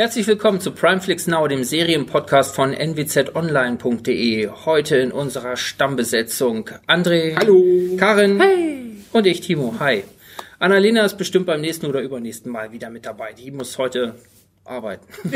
Herzlich 0.00 0.26
willkommen 0.26 0.62
zu 0.62 0.72
Primeflix 0.72 1.26
Now, 1.26 1.46
dem 1.46 1.62
Serienpodcast 1.62 2.54
von 2.54 2.72
nwzonline.de. 2.72 4.48
Heute 4.64 4.96
in 4.96 5.12
unserer 5.12 5.58
Stammbesetzung 5.58 6.70
André, 6.86 7.36
Hallo. 7.36 7.98
Karin 7.98 8.40
Hey! 8.40 8.96
und 9.12 9.26
ich, 9.26 9.42
Timo. 9.42 9.74
Hi. 9.78 10.04
Annalena 10.58 11.04
ist 11.04 11.18
bestimmt 11.18 11.44
beim 11.44 11.60
nächsten 11.60 11.84
oder 11.84 12.00
übernächsten 12.00 12.50
Mal 12.50 12.72
wieder 12.72 12.88
mit 12.88 13.04
dabei. 13.04 13.34
Die 13.34 13.50
muss 13.50 13.76
heute 13.76 14.14
arbeiten. 14.64 15.06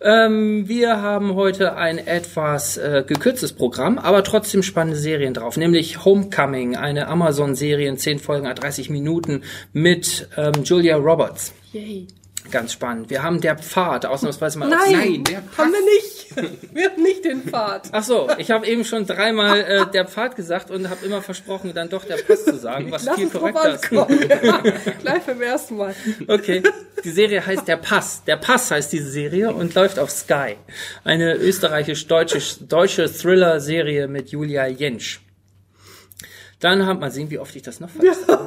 ähm, 0.00 0.68
wir 0.68 1.00
haben 1.00 1.34
heute 1.34 1.76
ein 1.76 1.98
etwas 1.98 2.76
äh, 2.76 3.04
gekürztes 3.06 3.52
Programm, 3.52 3.98
aber 3.98 4.24
trotzdem 4.24 4.62
spannende 4.62 4.98
Serien 4.98 5.34
drauf, 5.34 5.56
nämlich 5.56 6.04
Homecoming, 6.04 6.76
eine 6.76 7.08
Amazon-Serie 7.08 7.88
in 7.88 7.98
10 7.98 8.18
Folgen, 8.18 8.52
30 8.52 8.90
Minuten 8.90 9.42
mit 9.72 10.28
ähm, 10.36 10.64
Julia 10.64 10.96
Roberts. 10.96 11.52
Yay. 11.72 12.08
Ganz 12.50 12.72
spannend. 12.72 13.10
Wir 13.10 13.22
haben 13.22 13.40
der 13.40 13.56
Pfad, 13.56 14.06
ausnahmsweise 14.06 14.58
mal. 14.58 14.68
Nein, 14.68 14.92
Nein, 14.92 15.24
der 15.24 15.42
haben 15.56 15.72
wir 15.72 15.80
nicht. 15.80 16.26
Wir 16.72 16.90
haben 16.90 17.02
nicht 17.02 17.24
den 17.24 17.42
Pfad. 17.42 17.88
Ach 17.92 18.02
so, 18.02 18.28
ich 18.38 18.50
habe 18.50 18.66
eben 18.66 18.84
schon 18.84 19.06
dreimal 19.06 19.60
äh, 19.60 19.86
der 19.90 20.06
Pfad 20.06 20.36
gesagt 20.36 20.70
und 20.70 20.90
habe 20.90 21.04
immer 21.04 21.22
versprochen, 21.22 21.72
dann 21.74 21.88
doch 21.88 22.04
der 22.04 22.16
Pass 22.16 22.44
zu 22.44 22.56
sagen, 22.56 22.90
was 22.90 23.04
Lass 23.04 23.16
viel 23.16 23.30
korrekter 23.30 23.74
ist. 23.74 23.90
Ja, 23.90 24.62
gleich 25.00 25.22
beim 25.22 25.40
ersten 25.40 25.76
Mal. 25.76 25.94
Okay, 26.28 26.62
die 27.04 27.10
Serie 27.10 27.44
heißt 27.44 27.66
Der 27.66 27.78
Pass. 27.78 28.22
Der 28.24 28.36
Pass 28.36 28.70
heißt 28.70 28.92
diese 28.92 29.10
Serie 29.10 29.52
und 29.52 29.74
läuft 29.74 29.98
auf 29.98 30.10
Sky. 30.10 30.56
Eine 31.04 31.36
österreichisch-deutsche 31.36 32.64
deutsche 32.64 33.10
Thriller-Serie 33.10 34.08
mit 34.08 34.30
Julia 34.30 34.66
Jentsch. 34.66 35.20
Dann 36.60 36.86
haben 36.86 37.00
mal 37.00 37.10
sehen, 37.10 37.30
wie 37.30 37.38
oft 37.38 37.54
ich 37.54 37.62
das 37.62 37.80
noch 37.80 37.90
vergesse. 37.90 38.46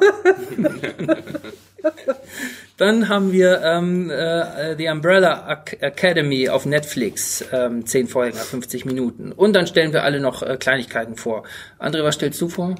Dann 2.80 3.10
haben 3.10 3.34
wir 3.34 3.62
ähm, 3.62 4.10
äh, 4.10 4.78
The 4.78 4.88
Umbrella 4.88 5.46
Ac 5.48 5.76
Academy 5.82 6.48
auf 6.48 6.66
Netflix, 6.66 7.44
ähm, 7.52 7.86
10 7.86 8.08
Folgen, 8.08 8.38
50 8.38 8.86
Minuten. 8.86 9.34
Und 9.34 9.52
dann 9.52 9.68
stellen 9.68 9.92
wir 9.92 10.04
alle 10.04 10.22
noch 10.22 10.44
äh, 10.44 10.56
Kleinigkeiten 10.58 11.18
vor. 11.18 11.44
André, 11.78 12.06
was 12.06 12.16
stellst 12.16 12.40
du 12.40 12.48
vor? 12.48 12.76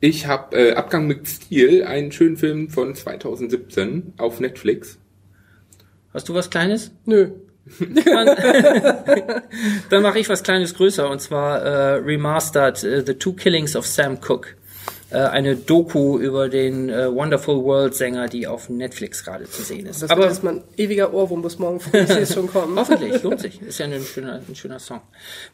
Ich 0.00 0.26
habe 0.26 0.56
äh, 0.56 0.72
Abgang 0.74 1.06
mit 1.06 1.28
Stil, 1.28 1.84
einen 1.84 2.10
schönen 2.10 2.36
Film 2.36 2.70
von 2.70 2.96
2017 2.96 4.14
auf 4.18 4.40
Netflix. 4.40 4.98
Hast 6.12 6.28
du 6.28 6.34
was 6.34 6.50
Kleines? 6.50 6.90
Nö. 7.04 7.30
Dann, 7.78 8.26
dann 9.90 10.02
mache 10.02 10.18
ich 10.18 10.28
was 10.28 10.42
Kleines 10.42 10.74
größer 10.74 11.08
und 11.08 11.20
zwar 11.20 11.62
äh, 11.62 11.94
Remastered 11.98 12.82
äh, 12.82 13.06
The 13.06 13.14
Two 13.14 13.34
Killings 13.34 13.76
of 13.76 13.86
Sam 13.86 14.20
Cooke. 14.20 14.56
Äh, 15.08 15.18
eine 15.18 15.54
Doku 15.54 16.18
über 16.18 16.48
den 16.48 16.88
äh, 16.88 17.14
Wonderful 17.14 17.62
World 17.62 17.94
Sänger, 17.94 18.26
die 18.26 18.48
auf 18.48 18.68
Netflix 18.68 19.24
gerade 19.24 19.48
zu 19.48 19.62
sehen 19.62 19.86
ist. 19.86 20.02
Das 20.02 20.10
Aber 20.10 20.26
jetzt 20.26 20.42
mein 20.42 20.64
ewiger 20.76 21.14
Ohrwurm 21.14 21.42
bis 21.42 21.60
morgen 21.60 21.78
früh. 21.78 21.98
Es 21.98 22.34
schon 22.34 22.48
kommen. 22.48 22.76
hoffentlich, 22.76 23.22
lohnt 23.22 23.38
sich. 23.38 23.62
Ist 23.62 23.78
ja 23.78 23.86
ein 23.86 24.02
schöner, 24.02 24.40
ein 24.48 24.56
schöner 24.56 24.80
Song. 24.80 25.00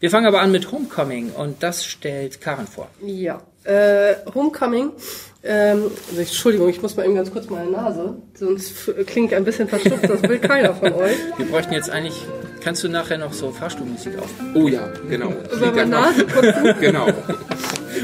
Wir 0.01 0.11
fangen 0.11 0.27
aber 0.27 0.41
an 0.41 0.53
mit 0.53 0.73
Homecoming 0.73 1.33
und 1.33 1.63
das 1.63 1.85
stellt 1.85 2.41
Karen 2.41 2.67
vor. 2.67 2.89
Ja. 3.05 3.43
Äh, 3.65 4.15
Homecoming. 4.35 4.93
Ähm, 5.45 5.83
also 6.09 6.21
Entschuldigung, 6.21 6.71
ich 6.71 6.81
muss 6.81 6.97
mal 6.97 7.05
eben 7.05 7.15
ganz 7.15 7.31
kurz 7.31 7.51
meine 7.51 7.71
Nase, 7.71 8.17
sonst 8.35 8.89
ich 8.89 9.35
ein 9.37 9.45
bisschen 9.45 9.69
verschnupft, 9.69 10.09
das 10.09 10.23
will 10.23 10.39
keiner 10.39 10.75
von 10.75 10.93
euch. 10.95 11.17
Wir 11.37 11.47
bräuchten 11.47 11.75
jetzt 11.75 11.91
eigentlich, 11.91 12.15
kannst 12.63 12.83
du 12.85 12.89
nachher 12.89 13.19
noch 13.19 13.33
so 13.33 13.51
Fahrstuhlmusik 13.51 14.19
auf 14.19 14.31
Oh 14.55 14.67
ja, 14.69 14.89
genau. 15.09 15.33
Über 15.55 15.73
meine 15.73 15.91
Nase. 15.91 16.25
Genau. 16.81 17.07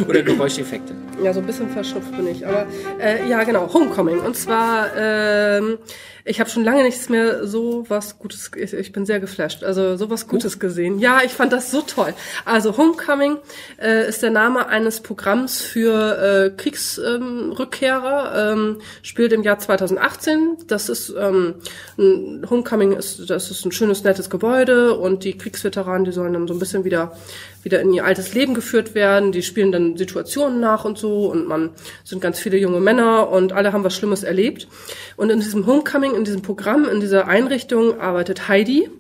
oder 0.07 0.23
Geräuscheffekte. 0.23 0.95
Ja, 1.23 1.33
so 1.33 1.41
ein 1.41 1.47
bisschen 1.47 1.69
verschnupft 1.69 2.17
bin 2.17 2.27
ich. 2.29 2.47
Aber 2.47 2.67
äh, 3.01 3.29
ja, 3.29 3.43
genau, 3.45 3.73
Homecoming. 3.73 4.21
Und 4.21 4.37
zwar, 4.37 4.89
ähm, 4.97 5.79
ich 6.29 6.41
habe 6.41 6.51
schon 6.51 6.63
lange 6.63 6.83
nichts 6.83 7.09
mehr 7.09 7.47
so 7.47 7.85
was 7.89 8.19
Gutes, 8.19 8.51
ich, 8.55 8.75
ich 8.75 8.93
bin 8.93 9.07
sehr 9.07 9.19
geflasht, 9.19 9.65
also 9.65 9.97
so 9.97 10.11
was 10.11 10.29
Gutes 10.29 10.59
gesehen. 10.59 10.99
Ja, 10.99 11.21
ich 11.25 11.33
fand 11.33 11.53
das 11.53 11.71
so 11.71 11.81
toll. 11.81 12.13
Also 12.45 12.77
Homecoming 12.77 13.39
äh, 13.81 14.09
ist 14.09 14.23
der 14.23 14.31
Name 14.31 14.69
eines 14.69 15.01
Programms 15.01 15.63
für 15.63 16.19
äh, 16.19 16.51
Kriegsrückkehrer, 16.51 18.53
ähm, 18.53 18.81
spielt 19.03 19.33
im 19.33 19.43
Jahr 19.43 19.59
2018. 19.59 20.59
Das 20.67 20.89
ist, 20.89 21.15
ähm, 21.19 21.55
ein 21.97 22.47
Homecoming 22.49 22.93
ist, 22.93 23.31
das 23.31 23.51
ist 23.51 23.65
ein 23.65 23.73
schönes, 23.73 24.05
nettes 24.05 24.29
Gebäude 24.29 24.95
und 24.95 25.25
die 25.25 25.37
Kriegsveteranen, 25.37 26.05
die 26.05 26.13
sollen 26.13 26.35
dann 26.35 26.47
so 26.47 26.55
ein 26.55 26.61
bisschen 26.61 26.85
wieder 26.85 27.17
wieder 27.63 27.81
in 27.81 27.93
ihr 27.93 28.05
altes 28.05 28.35
Leben 28.35 28.55
geführt 28.55 28.95
werden. 28.95 29.33
Die 29.33 29.43
spielen 29.43 29.73
dann 29.73 29.97
Situationen 29.97 30.61
nach 30.61 30.85
und 30.85 30.99
so 30.99 31.31
und 31.31 31.47
man 31.47 31.71
sind 32.05 32.23
ganz 32.23 32.39
viele 32.39 32.57
junge 32.57 32.81
Männer 32.81 33.29
und 33.29 33.53
alle 33.53 33.73
haben 33.73 33.85
was 33.85 33.95
Schlimmes 33.95 34.23
erlebt. 34.23 34.69
Und 35.17 35.31
in 35.31 35.41
diesem 35.41 35.67
Homecoming, 35.67 36.15
in 36.19 36.25
diesem 36.25 36.43
Programm, 36.43 36.85
in 36.85 37.01
dieser 37.01 37.27
Einrichtung 37.27 38.01
arbeitet 38.01 38.49
Heidi. 38.49 38.91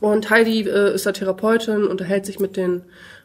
Und 0.00 0.30
Heidi 0.30 0.62
äh, 0.62 0.94
ist 0.94 1.06
da 1.06 1.12
Therapeutin, 1.12 1.84
unterhält 1.84 2.26
sich 2.26 2.40
mit 2.40 2.56
den 2.56 2.82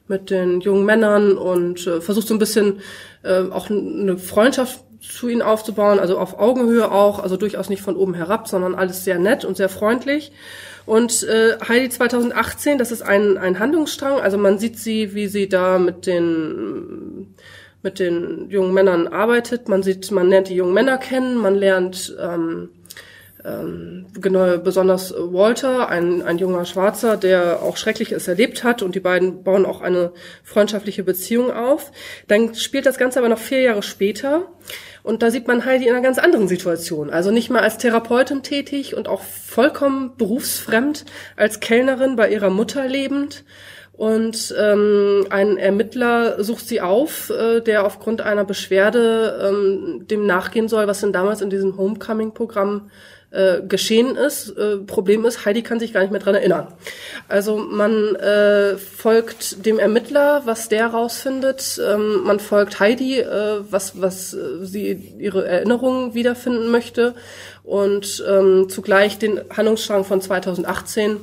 mit 0.08 0.30
den 0.30 0.60
jungen 0.60 0.86
Männern 0.86 1.38
und 1.38 1.88
äh, 1.88 2.02
versucht 2.02 2.28
so 2.28 2.36
ein 2.36 2.40
bisschen 2.40 2.82
äh, 3.24 3.44
auch 3.50 3.70
eine 3.70 4.18
Freundschaft 4.18 4.84
zu 5.00 5.30
ihnen 5.30 5.42
aufzubauen, 5.42 6.00
also 6.00 6.20
auf 6.20 6.38
Augenhöhe 6.38 6.92
auch, 6.92 7.20
also 7.20 7.38
durchaus 7.38 7.70
nicht 7.70 7.82
von 7.82 7.96
oben 7.96 8.14
herab, 8.14 8.48
sondern 8.48 8.76
alles 8.76 9.04
sehr 9.04 9.18
nett 9.18 9.46
und 9.46 9.58
sehr 9.58 9.70
freundlich. 9.70 10.32
Und 10.86 11.24
äh, 11.24 11.58
Heidi 11.68 11.90
2018, 11.90 12.78
das 12.78 12.92
ist 12.92 13.02
ein, 13.02 13.38
ein 13.38 13.58
Handlungsstrang, 13.58 14.20
also 14.20 14.38
man 14.38 14.60
sieht 14.60 14.78
sie, 14.78 15.16
wie 15.16 15.28
sie 15.28 15.50
da 15.50 15.80
mit 15.80 16.06
den 16.06 17.36
mit 17.84 17.98
den 17.98 18.48
jungen 18.52 18.76
Männern 18.76 19.08
arbeitet. 19.08 19.68
Man 19.68 19.82
sieht, 19.82 20.12
man 20.12 20.30
lernt 20.30 20.50
die 20.50 20.56
jungen 20.56 20.74
Männer 20.74 21.00
kennen, 21.00 21.36
man 21.38 21.56
lernt 21.56 22.16
ähm, 22.22 22.70
ähm, 23.46 24.08
genau 24.20 24.58
besonders 24.58 25.14
Walter, 25.18 25.90
ein, 25.90 26.22
ein 26.22 26.38
junger 26.38 26.66
Schwarzer, 26.66 27.18
der 27.18 27.62
auch 27.62 27.78
Schreckliches 27.78 28.28
erlebt 28.28 28.64
hat 28.64 28.82
und 28.82 28.96
die 28.96 29.00
beiden 29.00 29.44
bauen 29.44 29.66
auch 29.66 29.82
eine 29.82 30.12
freundschaftliche 30.44 31.04
Beziehung 31.04 31.52
auf. 31.52 31.92
Dann 32.28 32.56
spielt 32.56 32.86
das 32.86 32.98
Ganze 32.98 33.20
aber 33.20 33.30
noch 33.30 33.40
vier 33.40 33.62
Jahre 33.62 33.84
später 33.84 34.48
und 35.04 35.24
da 35.24 35.32
sieht 35.32 35.48
man 35.48 35.66
Heidi 35.66 35.86
in 35.86 35.92
einer 35.92 36.04
ganz 36.04 36.20
anderen 36.20 36.48
Situation. 36.48 37.10
Also 37.10 37.32
nicht 37.32 37.50
mehr 37.50 37.64
als 37.64 37.78
Therapeutin 37.78 38.44
tätig 38.44 38.96
und 38.96 39.08
auch 39.08 39.22
vollkommen 39.22 40.16
berufsfremd, 40.18 41.06
als 41.36 41.60
Kellnerin 41.60 42.16
bei 42.16 42.30
ihrer 42.30 42.50
Mutter 42.50 42.88
lebend. 42.88 43.44
Und 43.94 44.56
ähm, 44.58 45.28
ein 45.30 45.58
Ermittler 45.58 46.44
sucht 46.44 46.68
sie 46.68 46.82
auf, 46.82 47.30
äh, 47.30 47.62
der 47.62 47.86
aufgrund 47.86 48.22
einer 48.22 48.46
Beschwerde 48.46 49.50
ähm, 49.50 50.08
dem 50.08 50.26
nachgehen 50.26 50.68
soll, 50.68 50.88
was 50.88 51.02
denn 51.02 51.14
damals 51.14 51.42
in 51.42 51.52
diesem 51.52 51.78
Homecoming-Programm 51.78 52.90
äh, 53.32 53.62
geschehen 53.68 54.16
ist. 54.16 54.50
Äh, 54.58 54.78
Problem 54.78 55.26
ist, 55.26 55.46
Heidi 55.46 55.62
kann 55.64 55.80
sich 55.80 55.94
gar 55.94 56.02
nicht 56.02 56.12
mehr 56.12 56.20
dran 56.20 56.36
erinnern. 56.36 56.68
Also 57.28 57.58
man 57.58 58.16
äh, 58.16 58.78
folgt 58.78 59.66
dem 59.66 59.80
Ermittler, 59.80 60.42
was 60.46 60.68
der 60.70 60.88
rausfindet. 60.88 61.82
Ähm, 61.86 62.24
man 62.26 62.40
folgt 62.40 62.80
Heidi, 62.80 63.20
äh, 63.20 63.60
was, 63.70 64.00
was 64.02 64.34
äh, 64.34 64.66
sie 64.66 64.92
ihre 65.18 65.46
Erinnerungen 65.48 66.14
wiederfinden 66.14 66.70
möchte. 66.70 67.16
Und 67.64 68.24
ähm, 68.28 68.68
zugleich 68.70 69.20
den 69.20 69.40
Handlungsstrang 69.56 70.04
von 70.04 70.20
2018, 70.20 71.18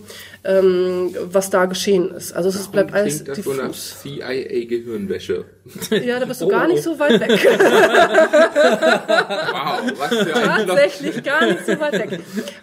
ähm, 0.45 1.15
was 1.25 1.51
da 1.51 1.65
geschehen 1.67 2.13
ist. 2.13 2.33
Also 2.33 2.49
es 2.49 2.69
bleibt 2.69 2.95
alles 2.95 3.25
Klingt 3.25 3.37
das 3.39 3.45
so 3.45 3.53
nach 3.55 3.67
diffus. 3.67 3.97
CIA-Gehirnwäsche. 4.03 5.45
Ja, 5.91 6.21
da 6.21 6.27
bist 6.27 6.41
du 6.41 6.47
Oh, 6.47 6.49
gar 6.49 6.69
nicht 6.69 6.83
so 6.85 6.97
weit 6.99 7.21
weg. 7.21 7.31
Wow, 8.49 9.93
was 9.99 10.09
für 10.17 10.37
ein. 10.37 10.67
Tatsächlich 10.67 11.23
gar 11.25 11.45
nicht 11.45 11.67
so 11.67 11.79
weit 11.81 11.98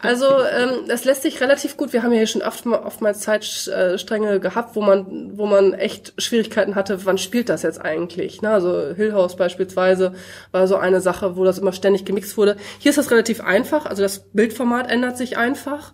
Also 0.02 0.26
ähm, 0.26 0.88
das 0.88 1.06
lässt 1.06 1.24
sich 1.24 1.42
relativ 1.42 1.78
gut. 1.78 1.94
Wir 1.94 2.04
haben 2.04 2.12
ja 2.12 2.18
hier 2.20 2.28
schon 2.28 2.42
oft, 2.42 2.66
oftmals 2.66 3.20
Zeitstränge 3.22 4.40
gehabt, 4.40 4.76
wo 4.76 4.82
man, 4.82 5.32
wo 5.36 5.46
man 5.46 5.74
echt 5.74 6.14
Schwierigkeiten 6.18 6.76
hatte, 6.76 7.06
wann 7.06 7.18
spielt 7.18 7.50
das 7.50 7.64
jetzt 7.64 7.82
eigentlich? 7.82 8.42
Ne? 8.42 8.50
Also 8.50 8.94
Hill 8.96 9.14
House 9.14 9.36
beispielsweise 9.36 10.14
war 10.52 10.68
so 10.68 10.76
eine 10.76 11.02
Sache, 11.02 11.36
wo 11.36 11.44
das 11.44 11.58
immer 11.58 11.74
ständig 11.74 12.06
gemixt 12.06 12.38
wurde. 12.38 12.56
Hier 12.80 12.90
ist 12.90 12.98
das 12.98 13.12
relativ 13.12 13.42
einfach. 13.42 13.86
Also 13.86 14.02
das 14.04 14.20
Bildformat 14.34 14.90
ändert 14.92 15.18
sich 15.18 15.38
einfach. 15.38 15.94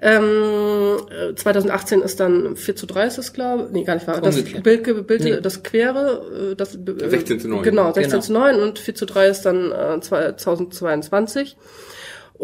Ähm, 0.00 0.96
äh, 1.10 1.34
2018 1.34 2.02
ist 2.02 2.20
dann 2.20 2.56
4 2.56 2.76
zu 2.76 2.86
3 2.86 3.06
ist 3.06 3.18
es, 3.18 3.32
glaube 3.32 3.64
ich. 3.66 3.70
Nee, 3.72 3.84
gar 3.84 3.94
nicht 3.94 4.06
wahr. 4.06 4.20
Das. 4.20 4.42
Bild, 4.42 5.06
Bild, 5.06 5.24
Nee. 5.24 5.40
das 5.40 5.62
Quere, 5.62 6.52
äh, 6.52 6.54
das, 6.56 6.74
äh, 6.74 7.08
16 7.08 7.40
zu 7.40 7.48
9. 7.48 7.62
Genau, 7.62 7.92
16 7.92 8.10
Genau. 8.10 8.22
zu 8.22 8.32
9 8.32 8.60
und 8.60 8.78
4 8.78 8.94
zu 8.94 9.06
3 9.06 9.26
ist 9.28 9.42
dann 9.42 9.72
äh, 9.72 10.00
2022. 10.00 11.56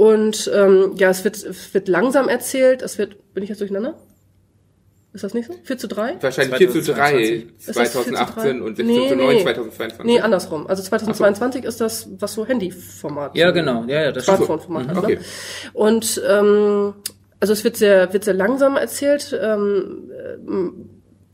Und 0.00 0.50
ähm, 0.54 0.94
ja, 0.96 1.10
es 1.10 1.24
wird, 1.24 1.36
es 1.36 1.74
wird 1.74 1.86
langsam 1.86 2.30
erzählt. 2.30 2.80
Es 2.80 2.96
wird, 2.96 3.34
bin 3.34 3.42
ich 3.42 3.50
jetzt 3.50 3.60
durcheinander? 3.60 3.98
Ist 5.12 5.24
das 5.24 5.34
nicht 5.34 5.46
so? 5.46 5.54
4 5.62 5.76
zu 5.76 5.88
3? 5.88 6.16
Wahrscheinlich 6.22 6.56
4 6.56 6.70
zu 6.70 6.94
3 6.94 7.22
Ist 7.22 7.68
das 7.68 7.76
4 7.76 7.84
zu 7.84 7.98
3? 8.10 8.12
2018 8.14 8.62
und 8.62 8.76
16 8.78 8.86
Nee, 8.86 9.08
zu 9.10 9.16
9 9.16 9.26
nee. 9.28 9.42
2022. 9.42 10.04
Nee, 10.06 10.20
andersrum. 10.22 10.66
Also 10.68 10.82
2022 10.84 11.64
ist 11.66 11.82
das, 11.82 12.08
was 12.18 12.32
so 12.32 12.46
Handyformat. 12.46 13.36
Ja, 13.36 13.50
genau. 13.50 13.84
Ja, 13.88 14.04
ja, 14.04 14.12
das. 14.12 14.24
Smartphone-Format 14.24 14.88
hat. 14.88 14.96
Okay. 14.96 15.16
Ne? 15.16 15.20
Und 15.74 16.22
ähm, 16.26 16.94
also 17.38 17.52
es 17.52 17.62
wird 17.62 17.76
sehr, 17.76 18.10
wird 18.14 18.24
sehr 18.24 18.32
langsam 18.32 18.78
erzählt. 18.78 19.38
Ähm, 19.38 20.10
ähm, 20.48 20.90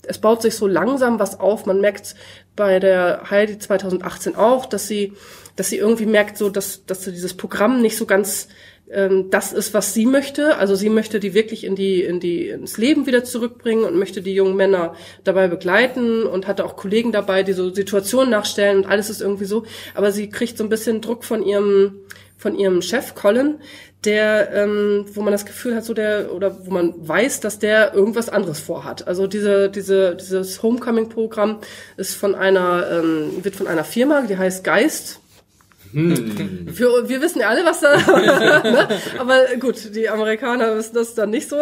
es 0.09 0.19
baut 0.19 0.43
sich 0.43 0.57
so 0.57 0.67
langsam 0.67 1.21
was 1.21 1.39
auf. 1.39 1.67
Man 1.67 1.81
merkt 1.81 2.17
bei 2.57 2.81
der 2.81 3.31
Heidi 3.31 3.61
2018 3.61 4.35
auch, 4.35 4.67
dass 4.67 4.89
sie, 4.89 5.13
dass 5.57 5.71
sie 5.71 5.79
irgendwie 5.79 6.07
merkt, 6.07 6.39
so 6.39 6.51
dass, 6.51 6.85
dass 6.87 7.05
so 7.05 7.11
dieses 7.11 7.35
Programm 7.35 7.81
nicht 7.83 7.97
so 7.97 8.07
ganz 8.07 8.49
ähm, 8.91 9.31
das 9.31 9.53
ist, 9.53 9.75
was 9.75 9.95
sie 9.95 10.07
möchte. 10.07 10.57
Also 10.59 10.75
sie 10.75 10.91
möchte 10.91 11.19
die 11.21 11.35
wirklich 11.35 11.65
in 11.65 11.75
die, 11.75 12.03
in 12.03 12.21
die, 12.21 12.49
ins 12.49 12.79
Leben 12.79 13.07
wieder 13.07 13.25
zurückbringen 13.25 13.85
und 13.85 13.99
möchte 13.99 14.23
die 14.23 14.35
jungen 14.35 14.57
Männer 14.57 14.95
dabei 15.25 15.49
begleiten 15.49 16.25
und 16.25 16.47
hatte 16.47 16.65
auch 16.65 16.77
Kollegen 16.77 17.13
dabei, 17.13 17.43
die 17.43 17.53
so 17.53 17.71
Situationen 17.71 18.31
nachstellen 18.31 18.79
und 18.79 18.87
alles 18.87 19.11
ist 19.11 19.21
irgendwie 19.21 19.47
so. 19.47 19.65
Aber 19.95 20.13
sie 20.13 20.29
kriegt 20.29 20.57
so 20.59 20.65
ein 20.65 20.71
bisschen 20.71 21.01
Druck 21.01 21.25
von 21.25 21.43
ihrem, 21.43 22.01
von 22.37 22.57
ihrem 22.57 22.83
Chef 22.83 23.15
Colin, 23.15 23.57
der, 24.05 24.53
ähm, 24.53 25.07
wo 25.15 25.23
man 25.23 25.33
das 25.33 25.47
Gefühl 25.47 25.75
hat, 25.75 25.85
so 25.85 25.93
der, 25.93 26.33
oder 26.33 26.65
wo 26.67 26.71
man 26.71 26.95
weiß, 26.97 27.41
dass 27.41 27.59
der 27.59 27.93
irgendwas 27.93 28.29
anderes 28.29 28.61
vorhat. 28.61 29.09
Also 29.09 29.27
diese, 29.27 29.69
diese, 29.69 30.15
dieses 30.15 30.63
Homecoming-Programm 30.63 31.59
ist 31.97 32.15
von 32.15 32.37
einer, 32.37 32.87
ähm, 32.89 33.33
wird 33.43 33.57
von 33.57 33.67
einer 33.67 33.83
Firma, 33.83 34.23
die 34.23 34.39
heißt 34.39 34.63
Geist, 34.63 35.21
hm. 35.93 36.67
Wir, 36.67 37.09
wir 37.09 37.21
wissen 37.21 37.41
ja 37.41 37.49
alle, 37.49 37.65
was 37.65 37.81
da, 37.81 37.97
ne? 38.63 38.89
aber 39.19 39.45
gut, 39.59 39.95
die 39.95 40.09
Amerikaner 40.09 40.77
wissen 40.77 40.95
das 40.95 41.15
dann 41.15 41.31
nicht 41.31 41.49
so, 41.49 41.57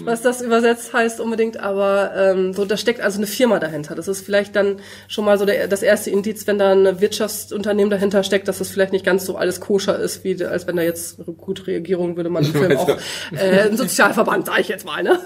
was 0.00 0.22
das 0.22 0.42
übersetzt 0.42 0.92
heißt 0.92 1.20
unbedingt, 1.20 1.58
aber 1.58 2.12
ähm, 2.16 2.52
so, 2.52 2.64
da 2.64 2.76
steckt 2.76 3.00
also 3.00 3.18
eine 3.18 3.26
Firma 3.26 3.58
dahinter. 3.58 3.94
Das 3.94 4.08
ist 4.08 4.24
vielleicht 4.24 4.54
dann 4.56 4.80
schon 5.08 5.24
mal 5.24 5.38
so 5.38 5.44
der, 5.44 5.68
das 5.68 5.82
erste 5.82 6.10
Indiz, 6.10 6.46
wenn 6.46 6.58
da 6.58 6.72
ein 6.72 7.00
Wirtschaftsunternehmen 7.00 7.90
dahinter 7.90 8.22
steckt, 8.22 8.48
dass 8.48 8.58
das 8.58 8.70
vielleicht 8.70 8.92
nicht 8.92 9.04
ganz 9.04 9.24
so 9.24 9.36
alles 9.36 9.60
koscher 9.60 9.98
ist, 9.98 10.24
wie 10.24 10.44
als 10.44 10.66
wenn 10.66 10.76
da 10.76 10.82
jetzt 10.82 11.18
gut 11.38 11.66
Regierung 11.66 12.16
würde 12.16 12.30
man 12.30 12.44
im 12.44 12.52
Film 12.52 12.76
auch 12.76 12.98
äh, 13.32 13.68
ein 13.68 13.76
Sozialverband, 13.76 14.46
sage 14.46 14.60
ich 14.60 14.68
jetzt 14.68 14.84
mal, 14.84 15.02
ne? 15.02 15.18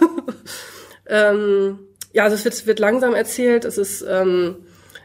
ähm, 1.09 1.79
ja, 2.13 2.25
also 2.25 2.35
es 2.35 2.45
wird, 2.45 2.67
wird 2.67 2.79
langsam 2.79 3.15
erzählt, 3.15 3.65
es 3.65 3.79
ist 3.79 4.05
ähm, 4.09 4.57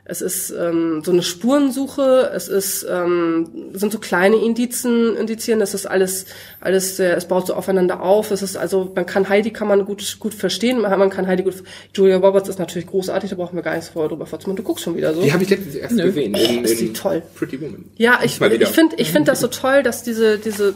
es 0.06 0.22
ist 0.22 0.52
ähm, 0.52 1.02
so 1.04 1.12
eine 1.12 1.24
Spurensuche, 1.24 2.30
es 2.36 2.50
ist 2.50 2.86
ähm, 2.90 3.48
sind 3.72 3.94
so 3.94 4.00
kleine 4.00 4.36
Indizen, 4.36 5.16
Indizien, 5.16 5.60
das 5.60 5.74
ist 5.74 5.86
alles 5.86 6.26
alles 6.60 6.98
sehr, 6.98 7.16
es 7.16 7.26
baut 7.26 7.48
so 7.48 7.54
aufeinander 7.54 8.02
auf. 8.02 8.32
Es 8.32 8.42
ist 8.42 8.58
also 8.58 8.92
man 8.94 9.06
kann 9.06 9.30
Heidi 9.30 9.52
kann 9.52 9.70
man 9.70 9.86
gut 9.86 10.18
gut 10.20 10.34
verstehen, 10.34 10.82
man 10.82 11.10
kann 11.10 11.28
Heidi 11.28 11.44
gut 11.44 11.64
Julia 11.94 12.18
Roberts 12.18 12.50
ist 12.50 12.60
natürlich 12.60 12.88
großartig, 12.88 13.30
da 13.30 13.38
brauchen 13.38 13.56
wir 13.56 13.64
gar 13.64 13.76
nichts 13.76 13.90
vorher 13.90 14.10
drüber 14.10 14.26
vorzumachen. 14.26 14.58
Du 14.58 14.64
guckst 14.64 14.84
schon 14.84 14.98
wieder 14.98 15.14
so. 15.14 15.22
Die 15.22 15.32
habe 15.32 15.44
ich 15.44 15.50
letztens 15.50 15.76
erst 15.76 15.96
Nö. 15.96 16.04
gesehen. 16.04 16.34
In, 16.34 16.66
ist 16.66 16.82
die 16.82 16.92
toll. 16.92 17.24
Pretty 17.36 17.62
Woman. 17.62 17.86
Ja, 17.96 18.20
ich 18.24 18.42
ich 18.42 18.68
finde 18.68 18.98
ich 18.98 19.10
finde 19.10 19.32
das 19.32 19.40
so 19.40 19.48
toll, 19.48 19.84
dass 19.84 20.04
diese 20.04 20.38
diese 20.38 20.74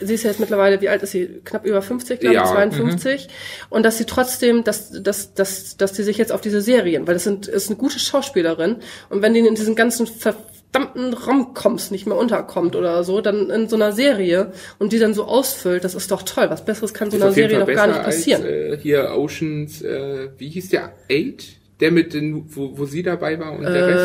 sie 0.00 0.14
ist 0.14 0.22
ja 0.24 0.30
jetzt 0.30 0.40
mittlerweile, 0.40 0.80
wie 0.80 0.88
alt 0.88 1.02
ist 1.02 1.12
sie? 1.12 1.40
Knapp 1.44 1.64
über 1.64 1.82
50, 1.82 2.20
glaube 2.20 2.34
ich, 2.34 2.40
ja. 2.40 2.46
52. 2.46 3.26
Mhm. 3.26 3.30
Und 3.70 3.84
dass 3.84 3.98
sie 3.98 4.04
trotzdem, 4.04 4.64
dass, 4.64 4.90
dass, 4.90 5.34
dass, 5.34 5.76
dass 5.76 5.96
sie 5.96 6.02
sich 6.02 6.18
jetzt 6.18 6.32
auf 6.32 6.40
diese 6.40 6.60
Serien, 6.60 7.06
weil 7.06 7.14
das 7.14 7.24
sind, 7.24 7.46
ist 7.46 7.68
eine 7.68 7.76
gute 7.76 7.98
Schauspielerin. 7.98 8.76
Und 9.10 9.22
wenn 9.22 9.34
die 9.34 9.40
in 9.40 9.54
diesen 9.54 9.74
ganzen 9.74 10.06
verdammten 10.06 11.14
Romcoms 11.14 11.90
nicht 11.90 12.06
mehr 12.06 12.16
unterkommt 12.16 12.76
oder 12.76 13.04
so, 13.04 13.20
dann 13.20 13.50
in 13.50 13.68
so 13.68 13.76
einer 13.76 13.92
Serie 13.92 14.52
und 14.78 14.92
die 14.92 14.98
dann 14.98 15.14
so 15.14 15.24
ausfüllt, 15.24 15.84
das 15.84 15.94
ist 15.94 16.10
doch 16.10 16.22
toll. 16.22 16.50
Was 16.50 16.64
Besseres 16.64 16.94
kann 16.94 17.10
so 17.10 17.16
einer 17.16 17.32
Serie 17.32 17.60
doch 17.60 17.66
gar 17.66 17.86
nicht 17.86 18.02
passieren. 18.02 18.42
Als, 18.42 18.50
äh, 18.50 18.78
hier 18.78 19.12
Oceans, 19.12 19.82
äh, 19.82 20.28
wie 20.38 20.48
hieß 20.48 20.70
der? 20.70 20.92
Eight? 21.10 21.44
Der 21.84 21.92
mit 21.92 22.14
den, 22.14 22.46
wo, 22.48 22.78
wo 22.78 22.86
sie 22.86 23.02
dabei 23.02 23.38
war 23.38 23.52
und 23.52 23.62
äh, 23.62 23.70
der 23.70 23.86
Rest? 23.86 24.04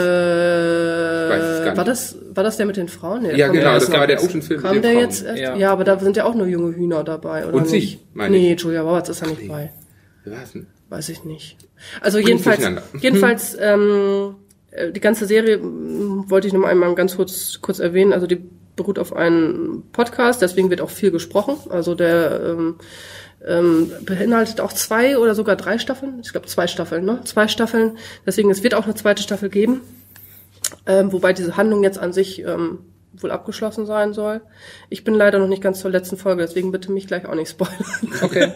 Ich 1.24 1.40
weiß 1.40 1.50
es 1.50 1.60
gar 1.60 1.66
nicht. 1.70 1.78
War 1.78 1.86
das, 1.86 2.18
war 2.34 2.44
das 2.44 2.58
der 2.58 2.66
mit 2.66 2.76
den 2.76 2.90
Frauen? 2.90 3.24
Nee, 3.24 3.38
ja, 3.38 3.48
genau, 3.48 3.76
das 3.76 3.90
war 3.90 4.06
der 4.06 4.22
Ocean-Film 4.22 4.62
mit 4.62 4.74
den 4.74 4.82
der 4.82 4.92
Frauen. 4.92 5.02
jetzt 5.02 5.24
erst? 5.24 5.42
Ja. 5.42 5.56
ja. 5.56 5.72
aber 5.72 5.86
da 5.86 5.98
sind 5.98 6.18
ja 6.18 6.26
auch 6.26 6.36
nur 6.36 6.46
junge 6.48 6.76
Hühner 6.76 7.06
dabei, 7.06 7.48
oder? 7.48 7.54
Und 7.54 7.72
nicht? 7.72 8.00
sie, 8.00 8.00
meine 8.14 8.36
Nee, 8.36 8.54
Julia 8.56 8.82
Roberts 8.82 9.08
ist 9.08 9.22
da 9.22 9.28
nicht 9.28 9.48
bei. 9.48 9.72
Was 10.26 10.52
denn? 10.52 10.68
Weiß 10.90 11.08
ich 11.08 11.24
nicht. 11.24 11.56
Also 12.02 12.20
jedenfalls, 12.20 12.68
jedenfalls, 13.00 13.58
ähm, 13.58 14.36
äh, 14.72 14.92
die 14.92 15.00
ganze 15.00 15.26
Serie 15.26 15.62
wollte 15.62 16.48
ich 16.48 16.54
noch 16.54 16.66
einmal 16.66 16.94
ganz 16.96 17.16
kurz, 17.16 17.60
kurz 17.62 17.80
erwähnen. 17.80 18.12
Also 18.12 18.28
die 18.28 18.42
beruht 18.76 19.00
auf 19.00 19.16
einem 19.16 19.84
Podcast, 19.94 20.42
deswegen 20.42 20.70
wird 20.70 20.82
auch 20.82 20.90
viel 20.90 21.12
gesprochen. 21.12 21.72
Also 21.72 21.96
der, 21.96 22.42
ähm, 22.44 22.76
ähm, 23.46 23.92
beinhaltet 24.02 24.62
auch 24.62 24.74
zwei 24.74 25.18
oder 25.18 25.36
sogar 25.36 25.56
drei 25.56 25.78
Staffeln. 25.78 26.20
Ich 26.22 26.32
glaube 26.32 26.48
zwei 26.48 26.68
Staffeln, 26.68 27.06
ne? 27.06 27.22
Zwei 27.24 27.48
Staffeln. 27.48 27.98
Deswegen, 28.26 28.52
es 28.52 28.64
wird 28.64 28.74
auch 28.74 28.86
eine 28.86 28.96
zweite 28.96 29.24
Staffel 29.24 29.50
geben. 29.50 29.82
Ähm, 30.86 31.12
wobei 31.12 31.34
diese 31.34 31.58
Handlung 31.58 31.84
jetzt 31.84 31.98
an 31.98 32.14
sich 32.14 32.44
ähm, 32.44 32.80
wohl 33.14 33.32
abgeschlossen 33.32 33.86
sein 33.86 34.14
soll. 34.14 34.42
Ich 34.90 35.04
bin 35.04 35.14
leider 35.14 35.40
noch 35.40 35.48
nicht 35.48 35.64
ganz 35.64 35.80
zur 35.80 35.92
letzten 35.92 36.18
Folge, 36.18 36.42
deswegen 36.42 36.72
bitte 36.72 36.92
mich 36.92 37.08
gleich 37.08 37.26
auch 37.26 37.36
nicht 37.36 37.50
spoilern. 37.50 37.86
Okay. 38.22 38.52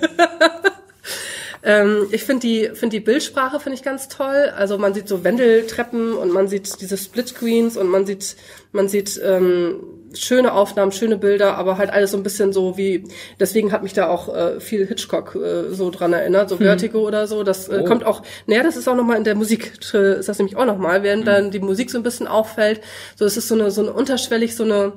ähm, 1.64 2.08
ich 2.12 2.24
finde 2.24 2.42
die, 2.42 2.70
finde 2.74 2.98
die 2.98 3.04
Bildsprache 3.04 3.60
finde 3.60 3.78
ich 3.78 3.84
ganz 3.84 4.10
toll. 4.10 4.52
Also 4.56 4.78
man 4.78 4.94
sieht 4.94 5.08
so 5.08 5.24
Wendeltreppen 5.24 6.14
und 6.14 6.32
man 6.32 6.48
sieht 6.48 6.82
diese 6.82 6.98
Splitscreens 6.98 7.78
und 7.78 7.88
man 7.88 8.06
sieht, 8.06 8.36
man 8.72 8.88
sieht 8.88 9.20
ähm, 9.24 9.78
schöne 10.16 10.54
Aufnahmen, 10.54 10.92
schöne 10.92 11.18
Bilder, 11.18 11.58
aber 11.58 11.78
halt 11.78 11.92
alles 11.92 12.12
so 12.12 12.18
ein 12.18 12.24
bisschen 12.24 12.54
so 12.54 12.78
wie, 12.78 13.04
deswegen 13.40 13.72
hat 13.72 13.84
mich 13.84 13.94
da 13.94 14.08
auch 14.08 14.34
äh, 14.34 14.60
viel 14.60 14.86
Hitchcock 14.86 15.36
äh, 15.36 15.74
so 15.74 15.90
dran 15.90 16.14
erinnert, 16.14 16.50
so 16.50 16.60
hm. 16.60 16.66
Vertigo 16.66 17.00
oder 17.00 17.28
so. 17.28 17.44
Das 17.44 17.70
äh, 17.70 17.82
oh. 17.82 17.86
kommt 17.86 18.06
auch, 18.06 18.22
naja, 18.48 18.64
das 18.64 18.78
ist 18.78 18.88
auch 18.88 18.96
nochmal 18.96 19.18
in 19.18 19.24
der 19.24 19.36
Musik, 19.36 19.74
ist 19.82 19.94
das 19.94 20.38
nämlich 20.38 20.56
auch 20.56 20.66
nochmal, 20.66 21.04
während 21.04 21.26
hm. 21.26 21.34
dann 21.34 21.52
die 21.52 21.60
Musik 21.60 21.92
so 21.92 21.98
ein 21.98 22.04
bisschen 22.04 22.28
auffällt. 22.28 22.82
So, 23.16 23.26
es 23.26 23.38
ist 23.38 23.48
so 23.48 23.56
eine, 23.56 23.72
so 23.72 23.82
eine 23.82 23.94
unterschwellig, 23.94 24.56
so 24.56 24.64
eine, 24.64 24.94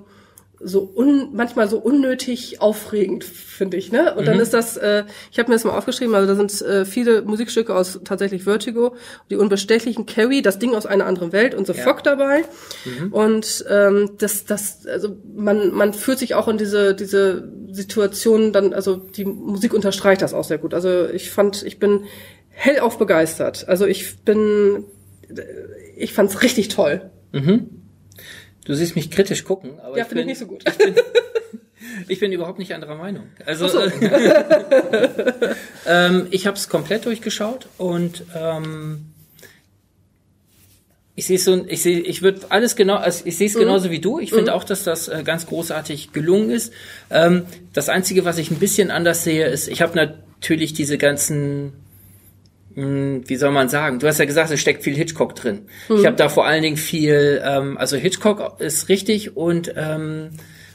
so 0.59 0.91
un, 0.95 1.31
manchmal 1.35 1.69
so 1.69 1.79
unnötig 1.79 2.61
aufregend, 2.61 3.25
finde 3.25 3.77
ich. 3.77 3.93
Ne? 3.93 4.15
Und 4.15 4.23
mhm. 4.23 4.27
dann 4.27 4.41
ist 4.41 4.55
das, 4.55 4.77
äh, 4.77 5.05
ich 5.31 5.39
habe 5.39 5.51
mir 5.51 5.55
das 5.55 5.65
mal 5.65 5.77
aufgeschrieben, 5.77 6.15
also 6.15 6.27
da 6.27 6.35
sind 6.35 6.63
äh, 6.63 6.85
viele 6.85 7.23
Musikstücke 7.23 7.75
aus 7.75 8.01
tatsächlich 8.05 8.45
Vertigo, 8.45 8.97
die 9.29 9.37
unbestechlichen 9.37 10.07
Carrie, 10.07 10.43
das 10.43 10.59
Ding 10.59 10.75
aus 10.75 10.87
einer 10.87 11.07
anderen 11.07 11.33
Welt 11.33 11.55
und 11.55 11.67
The 11.67 11.75
ja. 11.75 11.83
Fog 11.83 12.03
dabei. 12.03 12.45
Mhm. 12.85 13.13
Und 13.13 13.65
ähm, 13.69 14.13
das, 14.19 14.47
das, 14.47 14.87
also 14.87 15.17
man, 15.35 15.75
man 15.75 15.93
fühlt 15.93 16.19
sich 16.19 16.35
auch 16.35 16.49
in 16.49 16.57
diese, 16.57 16.95
diese 16.95 17.53
Situation 17.71 18.53
dann, 18.53 18.73
also 18.73 18.97
die 18.97 19.25
Musik 19.27 19.75
unterstreicht 19.75 20.23
das 20.23 20.33
auch 20.33 20.45
sehr 20.45 20.59
gut. 20.59 20.73
Also 20.73 21.07
ich 21.09 21.31
fand, 21.31 21.63
ich 21.65 21.79
bin 21.79 22.05
hellauf 22.49 22.97
begeistert. 22.97 23.69
Also 23.69 23.85
ich 23.85 24.21
bin, 24.25 24.85
ich 25.97 26.15
fand's 26.15 26.43
richtig 26.43 26.69
toll. 26.69 27.11
Mhm. 27.33 27.86
Du 28.67 28.75
siehst 28.75 28.97
mich 28.97 29.11
kritisch 29.11 29.45
gucken, 29.45 29.79
aber 29.81 29.97
ja, 29.97 30.03
ich 30.03 30.09
finde 30.09 30.23
ich 30.23 30.27
nicht 30.29 30.39
so 30.39 30.47
gut. 30.47 30.65
Ich 30.79 30.79
bin, 30.79 30.95
ich 32.09 32.21
bin 32.21 32.33
überhaupt 32.33 32.59
nicht 32.59 32.75
anderer 32.75 32.97
Meinung. 32.97 33.29
Also 33.45 33.69
so. 33.69 33.81
ähm, 35.87 36.27
ich 36.31 36.47
habe 36.47 36.57
es 36.57 36.69
komplett 36.69 37.07
durchgeschaut 37.07 37.69
und 37.79 38.25
ähm, 38.35 39.07
ich 41.15 41.27
sehe 41.27 41.39
so, 41.39 41.65
ich 41.67 41.83
sehe, 41.83 42.01
ich 42.01 42.23
würde 42.23 42.43
alles 42.51 42.77
genau, 42.77 42.97
also 42.97 43.25
ich 43.25 43.37
sehe 43.37 43.47
es 43.47 43.55
mhm. 43.55 43.61
genauso 43.61 43.91
wie 43.91 44.01
du. 44.01 44.19
Ich 44.19 44.31
finde 44.31 44.51
mhm. 44.51 44.57
auch, 44.57 44.65
dass 44.65 44.85
das 44.85 45.09
äh, 45.09 45.23
ganz 45.25 45.47
großartig 45.47 46.13
gelungen 46.13 46.51
ist. 46.51 46.73
Ähm, 47.11 47.47
das 47.73 47.89
einzige, 47.89 48.25
was 48.25 48.37
ich 48.39 48.51
ein 48.51 48.59
bisschen 48.59 48.91
anders 48.91 49.25
sehe, 49.25 49.47
ist, 49.47 49.69
ich 49.69 49.81
habe 49.81 49.97
natürlich 49.97 50.75
diese 50.75 50.99
ganzen 50.99 51.73
wie 52.77 53.37
soll 53.37 53.53
man 53.53 53.71
sagen? 53.71 53.99
Du 53.99 54.07
hast 54.07 54.19
ja 54.19 54.27
gesagt, 54.27 54.51
es 54.51 54.61
steckt 54.61 54.85
viel 54.85 54.95
Hitchcock 54.95 55.35
drin. 55.35 55.63
Mhm. 55.89 55.97
Ich 55.97 56.07
habe 56.07 56.17
da 56.17 56.29
vor 56.29 56.47
allen 56.47 56.63
Dingen 56.63 56.77
viel, 56.77 57.43
ähm, 57.43 57.79
also 57.79 57.97
Hitchcock 57.97 58.61
ist 58.61 58.91
richtig 58.91 59.37
und 59.37 59.73
ähm, 59.77 60.31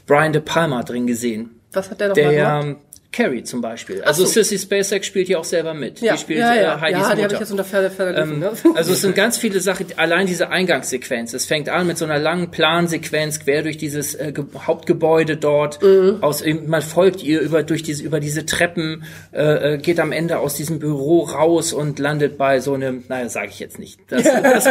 Brian 0.06 0.32
De 0.32 0.42
Palma 0.42 0.82
drin 0.82 1.06
gesehen. 1.06 1.60
Was 1.72 1.90
hat 1.90 2.00
der 2.00 2.08
noch 2.08 2.14
der, 2.14 2.26
mal 2.26 2.60
gemacht? 2.62 2.78
Carrie 3.12 3.44
zum 3.44 3.60
Beispiel. 3.60 4.02
Also 4.02 4.24
so. 4.24 4.32
Sissy 4.32 4.58
Spacek 4.58 5.04
spielt 5.04 5.26
hier 5.26 5.38
auch 5.38 5.44
selber 5.44 5.74
mit. 5.74 6.00
Ja. 6.00 6.14
Die 6.14 6.18
spielt 6.18 6.40
ja, 6.40 6.54
ja. 6.54 6.76
Äh, 6.76 6.80
Heidis 6.80 7.02
ja, 7.02 7.14
die 7.14 7.22
Mutter. 7.22 7.34
ich 7.34 7.40
jetzt 7.40 7.50
unter 7.50 7.64
Pferde, 7.64 7.90
Pferde 7.90 8.22
ähm, 8.22 8.38
ne? 8.38 8.52
Also 8.74 8.92
es 8.92 9.02
sind 9.02 9.14
ganz 9.14 9.36
viele 9.36 9.60
Sachen, 9.60 9.86
allein 9.96 10.26
diese 10.26 10.48
Eingangssequenz. 10.48 11.34
Es 11.34 11.44
fängt 11.44 11.68
an 11.68 11.86
mit 11.86 11.98
so 11.98 12.06
einer 12.06 12.18
langen 12.18 12.50
Plansequenz 12.50 13.40
quer 13.40 13.62
durch 13.62 13.76
dieses 13.76 14.14
äh, 14.14 14.32
Hauptgebäude 14.66 15.36
dort. 15.36 15.82
Mhm. 15.82 16.22
Aus, 16.22 16.42
man 16.66 16.80
folgt 16.80 17.22
ihr 17.22 17.40
über 17.40 17.62
durch 17.62 17.82
diese 17.82 18.02
über 18.02 18.18
diese 18.18 18.46
Treppen, 18.46 19.04
äh, 19.32 19.74
äh, 19.74 19.78
geht 19.78 20.00
am 20.00 20.10
Ende 20.10 20.38
aus 20.38 20.54
diesem 20.54 20.78
Büro 20.78 21.24
raus 21.24 21.74
und 21.74 21.98
landet 21.98 22.38
bei 22.38 22.60
so 22.60 22.72
einem, 22.72 23.04
naja, 23.08 23.28
sage 23.28 23.48
ich 23.50 23.60
jetzt 23.60 23.78
nicht. 23.78 24.00
Das, 24.08 24.22
das, 24.42 24.64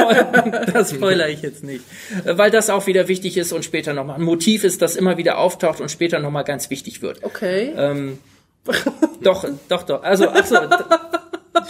das 0.74 0.92
spoiler 0.92 1.30
ich 1.30 1.44
jetzt 1.44 1.64
nicht, 1.64 1.84
äh, 2.26 2.40
weil 2.40 2.50
das 2.50 2.72
auch 2.72 2.88
wieder 2.88 3.08
wichtig 3.08 3.38
ist 3.38 3.54
und 3.54 3.64
später 3.64 3.94
nochmal 3.94 4.16
ein 4.16 4.24
Motiv 4.24 4.64
ist, 4.64 4.82
das 4.82 4.96
immer 4.96 5.18
wieder 5.18 5.38
auftaucht 5.38 5.80
und 5.80 5.92
später 5.92 6.18
nochmal 6.18 6.44
ganz 6.44 6.72
wichtig 6.72 7.04
wird. 7.04 7.24
Okay. 7.24 7.72
Ähm, 7.78 8.18
doch, 9.22 9.46
doch, 9.68 9.84
doch. 9.84 10.04
Also, 10.04 10.30
ach 10.30 10.46
so, 10.46 10.58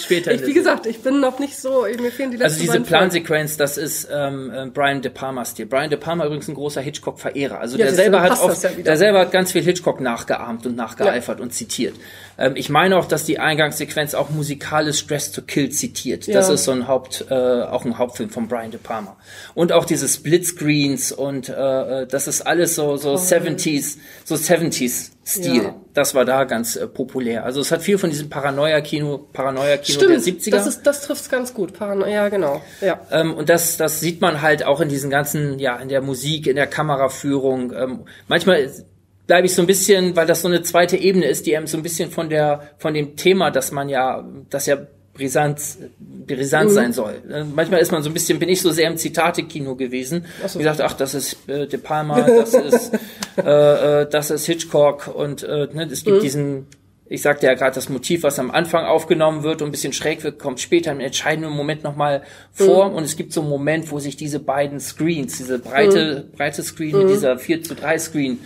später. 0.02 0.34
Ich, 0.34 0.46
wie 0.46 0.54
gesagt, 0.54 0.86
ich 0.86 1.02
bin 1.02 1.20
noch 1.20 1.40
nicht 1.40 1.58
so, 1.58 1.86
mir 2.00 2.12
fehlen 2.12 2.32
die 2.32 2.38
letzten 2.38 2.62
Also 2.62 2.74
diese 2.74 2.82
Plansequenz, 2.82 3.58
das 3.58 3.78
ist 3.78 4.08
ähm, 4.12 4.52
äh, 4.54 4.66
Brian 4.68 5.02
De 5.02 5.12
Palma 5.12 5.46
Stil. 5.46 5.66
Brian 5.66 5.90
De 5.90 5.98
Palma 6.00 6.26
übrigens 6.26 6.48
ein 6.48 6.56
großer 6.56 6.82
Hitchcock-Verehrer. 6.82 7.60
Also 7.60 7.78
ja, 7.78 7.86
der 7.86 7.96
selber 7.96 8.22
hat 8.22 8.42
oft, 8.42 8.64
ja 8.64 8.70
der 8.70 8.98
selber 8.98 9.20
hat 9.20 9.32
ganz 9.32 9.52
viel 9.52 9.64
Hitchcock 9.64 10.02
nachgeahmt 10.02 10.66
und 10.66 10.76
nachgeeifert 10.76 11.40
ja. 11.40 11.44
und 11.44 11.54
zitiert. 11.54 11.96
Ähm, 12.38 12.54
ich 12.56 12.70
meine 12.70 12.98
auch, 12.98 13.06
dass 13.06 13.26
die 13.26 13.40
Eingangssequenz 13.40 14.14
auch 14.14 14.30
musikalisch 14.30 15.06
Dress 15.08 15.32
to 15.32 15.42
Kill 15.42 15.70
zitiert. 15.70 16.28
Das 16.34 16.50
ist 16.50 16.66
so 16.66 16.72
ein 16.72 16.88
Haupt, 16.88 17.26
äh, 17.30 17.34
auch 17.34 17.86
ein 17.86 17.98
Hauptfilm 17.98 18.30
von 18.30 18.48
Brian 18.48 18.72
De 18.72 18.80
Palma. 18.80 19.16
Und 19.54 19.72
auch 19.72 19.86
diese 19.86 20.08
Splitscreens 20.08 21.12
und 21.12 21.50
äh, 21.50 22.02
äh 22.02 22.08
das 22.08 22.28
ist 22.28 22.42
alles 22.42 22.76
so 22.76 22.98
so 22.98 23.14
oh. 23.14 23.16
70s, 23.16 23.98
so 24.26 24.36
70s 24.36 25.12
Stil. 25.24 25.64
Ja. 25.64 25.76
Das 25.94 26.16
war 26.16 26.26
da 26.26 26.46
ganz 26.46 26.76
äh, 26.76 26.88
populär. 26.88 27.46
Also 27.46 27.62
es 27.62 27.72
hat 27.72 27.84
viel 27.84 27.98
von 28.00 28.10
diesem 28.10 28.30
Paranoia-Kino, 28.30 29.28
Paranoia-Kino 29.32 30.00
der 30.08 30.20
70er. 30.20 30.50
Das, 30.50 30.66
ist, 30.66 30.84
das 30.84 31.04
trifft 31.04 31.30
ganz 31.30 31.54
gut. 31.54 31.74
Paranoia, 31.74 32.10
ja, 32.10 32.30
genau. 32.30 32.62
Ja. 32.82 33.00
Ähm, 33.12 33.36
und 33.36 33.48
das, 33.48 33.78
das 33.78 34.00
sieht 34.00 34.20
man 34.20 34.42
halt 34.42 34.66
auch 34.66 34.82
in 34.82 34.90
diesen 34.90 35.12
ganzen, 35.12 35.60
ja, 35.60 35.78
in 35.78 35.90
der 35.90 36.02
Musik, 36.02 36.48
in 36.48 36.56
der 36.56 36.66
Kameraführung. 36.66 37.72
Ähm, 37.72 38.00
manchmal 38.28 38.72
bleibe 39.28 39.46
ich 39.46 39.54
so 39.54 39.62
ein 39.62 39.68
bisschen, 39.68 40.16
weil 40.16 40.26
das 40.26 40.42
so 40.42 40.48
eine 40.48 40.64
zweite 40.64 40.98
Ebene 40.98 41.28
ist, 41.28 41.46
die 41.46 41.56
einem 41.56 41.68
so 41.68 41.78
ein 41.78 41.84
bisschen 41.84 42.10
von 42.10 42.30
der, 42.30 42.72
von 42.80 42.96
dem 42.96 43.16
Thema, 43.16 43.52
dass 43.52 43.72
man 43.72 43.90
ja, 43.90 44.28
das 44.50 44.66
ja 44.66 44.78
brisant, 45.22 45.62
brisant 46.28 46.70
Mhm. 46.72 46.74
sein 46.74 46.94
soll. 46.94 47.22
Äh, 47.32 47.44
Manchmal 47.44 47.80
ist 47.82 47.92
man 47.92 48.02
so 48.04 48.10
ein 48.10 48.14
bisschen, 48.14 48.40
bin 48.40 48.50
ich 48.50 48.62
so 48.62 48.72
sehr 48.72 48.88
im 48.90 48.98
Zitate-Kino 48.98 49.76
gewesen. 49.76 50.26
Ach 50.44 50.50
so. 50.50 50.60
Wie 50.60 50.64
gesagt, 50.64 50.82
ach, 50.82 50.94
das 50.94 51.14
ist 51.14 51.38
äh, 51.48 51.68
De 51.68 51.80
Palma, 51.80 52.22
das 52.28 52.54
ist, 52.54 52.92
äh, 53.38 54.02
äh, 54.02 54.10
das 54.10 54.32
ist 54.32 54.46
Hitchcock 54.46 55.08
und 55.14 55.44
äh, 55.44 55.68
ne, 55.74 55.88
es 55.92 56.04
Mhm. 56.06 56.10
gibt 56.10 56.24
diesen, 56.24 56.66
ich 57.08 57.22
sagte 57.22 57.46
ja 57.46 57.54
gerade, 57.54 57.76
das 57.76 57.90
Motiv, 57.90 58.24
was 58.24 58.40
am 58.40 58.52
Anfang 58.52 58.86
aufgenommen 58.86 59.44
wird 59.44 59.62
und 59.62 59.68
ein 59.70 59.72
bisschen 59.72 59.94
schräg 59.94 60.24
wird, 60.24 60.40
kommt 60.40 60.60
später 60.60 60.92
im 60.92 61.00
entscheidenden 61.02 61.52
Moment 61.52 61.84
nochmal 61.84 62.24
vor 62.52 62.90
Mhm. 62.90 62.96
und 62.96 63.04
es 63.04 63.16
gibt 63.16 63.32
so 63.34 63.42
einen 63.42 63.50
Moment, 63.50 63.92
wo 63.92 64.00
sich 64.00 64.16
diese 64.18 64.40
beiden 64.40 64.80
Screens, 64.80 65.38
diese 65.38 65.60
breite, 65.60 66.26
Mhm. 66.32 66.36
breite 66.38 66.64
Screen 66.64 66.98
mit 66.98 67.10
dieser 67.10 67.38
4 67.38 67.62
zu 67.64 67.76
3 67.76 68.00
Screen 68.00 68.40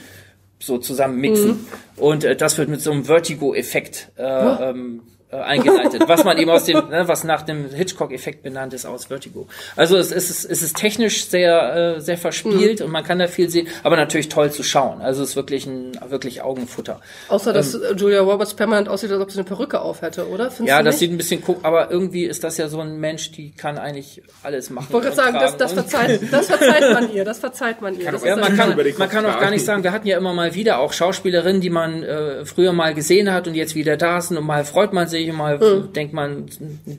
so 0.59 0.77
zusammen 0.79 1.19
mixen. 1.21 1.49
Mhm. 1.51 1.57
Und 1.97 2.23
äh, 2.23 2.35
das 2.35 2.57
wird 2.57 2.69
mit 2.69 2.81
so 2.81 2.91
einem 2.91 3.05
Vertigo-Effekt 3.05 4.09
äh, 4.17 4.23
ähm, 4.23 5.01
äh, 5.39 5.41
eingeleitet, 5.43 6.03
was 6.07 6.23
man 6.23 6.37
eben 6.37 6.49
aus 6.51 6.63
dem, 6.65 6.77
ne, 6.89 7.07
was 7.07 7.23
nach 7.23 7.41
dem 7.43 7.69
Hitchcock-Effekt 7.73 8.43
benannt 8.43 8.73
ist 8.73 8.85
aus 8.85 9.05
Vertigo. 9.05 9.47
Also 9.75 9.97
es 9.97 10.11
ist, 10.11 10.45
es 10.45 10.61
ist 10.63 10.77
technisch 10.77 11.25
sehr, 11.27 11.95
äh, 11.97 12.01
sehr 12.01 12.17
verspielt 12.17 12.79
Mhm. 12.79 12.85
und 12.85 12.91
man 12.91 13.03
kann 13.03 13.19
da 13.19 13.27
viel 13.27 13.49
sehen, 13.49 13.67
aber 13.83 13.95
natürlich 13.95 14.29
toll 14.29 14.51
zu 14.51 14.63
schauen. 14.63 15.01
Also 15.01 15.23
es 15.23 15.29
ist 15.31 15.35
wirklich 15.35 15.65
ein 15.65 15.91
wirklich 16.09 16.41
Augenfutter. 16.41 16.99
Außer, 17.29 17.53
dass 17.53 17.73
äh, 17.75 17.93
Julia 17.95 18.21
Roberts 18.21 18.53
permanent 18.53 18.89
aussieht, 18.89 19.11
als 19.11 19.21
ob 19.21 19.31
sie 19.31 19.37
eine 19.39 19.45
Perücke 19.45 19.81
auf 19.81 20.01
hätte, 20.01 20.27
oder? 20.29 20.51
Findest 20.51 20.67
Ja, 20.69 20.79
du 20.79 20.85
das 20.85 20.95
nicht? 20.95 20.99
sieht 20.99 21.11
ein 21.11 21.17
bisschen 21.17 21.41
guck, 21.43 21.63
aber 21.63 21.91
irgendwie 21.91 22.25
ist 22.25 22.43
das 22.43 22.57
ja 22.57 22.67
so 22.67 22.79
ein 22.79 22.99
Mensch, 22.99 23.31
die 23.31 23.51
kann 23.51 23.77
eigentlich 23.77 24.21
alles 24.43 24.69
machen. 24.69 24.85
Ich 24.89 24.93
wollte 24.93 25.07
gerade 25.07 25.15
sagen, 25.17 25.37
das, 25.39 25.57
das, 25.57 25.73
verzeiht, 25.73 26.21
das 26.31 26.47
verzeiht 26.47 26.93
man 26.93 27.13
ihr, 27.13 27.25
das 27.25 27.39
verzeiht 27.39 27.81
man 27.81 27.99
ihr. 27.99 28.11
Das 28.11 28.21
auch 28.21 28.25
Ja, 28.25 28.35
man 28.35 28.55
kann, 28.55 28.75
man 28.97 29.09
kann 29.09 29.25
auch 29.25 29.39
gar 29.39 29.49
nicht 29.51 29.65
sagen, 29.65 29.83
wir 29.83 29.91
hatten 29.91 30.07
ja 30.07 30.17
immer 30.17 30.33
mal 30.33 30.53
wieder 30.55 30.79
auch 30.79 30.93
Schauspielerinnen, 30.93 31.61
die 31.61 31.69
man 31.69 32.03
äh, 32.03 32.45
früher 32.45 32.73
mal 32.73 32.93
gesehen 32.93 33.31
hat 33.33 33.47
und 33.47 33.55
jetzt 33.55 33.75
wieder 33.75 33.97
da 33.97 34.21
sind 34.21 34.37
und 34.37 34.45
mal 34.45 34.63
freut 34.65 34.93
man 34.93 35.07
sich 35.07 35.24
und 35.31 35.37
mal 35.37 35.59
denkt 35.95 36.13
man, 36.13 36.45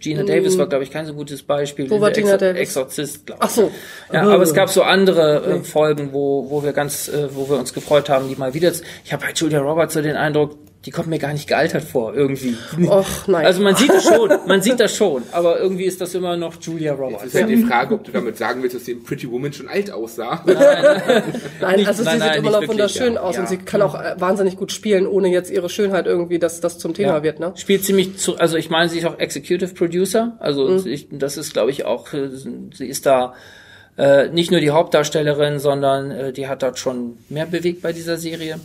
Gina 0.01 0.23
Davis 0.23 0.57
war, 0.59 0.67
glaube 0.69 0.85
ich, 0.85 0.91
kein 0.91 1.07
so 1.07 1.15
gutes 1.15 1.43
Beispiel. 1.43 1.89
Wo 1.91 2.01
war 2.01 2.11
Der 2.11 2.23
Gina 2.23 2.37
Davis? 2.37 2.61
Exorzist, 2.63 3.27
glaube 3.27 3.41
ich. 3.43 3.49
Ach 3.49 3.51
so. 3.51 3.71
Ja, 4.13 4.23
aber 4.29 4.43
es 4.43 4.55
gab 4.55 4.69
so 4.71 4.83
andere 4.83 5.45
äh, 5.45 5.61
Folgen, 5.65 6.13
wo, 6.13 6.51
wo 6.51 6.63
wir 6.63 6.73
ganz, 6.73 7.09
äh, 7.09 7.29
wo 7.35 7.49
wir 7.49 7.59
uns 7.59 7.73
gefreut 7.75 8.09
haben, 8.09 8.29
die 8.29 8.37
mal 8.37 8.55
wieder. 8.55 8.73
zu- 8.73 8.83
Ich 9.05 9.13
habe 9.13 9.25
bei 9.27 9.33
Julia 9.33 9.61
Roberts 9.61 9.95
so 9.95 10.03
den 10.03 10.17
Eindruck, 10.17 10.57
die 10.87 10.91
kommt 10.93 11.09
mir 11.09 11.19
gar 11.19 11.33
nicht 11.33 11.49
gealtert 11.49 11.83
vor, 11.85 12.15
irgendwie. 12.15 12.57
Och, 12.89 13.27
nein. 13.27 13.45
Also 13.45 13.61
man 13.63 13.75
sieht 13.77 13.91
es 13.93 14.05
schon, 14.05 14.31
man 14.47 14.63
sieht 14.63 14.79
das 14.81 14.95
schon, 14.97 15.25
aber 15.33 15.59
irgendwie 15.61 15.85
ist 15.85 16.01
das 16.01 16.15
immer 16.15 16.37
noch 16.37 16.55
Julia 16.61 16.93
Jetzt 16.93 17.01
Roberts. 17.01 17.25
ist 17.25 17.35
halt 17.35 17.49
die 17.49 17.57
Frage, 17.65 17.95
ob 17.97 18.05
du 18.05 18.13
damit 18.13 18.39
sagen 18.39 18.63
willst, 18.63 18.77
dass 18.77 18.85
die 18.85 18.93
in 18.93 19.03
Pretty 19.05 19.31
Woman 19.31 19.53
schon 19.53 19.69
alt 19.69 19.91
aussah. 19.91 20.43
Nein, 20.47 20.55
Nicht- 21.77 21.89
also 21.89 22.03
sie 22.03 22.09
nein, 22.09 22.19
nein, 22.19 22.29
sieht 22.29 22.39
immer 22.39 22.51
nicht 22.51 22.61
noch 22.63 22.69
wunderschön 22.69 23.15
ja. 23.15 23.21
aus 23.21 23.35
Ja. 23.35 23.41
und 23.43 23.49
sie 23.49 23.59
kann 23.59 23.83
auch 23.83 23.95
äh, 23.95 24.15
wahnsinnig 24.19 24.57
gut 24.57 24.73
spielen, 24.73 25.07
ohne 25.07 25.29
jetzt 25.29 25.51
ihre 25.51 25.69
Schönheit 25.69 26.07
irgendwie, 26.07 26.39
dass 26.39 26.61
das 26.61 26.79
zum 26.79 26.95
Thema 26.95 27.17
Ja. 27.17 27.23
wird, 27.23 27.41
ne? 27.41 27.53
Spielt 27.57 27.85
ziemlich 27.85 28.17
zu, 28.19 28.37
also 28.39 28.57
ich 28.57 28.71
meine, 28.71 28.89
sie 28.89 28.99
ist 28.99 29.05
auch 29.07 29.19
Executive 29.19 29.75
Producer, 29.75 30.37
also 30.41 30.69
Mhm. 30.69 30.87
ich, 30.87 31.09
das 31.11 31.37
ist, 31.37 31.53
glaube 31.53 31.71
ich, 31.73 31.85
auch, 31.85 32.13
äh, 32.13 32.29
sie 32.75 32.87
ist 32.87 33.07
da 33.07 33.35
äh, 33.99 34.29
nicht 34.29 34.51
nur 34.51 34.61
die 34.61 34.71
Hauptdarstellerin, 34.71 35.59
sondern 35.59 36.11
äh, 36.11 36.33
die 36.33 36.49
hat 36.49 36.63
dort 36.63 36.79
schon 36.79 37.17
mehr 37.31 37.47
bewegt 37.47 37.81
bei 37.83 37.93
dieser 37.93 38.19
Serie. 38.19 38.61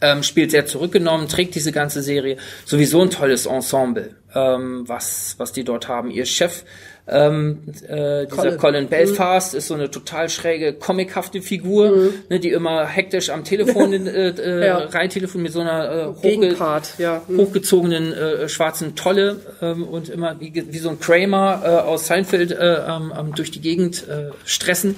Ähm, 0.00 0.22
spielt 0.22 0.52
sehr 0.52 0.64
zurückgenommen, 0.64 1.26
trägt 1.26 1.56
diese 1.56 1.72
ganze 1.72 2.02
Serie. 2.02 2.36
Sowieso 2.64 3.02
ein 3.02 3.10
tolles 3.10 3.46
Ensemble, 3.46 4.14
ähm, 4.32 4.84
was, 4.86 5.34
was 5.38 5.52
die 5.52 5.64
dort 5.64 5.88
haben. 5.88 6.12
Ihr 6.12 6.24
Chef, 6.24 6.62
ähm, 7.08 7.62
äh, 7.88 8.26
dieser 8.26 8.26
Colin. 8.26 8.58
Colin, 8.58 8.88
Belfast, 8.88 9.54
ist 9.54 9.68
so 9.68 9.74
eine 9.74 9.90
total 9.90 10.28
schräge, 10.28 10.74
comichafte 10.74 11.40
Figur, 11.40 12.12
ne, 12.28 12.38
die 12.38 12.50
immer 12.50 12.86
hektisch 12.86 13.30
am 13.30 13.44
Telefon 13.44 13.92
äh, 14.06 14.28
äh, 14.28 14.66
Ja. 14.66 14.76
reintelefon 14.78 15.42
mit 15.42 15.52
so 15.52 15.60
einer 15.60 15.90
äh, 15.90 16.06
hochge 16.06 16.54
ja. 16.98 17.22
Hm. 17.26 17.38
hochgezogenen 17.38 18.12
äh, 18.12 18.48
schwarzen 18.48 18.94
Tolle 18.94 19.40
ähm, 19.62 19.84
und 19.84 20.10
immer 20.10 20.38
wie, 20.38 20.52
wie 20.70 20.78
so 20.78 20.90
ein 20.90 21.00
Kramer 21.00 21.62
äh, 21.64 21.68
aus 21.68 22.06
Seinfeld 22.06 22.52
äh, 22.52 22.82
ähm, 22.86 23.32
durch 23.34 23.50
die 23.50 23.60
Gegend 23.60 24.06
äh, 24.06 24.30
stressen. 24.44 24.96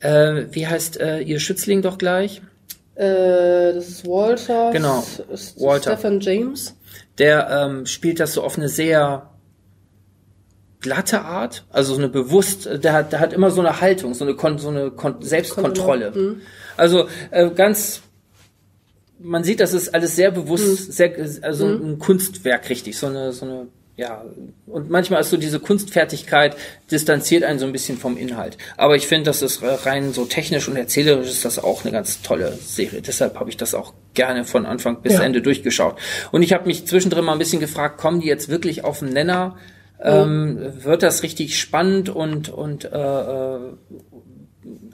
Äh, 0.00 0.46
wie 0.50 0.66
heißt 0.66 1.00
äh, 1.00 1.20
ihr 1.20 1.40
Schützling 1.40 1.82
doch 1.82 1.98
gleich? 1.98 2.42
Äh, 2.98 3.74
das 3.74 3.88
ist 3.88 4.06
Walter. 4.08 4.72
Genau, 4.72 5.04
Walter. 5.56 5.96
Stephen 5.96 6.20
James. 6.20 6.74
Der 7.18 7.48
ähm, 7.48 7.86
spielt 7.86 8.18
das 8.18 8.32
so 8.32 8.42
auf 8.42 8.58
eine 8.58 8.68
sehr 8.68 9.30
glatte 10.80 11.22
Art, 11.22 11.64
also 11.70 11.94
so 11.94 11.98
eine 12.00 12.08
bewusst, 12.08 12.68
der 12.72 12.92
hat, 12.92 13.12
der 13.12 13.20
hat 13.20 13.32
immer 13.32 13.50
so 13.50 13.60
eine 13.60 13.80
Haltung, 13.80 14.14
so 14.14 14.24
eine, 14.24 14.34
Kon 14.34 14.58
so 14.58 14.68
eine 14.68 14.90
Kon 14.90 15.20
Selbstkontrolle. 15.20 16.12
Mhm. 16.12 16.40
Also 16.76 17.08
äh, 17.30 17.50
ganz, 17.50 18.02
man 19.18 19.42
sieht, 19.42 19.60
das 19.60 19.74
ist 19.74 19.94
alles 19.94 20.14
sehr 20.14 20.30
bewusst, 20.30 20.88
Mhm. 20.88 20.92
sehr, 20.92 21.12
also 21.42 21.66
ein 21.66 21.98
Kunstwerk 21.98 22.68
richtig, 22.68 22.96
so 22.96 23.06
eine, 23.06 23.32
so 23.32 23.46
eine, 23.46 23.66
ja, 23.98 24.24
und 24.66 24.90
manchmal 24.90 25.20
ist 25.20 25.30
so 25.30 25.36
diese 25.36 25.58
Kunstfertigkeit 25.58 26.56
distanziert 26.88 27.42
einen 27.42 27.58
so 27.58 27.66
ein 27.66 27.72
bisschen 27.72 27.98
vom 27.98 28.16
Inhalt. 28.16 28.56
Aber 28.76 28.94
ich 28.94 29.08
finde, 29.08 29.24
das 29.24 29.42
ist 29.42 29.60
rein 29.60 30.12
so 30.12 30.24
technisch 30.24 30.68
und 30.68 30.76
erzählerisch 30.76 31.28
ist 31.28 31.44
das 31.44 31.58
auch 31.58 31.82
eine 31.84 31.90
ganz 31.90 32.22
tolle 32.22 32.52
Serie. 32.52 33.02
Deshalb 33.02 33.40
habe 33.40 33.50
ich 33.50 33.56
das 33.56 33.74
auch 33.74 33.94
gerne 34.14 34.44
von 34.44 34.66
Anfang 34.66 35.02
bis 35.02 35.14
Ja. 35.14 35.22
Ende 35.22 35.42
durchgeschaut. 35.42 35.98
Und 36.30 36.42
ich 36.42 36.52
habe 36.52 36.66
mich 36.68 36.86
zwischendrin 36.86 37.24
mal 37.24 37.32
ein 37.32 37.40
bisschen 37.40 37.58
gefragt, 37.58 37.98
kommen 37.98 38.20
die 38.20 38.28
jetzt 38.28 38.48
wirklich 38.48 38.84
auf 38.84 39.00
den 39.00 39.08
Nenner? 39.08 39.56
Ähm, 40.00 40.74
wird 40.84 41.02
das 41.02 41.24
richtig 41.24 41.58
spannend 41.58 42.08
und 42.08 42.50
und 42.50 42.84
äh, 42.84 42.88
äh, 42.96 43.58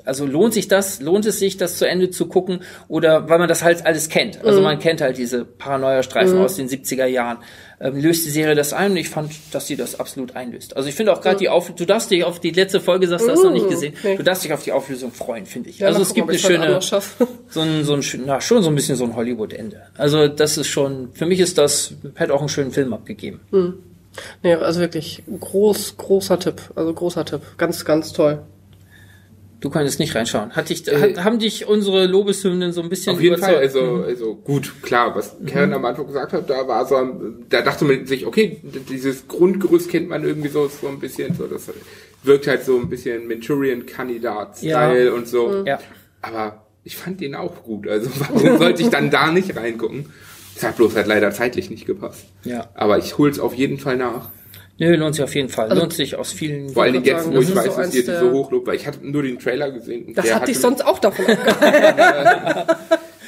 also 0.05 0.27
lohnt 0.27 0.55
sich 0.55 0.69
das, 0.69 1.01
lohnt 1.01 1.27
es 1.27 1.39
sich, 1.39 1.57
das 1.57 1.79
zu 1.79 1.89
Ende 1.89 2.11
zu 2.11 2.27
gucken 2.27 2.61
oder 2.89 3.29
weil 3.29 3.39
man 3.39 3.49
das 3.49 3.63
halt 3.63 3.87
alles 3.87 4.09
kennt. 4.09 4.45
Also 4.45 4.61
man 4.61 4.79
kennt 4.79 5.01
halt 5.01 5.17
diese 5.17 5.45
Paranoia-Streifen 5.45 6.39
aus 6.39 6.57
den 6.57 6.69
70er 6.69 7.07
Jahren. 7.07 7.39
Ähm, 7.81 7.97
löst 7.97 8.25
die 8.25 8.31
Serie 8.31 8.55
das 8.55 8.73
ein 8.73 8.93
und 8.93 8.97
ich 8.97 9.09
fand, 9.09 9.33
dass 9.53 9.67
sie 9.67 9.77
das 9.77 9.99
absolut 9.99 10.37
einlöst. 10.37 10.77
Also 10.77 10.89
ich 10.89 10.95
finde 10.95 11.13
auch 11.13 11.21
gerade 11.21 11.39
die 11.39 11.49
Auf 11.49 11.75
du 11.75 11.85
darfst 11.85 12.11
dich 12.11 12.23
auf 12.23 12.39
die 12.39 12.51
letzte 12.51 12.81
Folge, 12.81 13.09
sagst 13.09 13.27
du 13.27 13.33
hast 13.33 13.43
noch 13.43 13.53
nicht 13.53 13.69
gesehen, 13.69 13.95
nee. 14.05 14.17
du 14.17 14.23
darfst 14.23 14.45
dich 14.45 14.53
auf 14.53 14.63
die 14.63 14.73
Auflösung 14.73 15.11
freuen, 15.11 15.45
finde 15.45 15.71
ich. 15.71 15.81
Ja, 15.81 15.89
also 15.89 16.03
es 16.03 16.15
gibt 16.15 16.29
eine 16.29 16.39
schöne, 16.39 16.81
so 17.49 17.61
ein, 17.61 17.85
so 17.85 17.95
ein, 17.95 18.03
na, 18.27 18.41
schon 18.41 18.63
so 18.63 18.69
ein 18.69 18.75
bisschen 18.75 18.97
so 18.97 19.05
ein 19.05 19.17
Hollywood-Ende. 19.17 19.83
Also 19.99 20.29
das 20.29 20.57
ist 20.57 20.69
schon, 20.69 21.11
für 21.15 21.27
mich 21.27 21.41
ist 21.41 21.59
das, 21.59 21.95
hätte 22.15 22.33
auch 22.33 22.41
einen 22.41 22.49
schönen 22.49 22.71
Film 22.71 22.93
abgegeben. 22.93 23.41
Nee, 24.43 24.55
also 24.55 24.81
wirklich 24.81 25.25
groß, 25.41 25.97
großer 25.97 26.39
Tipp. 26.39 26.63
Also 26.75 26.93
großer 26.93 27.25
Tipp. 27.25 27.43
Ganz, 27.57 27.85
ganz 27.85 28.13
toll. 28.13 28.43
Du 29.65 29.71
konntest 29.71 29.99
nicht 29.99 30.15
reinschauen. 30.15 30.51
Hat 30.55 30.69
dich, 30.69 30.85
hat, 30.87 31.25
haben 31.25 31.39
dich 31.39 31.67
unsere 31.67 32.05
Lobeshymnen 32.07 32.73
so 32.73 32.83
ein 32.83 32.91
bisschen 32.91 33.15
Auf 33.15 33.21
jeden 33.23 33.39
Fall, 33.39 33.55
überzeugt? 33.65 33.77
also, 33.77 34.03
also 34.05 34.35
gut, 34.35 34.71
klar, 34.83 35.17
was 35.17 35.37
Karen 35.47 35.73
am 35.73 35.83
Anfang 35.87 36.07
gesagt 36.07 36.35
hat, 36.35 36.51
da 36.51 36.69
war 36.69 36.87
so, 36.87 36.97
da 37.49 37.63
dachte 37.63 37.87
man 37.87 38.05
sich, 38.05 38.27
okay, 38.27 38.61
dieses 38.63 39.27
Grundgerüst 39.27 39.89
kennt 39.89 40.11
man 40.11 40.23
irgendwie 40.23 40.49
so, 40.51 40.69
so 40.69 40.87
ein 40.89 41.01
bisschen, 41.01 41.35
so, 41.35 41.47
das 41.47 41.71
wirkt 42.25 42.47
halt 42.47 42.63
so 42.63 42.77
ein 42.77 42.91
bisschen 42.91 43.27
Manchurian-Kandidat-Style 43.27 45.07
Ja. 45.07 45.13
und 45.13 45.27
so. 45.27 45.65
Ja. 45.67 45.79
Aber 46.21 46.67
ich 46.85 46.97
fand 46.99 47.23
den 47.23 47.35
auch 47.35 47.63
gut, 47.63 47.89
also 47.89 48.11
warum 48.19 48.59
sollte 48.59 48.83
ich 48.83 48.91
dann 48.91 49.11
da 49.11 49.31
nicht 49.33 49.57
reingucken? 49.57 50.11
Es 50.55 50.63
hat 50.63 50.77
bloß 50.77 50.95
halt 50.95 51.07
leider 51.07 51.31
zeitlich 51.31 51.71
nicht 51.71 51.87
gepasst. 51.87 52.27
Ja. 52.45 52.69
Aber 52.75 52.99
ich 52.99 53.17
hol's 53.19 53.41
auf 53.41 53.55
jeden 53.55 53.79
Fall 53.79 53.97
nach. 53.97 54.29
Nö, 54.79 54.97
lohnt 54.97 55.15
sich 55.15 55.23
auf 55.25 55.35
jeden 55.35 55.49
Fall. 55.49 55.73
lohnt 55.77 55.93
sich 55.93 56.17
aus 56.17 56.33
vielen 56.33 56.71
Vor 56.71 56.83
allen 56.83 56.95
Dingen 56.95 57.05
würd 57.05 57.15
jetzt, 57.15 57.25
sagen, 57.25 57.37
wo 57.37 57.41
ich 57.41 57.55
weiß, 57.55 57.65
so 57.77 57.81
dass 57.83 57.95
ihr 57.95 58.03
die 58.05 58.11
so 58.19 58.33
hochlobt, 58.33 58.67
weil 58.67 58.75
ich 58.77 58.87
hatte 58.87 58.99
nur 59.03 59.23
den 59.23 59.39
Trailer 59.39 59.71
gesehen. 59.71 60.07
und 60.07 60.19
Das 60.19 60.25
der 60.27 60.35
hat 60.37 60.49
dich 60.49 60.59
sonst 60.59 60.85
auch 60.85 60.99
davon 60.99 61.25
abgehalten. 61.29 62.77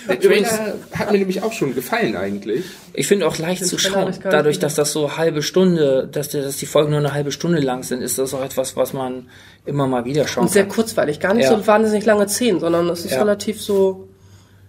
Der 0.09 0.21
Trailer 0.21 0.75
hat 0.93 1.11
mir 1.11 1.19
nämlich 1.19 1.43
auch 1.43 1.53
schon 1.53 1.75
gefallen 1.75 2.17
eigentlich. 2.17 2.65
Ich 2.95 3.09
finde 3.09 3.26
auch 3.26 3.38
leicht 3.38 3.62
Den 3.62 3.69
zu 3.69 3.76
Trailer 3.76 4.12
schauen. 4.12 4.23
Dadurch, 4.31 4.59
dass 4.61 4.76
das 4.76 4.93
so 4.93 5.17
halbe 5.17 5.43
Stunde, 5.43 6.09
dass, 6.11 6.29
die- 6.29 6.41
dass 6.41 6.57
die 6.59 6.67
Folgen 6.67 6.91
nur 6.91 7.00
eine 7.00 7.12
halbe 7.12 7.33
Stunde 7.33 7.59
lang 7.61 7.83
sind, 7.83 8.03
ist 8.03 8.19
das 8.19 8.33
auch 8.33 8.45
etwas, 8.45 8.76
was 8.76 8.93
man 8.93 9.29
immer 9.65 9.87
mal 9.88 10.05
wieder 10.05 10.26
schauen 10.29 10.45
Und 10.45 10.53
sehr 10.53 10.62
kann. 10.65 10.73
kurzweilig. 10.73 11.19
Gar 11.19 11.35
nicht 11.35 11.45
Ja. 11.50 11.57
so 11.59 11.67
wahnsinnig 11.67 12.05
lange 12.05 12.29
Szenen, 12.29 12.61
sondern 12.61 12.88
es 12.88 13.05
ist 13.05 13.12
Ja. 13.12 13.19
relativ 13.19 13.61
so. 13.61 14.09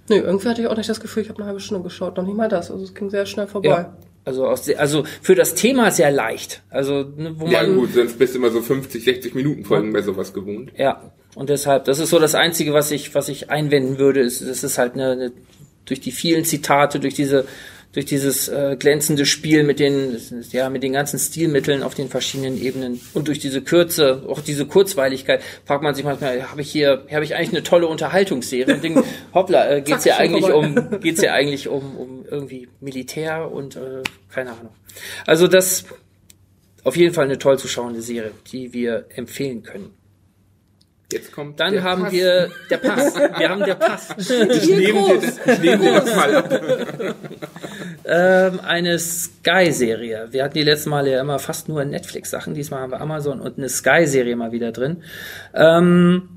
Nö, 0.09 0.15
irgendwie 0.15 0.47
hatte 0.49 0.61
ich 0.61 0.67
auch 0.67 0.77
nicht 0.77 0.89
das 0.89 0.99
Gefühl, 1.01 1.21
ich 1.23 1.29
habe 1.29 1.39
eine 1.39 1.47
halbe 1.47 1.59
Stunde 1.59 1.83
geschaut. 1.83 2.17
Noch 2.17 2.23
nicht 2.25 2.37
mal 2.37 2.49
das. 2.49 2.71
Also 2.71 2.83
es 2.83 2.95
ging 2.95 3.09
sehr 3.11 3.25
schnell 3.27 3.45
vorbei. 3.47 3.69
Ja. 3.69 3.93
Also, 4.27 4.45
aus, 4.45 4.63
der- 4.63 4.79
also 4.81 5.05
für 5.21 5.35
das 5.35 5.55
Thema 5.55 5.89
sehr 5.89 6.11
leicht. 6.11 6.61
Also, 6.69 7.05
ne, 7.15 7.33
wo 7.37 7.47
Ja 7.47 7.63
man. 7.63 7.75
gut, 7.77 7.93
sonst 7.93 8.19
bist 8.19 8.33
du 8.33 8.39
immer 8.39 8.49
so 8.51 8.61
50, 8.61 9.01
60 9.03 9.33
Minuten 9.35 9.63
Folgen 9.63 9.93
bei 9.93 10.01
sowas 10.01 10.33
gewohnt. 10.33 10.71
Ja, 10.75 11.13
und 11.35 11.49
deshalb, 11.49 11.85
das 11.85 11.99
ist 11.99 12.09
so 12.09 12.19
das 12.19 12.35
Einzige, 12.35 12.73
was 12.73 12.91
ich, 12.91 13.15
was 13.15 13.29
ich 13.29 13.49
einwenden 13.49 13.99
würde, 13.99 14.19
ist, 14.19 14.41
das 14.41 14.65
ist 14.65 14.77
halt 14.77 14.95
eine, 14.95 15.11
eine 15.11 15.31
durch 15.85 16.01
die 16.01 16.11
vielen 16.11 16.43
Zitate, 16.43 16.99
durch 16.99 17.13
diese, 17.13 17.45
durch 17.93 18.05
dieses 18.05 18.47
äh, 18.47 18.75
glänzende 18.77 19.25
Spiel 19.25 19.63
mit 19.63 19.79
den, 19.79 20.17
ja, 20.51 20.69
mit 20.69 20.83
den 20.83 20.93
ganzen 20.93 21.17
Stilmitteln 21.19 21.83
auf 21.83 21.95
den 21.95 22.09
verschiedenen 22.09 22.61
Ebenen 22.61 23.01
und 23.13 23.27
durch 23.27 23.39
diese 23.39 23.61
Kürze, 23.61 24.23
auch 24.27 24.41
diese 24.41 24.65
Kurzweiligkeit, 24.65 25.41
fragt 25.65 25.83
man 25.83 25.95
sich 25.95 26.03
manchmal, 26.03 26.51
habe 26.51 26.61
ich 26.61 26.71
hier, 26.71 27.05
habe 27.11 27.23
ich 27.23 27.35
eigentlich 27.35 27.49
eine 27.49 27.63
tolle 27.63 27.87
Unterhaltungsserie? 27.87 28.75
Und 28.75 29.05
hoppla, 29.33 29.69
äh, 29.69 29.81
geht's 29.81 30.05
ja 30.05 30.17
eigentlich 30.17 30.45
um, 30.45 30.99
geht's 30.99 31.21
ja 31.21 31.33
eigentlich 31.33 31.67
um, 31.67 31.95
um 31.97 32.25
irgendwie 32.29 32.67
Militär 32.79 33.51
und 33.51 33.75
äh, 33.75 34.03
keine 34.29 34.51
Ahnung. 34.51 34.73
Also 35.25 35.47
das 35.47 35.85
auf 36.83 36.95
jeden 36.95 37.13
Fall 37.13 37.25
eine 37.25 37.37
toll 37.37 37.57
zu 37.57 37.67
schauende 37.67 38.01
Serie, 38.01 38.31
die 38.51 38.73
wir 38.73 39.05
empfehlen 39.15 39.63
können. 39.63 39.93
Jetzt 41.11 41.31
kommt 41.31 41.57
Dann 41.59 41.71
der 41.73 41.83
haben 41.83 42.03
Pass. 42.03 42.11
wir 42.11 42.49
der 42.69 42.77
Pass. 42.77 43.15
Wir 43.37 43.49
haben 43.49 43.63
der 43.63 43.75
Pass. 43.75 44.09
Ich 44.17 44.67
nehme 44.69 45.05
dir, 45.07 45.21
das- 45.21 45.39
ich 45.55 45.59
nehme 45.61 45.77
dir 45.83 45.93
das 46.01 46.15
mal 46.15 46.35
ab. 46.35 46.61
ähm, 48.05 48.59
eine 48.61 48.99
Sky-Serie. 48.99 50.27
Wir 50.31 50.43
hatten 50.43 50.55
die 50.57 50.63
letzten 50.63 50.89
Male 50.89 51.11
ja 51.11 51.21
immer 51.21 51.39
fast 51.39 51.69
nur 51.69 51.85
Netflix-Sachen. 51.85 52.53
Diesmal 52.55 52.81
haben 52.81 52.91
wir 52.91 52.99
Amazon 52.99 53.39
und 53.39 53.57
eine 53.57 53.69
Sky-Serie 53.69 54.35
mal 54.35 54.51
wieder 54.51 54.71
drin. 54.73 55.03
Ähm, 55.53 56.29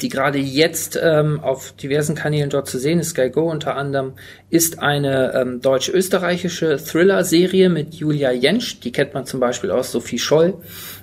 die 0.00 0.08
gerade 0.08 0.38
jetzt 0.38 0.98
ähm, 1.02 1.40
auf 1.40 1.72
diversen 1.72 2.14
Kanälen 2.16 2.50
dort 2.50 2.68
zu 2.68 2.78
sehen 2.78 2.98
ist, 2.98 3.10
Sky 3.10 3.30
Go 3.30 3.48
unter 3.50 3.76
anderem, 3.76 4.14
ist 4.50 4.80
eine 4.80 5.32
ähm, 5.34 5.60
deutsch-österreichische 5.62 6.76
Thriller-Serie 6.84 7.68
mit 7.70 7.94
Julia 7.94 8.32
Jentsch. 8.32 8.80
Die 8.82 8.92
kennt 8.92 9.14
man 9.14 9.24
zum 9.24 9.38
Beispiel 9.40 9.70
aus 9.70 9.92
Sophie 9.92 10.18
Scholl, 10.18 10.54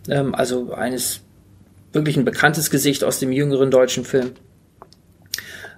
ähm, 0.09 0.35
also 0.35 0.73
eines 0.73 1.21
wirklich 1.93 2.17
ein 2.17 2.25
bekanntes 2.25 2.69
Gesicht 2.69 3.03
aus 3.03 3.19
dem 3.19 3.31
jüngeren 3.31 3.71
deutschen 3.71 4.05
Film. 4.05 4.31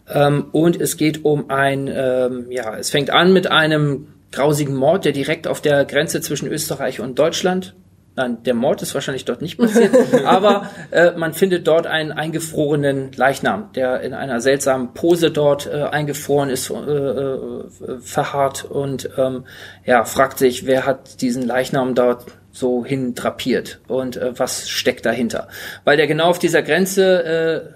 Ähm, 0.08 0.46
und 0.52 0.80
es 0.80 0.98
geht 0.98 1.24
um 1.26 1.50
ein, 1.50 1.88
ähm, 1.88 2.48
ja, 2.50 2.78
es 2.78 2.90
fängt 2.90 3.10
an 3.10 3.34
mit 3.34 3.48
einem 3.48 4.08
grausigen 4.32 4.76
Mord, 4.76 5.06
der 5.06 5.12
direkt 5.12 5.48
auf 5.48 5.62
der 5.62 5.86
Grenze 5.86 6.22
zwischen 6.22 6.48
Österreich 6.48 7.00
und 7.00 7.18
Deutschland. 7.20 7.76
Nein, 8.16 8.44
der 8.44 8.54
Mord 8.54 8.84
ist 8.84 8.94
wahrscheinlich 8.94 9.26
dort 9.26 9.42
nicht 9.42 9.58
passiert, 9.58 9.92
aber 10.26 10.70
äh, 10.92 11.12
man 11.12 11.34
findet 11.34 11.66
dort 11.68 11.88
einen 11.88 12.12
eingefrorenen 12.12 13.12
Leichnam, 13.14 13.72
der 13.74 14.02
in 14.02 14.14
einer 14.14 14.40
seltsamen 14.40 14.94
Pose 14.94 15.32
dort 15.32 15.66
äh, 15.66 15.84
eingefroren 15.84 16.52
ist, 16.52 16.70
äh, 16.70 16.74
äh, 16.76 17.64
verharrt 18.02 18.66
und 18.66 19.10
ähm, 19.18 19.46
ja, 19.86 20.06
fragt 20.06 20.38
sich, 20.38 20.68
wer 20.68 20.86
hat 20.86 21.22
diesen 21.22 21.42
Leichnam 21.42 21.96
dort 21.96 22.26
so 22.52 22.86
hin 22.86 23.16
drapiert 23.16 23.80
und 23.88 24.16
äh, 24.16 24.38
was 24.38 24.70
steckt 24.70 25.08
dahinter. 25.08 25.48
Weil 25.84 25.98
der 25.98 26.06
genau 26.06 26.26
auf 26.26 26.38
dieser 26.38 26.62
Grenze 26.62 27.24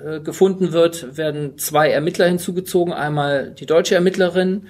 äh, 0.06 0.18
äh, 0.18 0.20
gefunden 0.20 0.72
wird, 0.72 1.18
werden 1.18 1.58
zwei 1.58 1.90
Ermittler 1.90 2.28
hinzugezogen. 2.28 2.94
Einmal 2.94 3.56
die 3.58 3.66
deutsche 3.66 3.96
Ermittlerin, 3.96 4.68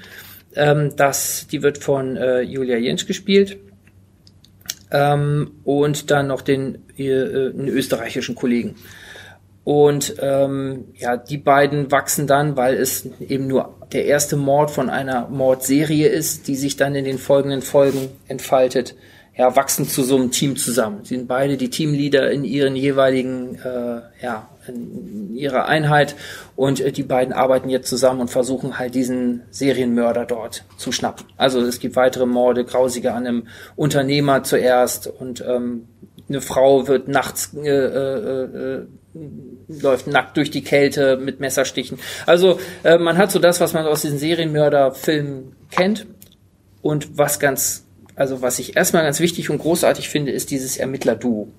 ähm, 0.56 0.94
das, 0.96 1.48
die 1.52 1.62
wird 1.62 1.78
von 1.80 2.16
äh, 2.16 2.40
Julia 2.40 2.78
Jentsch 2.78 3.06
gespielt. 3.06 3.58
Ähm, 4.91 5.51
und 5.63 6.12
dann 6.12 6.27
noch 6.27 6.41
den 6.41 6.84
äh, 6.98 7.50
einen 7.50 7.67
österreichischen 7.67 8.36
Kollegen. 8.36 8.75
Und 9.67 10.15
ähm, 10.22 10.86
ja, 10.96 11.17
die 11.17 11.38
beiden 11.38 11.91
wachsen 11.91 12.25
dann, 12.25 12.56
weil 12.56 12.75
es 12.75 13.06
eben 13.20 13.48
nur 13.48 13.75
der 13.91 14.06
erste 14.06 14.38
Mord 14.38 14.72
von 14.72 14.89
einer 14.89 15.27
Mordserie 15.27 16.08
ist, 16.08 16.48
die 16.48 16.56
sich 16.56 16.77
dann 16.77 16.96
in 16.96 17.03
den 17.03 17.17
folgenden 17.17 17.62
Folgen 17.62 18.08
entfaltet, 18.29 18.96
ja, 19.36 19.58
wachsen 19.58 19.86
zu 19.86 20.03
so 20.03 20.15
einem 20.15 20.32
Team 20.32 20.56
zusammen. 20.56 21.01
Sie 21.03 21.15
sind 21.15 21.27
beide 21.27 21.58
die 21.58 21.70
Teamleader 21.70 22.32
in 22.32 22.46
ihren 22.46 22.77
jeweiligen, 22.77 23.56
äh, 23.56 24.24
ja, 24.24 24.48
ihrer 25.34 25.68
Einheit 25.68 26.16
und 26.56 26.80
äh, 26.80 26.92
die 26.92 27.04
beiden 27.04 27.34
arbeiten 27.34 27.70
jetzt 27.70 27.90
zusammen 27.90 28.22
und 28.22 28.30
versuchen 28.30 28.80
halt 28.80 28.96
diesen 28.96 29.44
Serienmörder 29.52 30.26
dort 30.26 30.64
zu 30.78 30.92
schnappen. 30.92 31.26
Also 31.38 31.62
es 31.62 31.80
gibt 31.80 31.96
weitere 31.96 32.26
Morde, 32.26 32.66
grausige 32.66 33.14
an 33.14 33.28
einem 33.28 33.48
Unternehmer 33.76 34.44
zuerst 34.44 35.08
und 35.08 35.42
ähm, 35.42 35.88
eine 36.30 36.42
Frau 36.42 36.88
wird 36.88 37.08
nachts 37.08 37.54
äh, 37.56 37.70
äh, 37.70 38.80
äh, 38.80 38.88
läuft 39.68 40.08
nackt 40.08 40.38
durch 40.38 40.52
die 40.52 40.64
Kälte 40.64 41.18
mit 41.18 41.40
Messerstichen. 41.40 42.00
Also 42.26 42.60
äh, 42.84 42.98
man 42.98 43.18
hat 43.18 43.32
so 43.32 43.40
das, 43.40 43.60
was 43.60 43.74
man 43.74 43.86
aus 43.86 44.02
diesen 44.02 44.20
Serienmörderfilmen 44.20 45.56
kennt 45.72 46.06
und 46.82 47.18
was 47.18 47.40
ganz 47.40 47.84
also 48.18 48.42
was 48.42 48.58
ich 48.58 48.76
erstmal 48.76 49.04
ganz 49.04 49.20
wichtig 49.20 49.52
und 49.52 49.60
großartig 49.60 50.10
finde, 50.10 50.32
ist 50.32 50.50
dieses 50.50 50.78
Ermittler-Duo. 50.78 51.50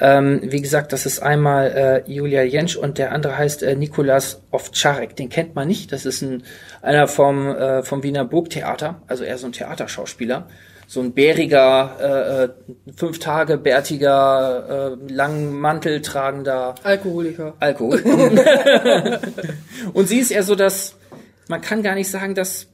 Ähm, 0.00 0.40
wie 0.42 0.62
gesagt, 0.62 0.92
das 0.92 1.04
ist 1.04 1.20
einmal 1.20 2.04
äh, 2.06 2.10
Julia 2.10 2.42
Jentsch 2.42 2.76
und 2.76 2.96
der 2.96 3.12
andere 3.12 3.36
heißt 3.36 3.62
äh, 3.62 3.76
Nikolas 3.76 4.42
Ovtcharek. 4.50 5.14
Den 5.14 5.28
kennt 5.28 5.54
man 5.54 5.68
nicht. 5.68 5.92
Das 5.92 6.06
ist 6.06 6.22
ein, 6.22 6.42
einer 6.80 7.06
vom, 7.06 7.48
äh, 7.48 7.82
vom 7.82 8.02
Wiener 8.02 8.24
Burgtheater, 8.24 9.02
also 9.06 9.24
eher 9.24 9.36
so 9.36 9.46
ein 9.46 9.52
Theaterschauspieler. 9.52 10.48
So 10.86 11.00
ein 11.00 11.12
bäriger, 11.12 11.96
äh, 12.00 12.44
äh, 12.44 12.48
fünf 12.96 13.20
Tage 13.20 13.58
bärtiger, 13.58 14.96
äh, 15.08 15.12
langen 15.12 15.60
Mantel 15.60 16.00
tragender 16.00 16.74
Alkoholiker. 16.82 17.54
Alkohol. 17.60 18.00
und 19.92 20.08
sie 20.08 20.18
ist 20.18 20.32
eher 20.32 20.42
so, 20.42 20.56
dass 20.56 20.96
man 21.46 21.60
kann 21.60 21.82
gar 21.82 21.94
nicht 21.94 22.10
sagen, 22.10 22.34
dass 22.34 22.66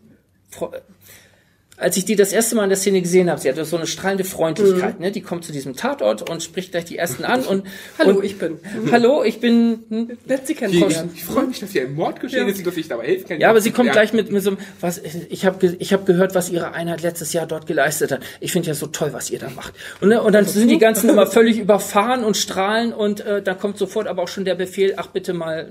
als 1.79 1.97
ich 1.97 2.05
die 2.05 2.17
das 2.17 2.33
erste 2.33 2.57
Mal 2.57 2.65
in 2.65 2.71
der 2.71 2.79
Szene 2.79 3.03
gesehen 3.03 3.29
habe, 3.31 3.41
sie 3.41 3.49
hatte 3.49 3.65
so 3.65 3.77
eine 3.77 3.87
strahlende 3.87 4.25
Freundlichkeit, 4.25 4.99
ne? 5.01 5.11
Die 5.13 5.21
kommt 5.21 5.45
zu 5.45 5.53
diesem 5.53 5.77
Tatort 5.77 6.29
und 6.31 6.43
spricht 6.43 6.71
gleich 6.73 6.85
die 6.87 6.97
ersten 6.97 7.25
an 7.25 7.43
und 7.45 7.67
Hallo, 7.99 8.17
und, 8.19 8.25
ich 8.25 8.39
bin. 8.39 8.59
Hallo, 8.93 9.23
ich 9.25 9.41
bin 9.41 9.85
hm, 9.89 10.11
Lässt 10.27 10.47
sie 10.47 10.55
Ich, 10.55 10.59
kennenlernen. 10.59 11.11
ich 11.15 11.25
freue 11.25 11.47
mich, 11.47 11.61
dass 11.61 11.71
hier 11.73 11.83
ein 11.83 11.95
Mord 11.95 12.21
geschehen 12.21 12.47
Ja. 12.49 12.53
ist 12.55 12.67
dass 12.67 12.77
ich 12.77 12.89
dabei 12.89 13.07
helfen 13.07 13.29
kann. 13.29 13.41
ja, 13.41 13.51
aber 13.51 13.61
sie 13.61 13.71
kommt 13.73 13.89
Ja. 13.89 13.93
gleich 13.93 14.13
mit, 14.13 14.31
mit 14.33 14.43
so 14.43 14.51
einem, 14.51 14.59
was, 14.81 15.01
ich 15.29 15.45
habe 15.45 15.77
ich 15.79 15.93
hab 15.93 16.07
gehört, 16.07 16.35
was 16.35 16.49
ihre 16.51 16.73
Einheit 16.73 17.03
letztes 17.03 17.33
Jahr 17.33 17.47
dort 17.47 17.67
geleistet 17.67 18.11
hat. 18.13 18.21
Ich 18.41 18.53
finde 18.53 18.69
ja 18.69 18.75
so 18.75 18.87
toll, 18.87 19.13
was 19.13 19.31
ihr 19.31 19.39
da 19.39 19.51
macht. 19.51 19.75
Und, 20.01 20.09
ne, 20.09 20.23
und 20.23 20.33
dann 20.33 20.47
sind 20.47 20.69
die 20.69 20.79
ganzen 20.79 21.11
immer 21.11 21.27
völlig 21.27 21.59
überfahren 21.59 22.25
und 22.25 22.37
strahlen 22.37 22.93
und 22.93 23.21
äh, 23.21 23.43
dann 23.43 23.59
kommt 23.59 23.79
sofort 23.79 24.07
aber 24.09 24.23
auch 24.23 24.29
schon 24.29 24.45
der 24.45 24.55
Befehl, 24.55 24.95
ach 24.97 25.09
bitte 25.09 25.35
mal. 25.35 25.69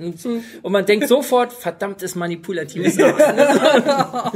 Und 0.61 0.71
man 0.71 0.85
denkt 0.85 1.07
sofort, 1.07 1.51
verdammtes 1.53 2.15
manipulatives 2.15 2.97
Arsch. 2.99 4.33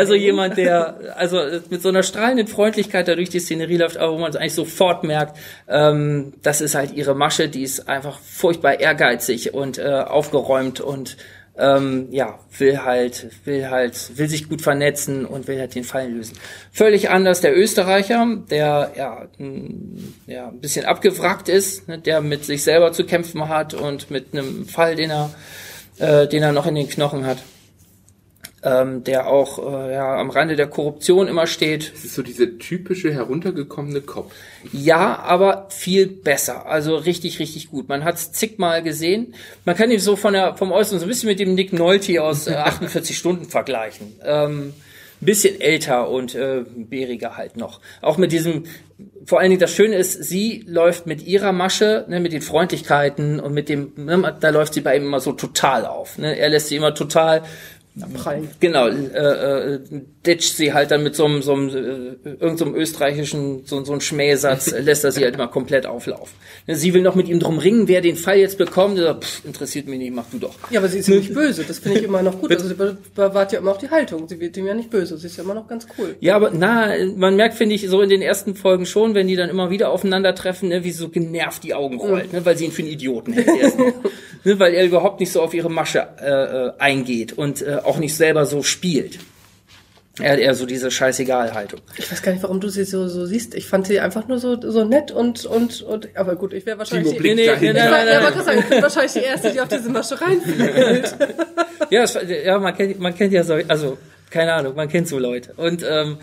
Also 0.00 0.14
jemand, 0.14 0.56
der 0.56 1.14
also 1.16 1.42
mit 1.68 1.82
so 1.82 1.90
einer 1.90 2.02
strahlenden 2.02 2.46
Freundlichkeit 2.46 3.06
da 3.06 3.14
durch 3.14 3.28
die 3.28 3.38
Szenerie 3.38 3.76
läuft, 3.76 3.98
aber 3.98 4.14
wo 4.14 4.18
man 4.18 4.30
es 4.30 4.36
eigentlich 4.36 4.54
sofort 4.54 5.04
merkt, 5.04 5.36
ähm, 5.68 6.32
das 6.40 6.62
ist 6.62 6.74
halt 6.74 6.94
ihre 6.94 7.14
Masche, 7.14 7.50
die 7.50 7.62
ist 7.62 7.86
einfach 7.86 8.18
furchtbar 8.18 8.80
ehrgeizig 8.80 9.52
und 9.52 9.76
äh, 9.76 9.82
aufgeräumt 9.82 10.80
und 10.80 11.18
ähm, 11.58 12.08
ja, 12.12 12.38
will 12.56 12.82
halt, 12.82 13.28
will 13.44 13.68
halt, 13.68 14.16
will 14.16 14.26
sich 14.26 14.48
gut 14.48 14.62
vernetzen 14.62 15.26
und 15.26 15.48
will 15.48 15.60
halt 15.60 15.74
den 15.74 15.84
Fall 15.84 16.10
lösen. 16.10 16.38
Völlig 16.72 17.10
anders 17.10 17.42
der 17.42 17.54
Österreicher, 17.54 18.26
der 18.50 18.92
ja, 18.96 19.28
ja 20.26 20.48
ein 20.48 20.60
bisschen 20.62 20.86
abgewrackt 20.86 21.50
ist, 21.50 21.88
ne, 21.88 21.98
der 21.98 22.22
mit 22.22 22.46
sich 22.46 22.64
selber 22.64 22.92
zu 22.92 23.04
kämpfen 23.04 23.50
hat 23.50 23.74
und 23.74 24.10
mit 24.10 24.32
einem 24.32 24.64
Fall, 24.64 24.96
den 24.96 25.10
er, 25.10 25.30
äh, 25.98 26.26
den 26.26 26.42
er 26.42 26.52
noch 26.52 26.66
in 26.66 26.74
den 26.74 26.88
Knochen 26.88 27.26
hat 27.26 27.36
ähm, 28.62 29.04
der 29.04 29.26
auch 29.26 29.58
äh, 29.58 29.94
ja, 29.94 30.16
am 30.18 30.30
Rande 30.30 30.56
der 30.56 30.66
Korruption 30.66 31.28
immer 31.28 31.46
steht. 31.46 31.92
Das 31.94 32.04
ist 32.04 32.14
so 32.14 32.22
diese 32.22 32.58
typische 32.58 33.12
heruntergekommene 33.12 34.02
Kopf. 34.02 34.32
Ja, 34.72 35.18
aber 35.20 35.66
viel 35.70 36.06
besser. 36.06 36.66
Also 36.66 36.96
richtig, 36.96 37.38
richtig 37.38 37.70
gut. 37.70 37.88
Man 37.88 38.04
hat 38.04 38.16
es 38.16 38.32
zigmal 38.32 38.82
gesehen. 38.82 39.34
Man 39.64 39.76
kann 39.76 39.90
ihn 39.90 40.00
so 40.00 40.16
von 40.16 40.34
der, 40.34 40.56
vom 40.56 40.72
Äußeren 40.72 40.98
so 40.98 41.06
ein 41.06 41.08
bisschen 41.08 41.28
mit 41.28 41.40
dem 41.40 41.54
Nick 41.54 41.72
Nolte 41.72 42.22
aus 42.22 42.46
äh, 42.46 42.54
48 42.56 43.16
Stunden 43.16 43.46
vergleichen. 43.46 44.14
Ähm, 44.24 44.74
ein 45.22 45.26
bisschen 45.26 45.60
älter 45.60 46.08
und 46.08 46.34
äh, 46.34 46.64
bäriger 46.74 47.36
halt 47.36 47.56
noch. 47.56 47.80
Auch 48.00 48.16
mit 48.16 48.32
diesem, 48.32 48.64
vor 49.24 49.38
allen 49.38 49.50
Dingen 49.50 49.60
das 49.60 49.74
Schöne 49.74 49.96
ist, 49.96 50.24
sie 50.24 50.64
läuft 50.66 51.06
mit 51.06 51.26
ihrer 51.26 51.52
Masche, 51.52 52.06
ne, 52.08 52.20
mit 52.20 52.32
den 52.32 52.40
Freundlichkeiten 52.40 53.38
und 53.38 53.52
mit 53.52 53.68
dem, 53.68 53.92
ne, 53.96 54.36
da 54.40 54.48
läuft 54.48 54.72
sie 54.72 54.80
bei 54.80 54.96
ihm 54.96 55.04
immer 55.04 55.20
so 55.20 55.32
total 55.32 55.84
auf. 55.84 56.16
Ne. 56.16 56.38
Er 56.38 56.48
lässt 56.48 56.68
sie 56.68 56.76
immer 56.76 56.94
total 56.94 57.42
Prallen. 58.14 58.48
Genau, 58.60 58.88
äh, 58.88 59.74
äh, 59.74 59.80
ditcht 60.24 60.56
sie 60.56 60.72
halt 60.72 60.90
dann 60.90 61.02
mit 61.02 61.16
so 61.16 61.24
einem, 61.24 61.42
so 61.42 61.52
einem 61.52 61.68
äh, 61.68 61.72
irgendeinem 62.24 62.56
so 62.56 62.64
einem 62.66 62.74
österreichischen, 62.76 63.62
so, 63.66 63.84
so 63.84 63.92
einem 63.92 64.00
Schmähsatz, 64.00 64.72
äh, 64.72 64.80
lässt 64.82 65.04
er 65.04 65.12
sie 65.12 65.24
halt 65.24 65.34
immer 65.34 65.48
komplett 65.48 65.86
auflaufen. 65.86 66.34
Sie 66.66 66.94
will 66.94 67.02
noch 67.02 67.14
mit 67.14 67.28
ihm 67.28 67.40
drum 67.40 67.58
ringen, 67.58 67.88
wer 67.88 68.00
den 68.00 68.16
Fall 68.16 68.38
jetzt 68.38 68.58
bekommt. 68.58 68.98
Sagt, 68.98 69.24
pff, 69.24 69.44
interessiert 69.44 69.86
mich 69.88 69.98
nicht, 69.98 70.14
mach 70.14 70.26
du 70.30 70.38
doch. 70.38 70.54
Ja, 70.70 70.80
aber 70.80 70.88
sie 70.88 70.98
ist 70.98 71.08
ja 71.08 71.16
nicht 71.16 71.34
böse. 71.34 71.64
Das 71.64 71.78
finde 71.80 71.98
ich 71.98 72.04
immer 72.04 72.22
noch 72.22 72.40
gut. 72.40 72.50
Also 72.52 72.68
sie 72.68 72.74
be- 72.74 72.96
bewahrt 73.14 73.52
ja 73.52 73.58
immer 73.58 73.72
noch 73.72 73.78
die 73.78 73.90
Haltung. 73.90 74.28
Sie 74.28 74.38
wird 74.40 74.56
ihm 74.56 74.66
ja 74.66 74.74
nicht 74.74 74.90
böse. 74.90 75.18
Sie 75.18 75.26
ist 75.26 75.36
ja 75.36 75.42
immer 75.42 75.54
noch 75.54 75.66
ganz 75.68 75.86
cool. 75.98 76.14
Ja, 76.20 76.36
aber 76.36 76.50
na, 76.54 76.92
man 77.16 77.36
merkt, 77.36 77.56
finde 77.56 77.74
ich, 77.74 77.88
so 77.88 78.00
in 78.02 78.08
den 78.08 78.22
ersten 78.22 78.54
Folgen 78.54 78.86
schon, 78.86 79.14
wenn 79.14 79.26
die 79.26 79.36
dann 79.36 79.50
immer 79.50 79.70
wieder 79.70 79.90
aufeinandertreffen, 79.90 80.68
ne, 80.68 80.84
wie 80.84 80.92
so 80.92 81.08
genervt 81.08 81.64
die 81.64 81.74
Augen 81.74 81.98
rollt, 81.98 82.32
ne, 82.32 82.44
weil 82.46 82.56
sie 82.56 82.66
ihn 82.66 82.72
für 82.72 82.82
einen 82.82 82.90
Idioten 82.92 83.32
hält. 83.32 83.48
ne, 84.44 84.58
weil 84.58 84.74
er 84.74 84.84
überhaupt 84.86 85.20
nicht 85.20 85.32
so 85.32 85.40
auf 85.42 85.54
ihre 85.54 85.70
Masche 85.70 86.06
äh, 86.20 86.28
äh, 86.68 86.72
eingeht 86.78 87.32
und 87.36 87.62
äh, 87.62 87.78
auch 87.90 87.98
nicht 87.98 88.16
selber 88.16 88.46
so 88.46 88.62
spielt. 88.62 89.18
Er 90.20 90.32
hat 90.32 90.38
eher 90.38 90.54
so 90.54 90.66
diese 90.66 90.90
Scheißegal-Haltung. 90.90 91.80
Ich 91.96 92.10
weiß 92.10 92.22
gar 92.22 92.32
nicht, 92.32 92.42
warum 92.42 92.60
du 92.60 92.68
sie 92.68 92.84
so, 92.84 93.08
so 93.08 93.26
siehst. 93.26 93.54
Ich 93.54 93.66
fand 93.66 93.86
sie 93.86 94.00
einfach 94.00 94.28
nur 94.28 94.38
so, 94.38 94.60
so 94.60 94.84
nett 94.84 95.10
und, 95.10 95.44
und, 95.46 95.82
und, 95.82 96.08
aber 96.14 96.36
gut, 96.36 96.52
ich 96.52 96.66
wäre 96.66 96.78
wahrscheinlich 96.78 97.16
die, 97.16 97.20
nee, 97.20 97.34
nee, 97.34 97.50
ich 97.50 97.60
bin 97.60 97.74
wahrscheinlich 97.74 99.12
die 99.12 99.20
Erste, 99.20 99.52
die 99.52 99.60
auf 99.60 99.68
diese 99.68 99.88
Masche 99.88 100.20
reinfällt. 100.20 101.16
Ja, 101.90 102.02
das, 102.02 102.16
ja 102.44 102.56
man, 102.60 102.76
kennt, 102.76 103.00
man 103.00 103.16
kennt 103.16 103.32
ja 103.32 103.42
so, 103.42 103.54
also 103.66 103.98
keine 104.30 104.52
Ahnung, 104.52 104.76
man 104.76 104.88
kennt 104.88 105.08
so 105.08 105.18
Leute. 105.18 105.54
Und 105.56 105.82
ähm, 105.82 106.18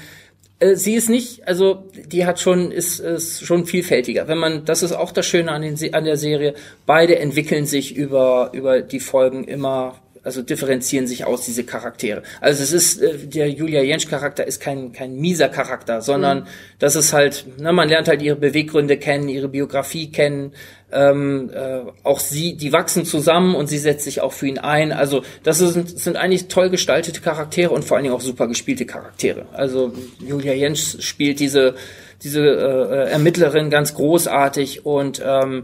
äh, 0.59 0.75
sie 0.75 0.95
ist 0.95 1.09
nicht, 1.09 1.47
also 1.47 1.83
die 1.93 2.25
hat 2.25 2.39
schon, 2.39 2.71
ist, 2.71 2.99
ist 2.99 3.45
schon 3.45 3.65
vielfältiger. 3.65 4.29
Wenn 4.29 4.37
man, 4.37 4.65
das 4.65 4.81
ist 4.81 4.93
auch 4.93 5.11
das 5.11 5.25
Schöne 5.25 5.51
an, 5.51 5.61
den, 5.61 5.93
an 5.93 6.05
der 6.05 6.15
Serie, 6.15 6.53
beide 6.85 7.19
entwickeln 7.19 7.65
sich 7.65 7.95
über, 7.95 8.51
über 8.53 8.81
die 8.81 9.01
Folgen 9.01 9.43
immer 9.43 9.99
also 10.27 10.41
differenzieren 10.41 11.07
sich 11.07 11.23
aus 11.23 11.45
diese 11.45 11.63
Charaktere. 11.63 12.21
Also 12.41 12.61
es 12.61 12.73
ist 12.73 13.01
äh, 13.01 13.17
der 13.17 13.49
Julia 13.49 13.81
Jentsch 13.81 14.09
Charakter 14.09 14.45
ist 14.45 14.59
kein 14.59 14.91
kein 14.91 15.15
mieser 15.15 15.47
Charakter, 15.47 16.01
sondern 16.01 16.39
mhm. 16.39 16.47
das 16.79 16.97
ist 16.97 17.13
halt, 17.13 17.45
ne, 17.57 17.71
man 17.71 17.87
lernt 17.87 18.09
halt 18.09 18.21
ihre 18.21 18.35
Beweggründe 18.35 18.97
kennen, 18.97 19.29
ihre 19.29 19.47
Biografie 19.47 20.11
kennen, 20.11 20.51
ähm, 20.91 21.49
äh, 21.53 21.79
auch 22.03 22.19
sie, 22.19 22.57
die 22.57 22.73
wachsen 22.73 23.05
zusammen 23.05 23.55
und 23.55 23.67
sie 23.67 23.77
setzt 23.77 24.03
sich 24.03 24.19
auch 24.19 24.33
für 24.33 24.47
ihn 24.47 24.59
ein. 24.59 24.91
Also 24.91 25.23
das 25.43 25.59
sind, 25.59 25.97
sind 25.97 26.17
eigentlich 26.17 26.49
toll 26.49 26.69
gestaltete 26.69 27.21
Charaktere 27.21 27.73
und 27.73 27.85
vor 27.85 27.95
allen 27.95 28.03
Dingen 28.03 28.15
auch 28.15 28.21
super 28.21 28.47
gespielte 28.47 28.85
Charaktere. 28.85 29.45
Also 29.53 29.93
Julia 30.19 30.53
Jentsch 30.53 31.01
spielt 31.01 31.39
diese 31.39 31.75
diese 32.21 32.41
äh, 32.41 33.11
Ermittlerin 33.11 33.69
ganz 33.69 33.93
großartig 33.93 34.85
und 34.85 35.23
ähm, 35.25 35.63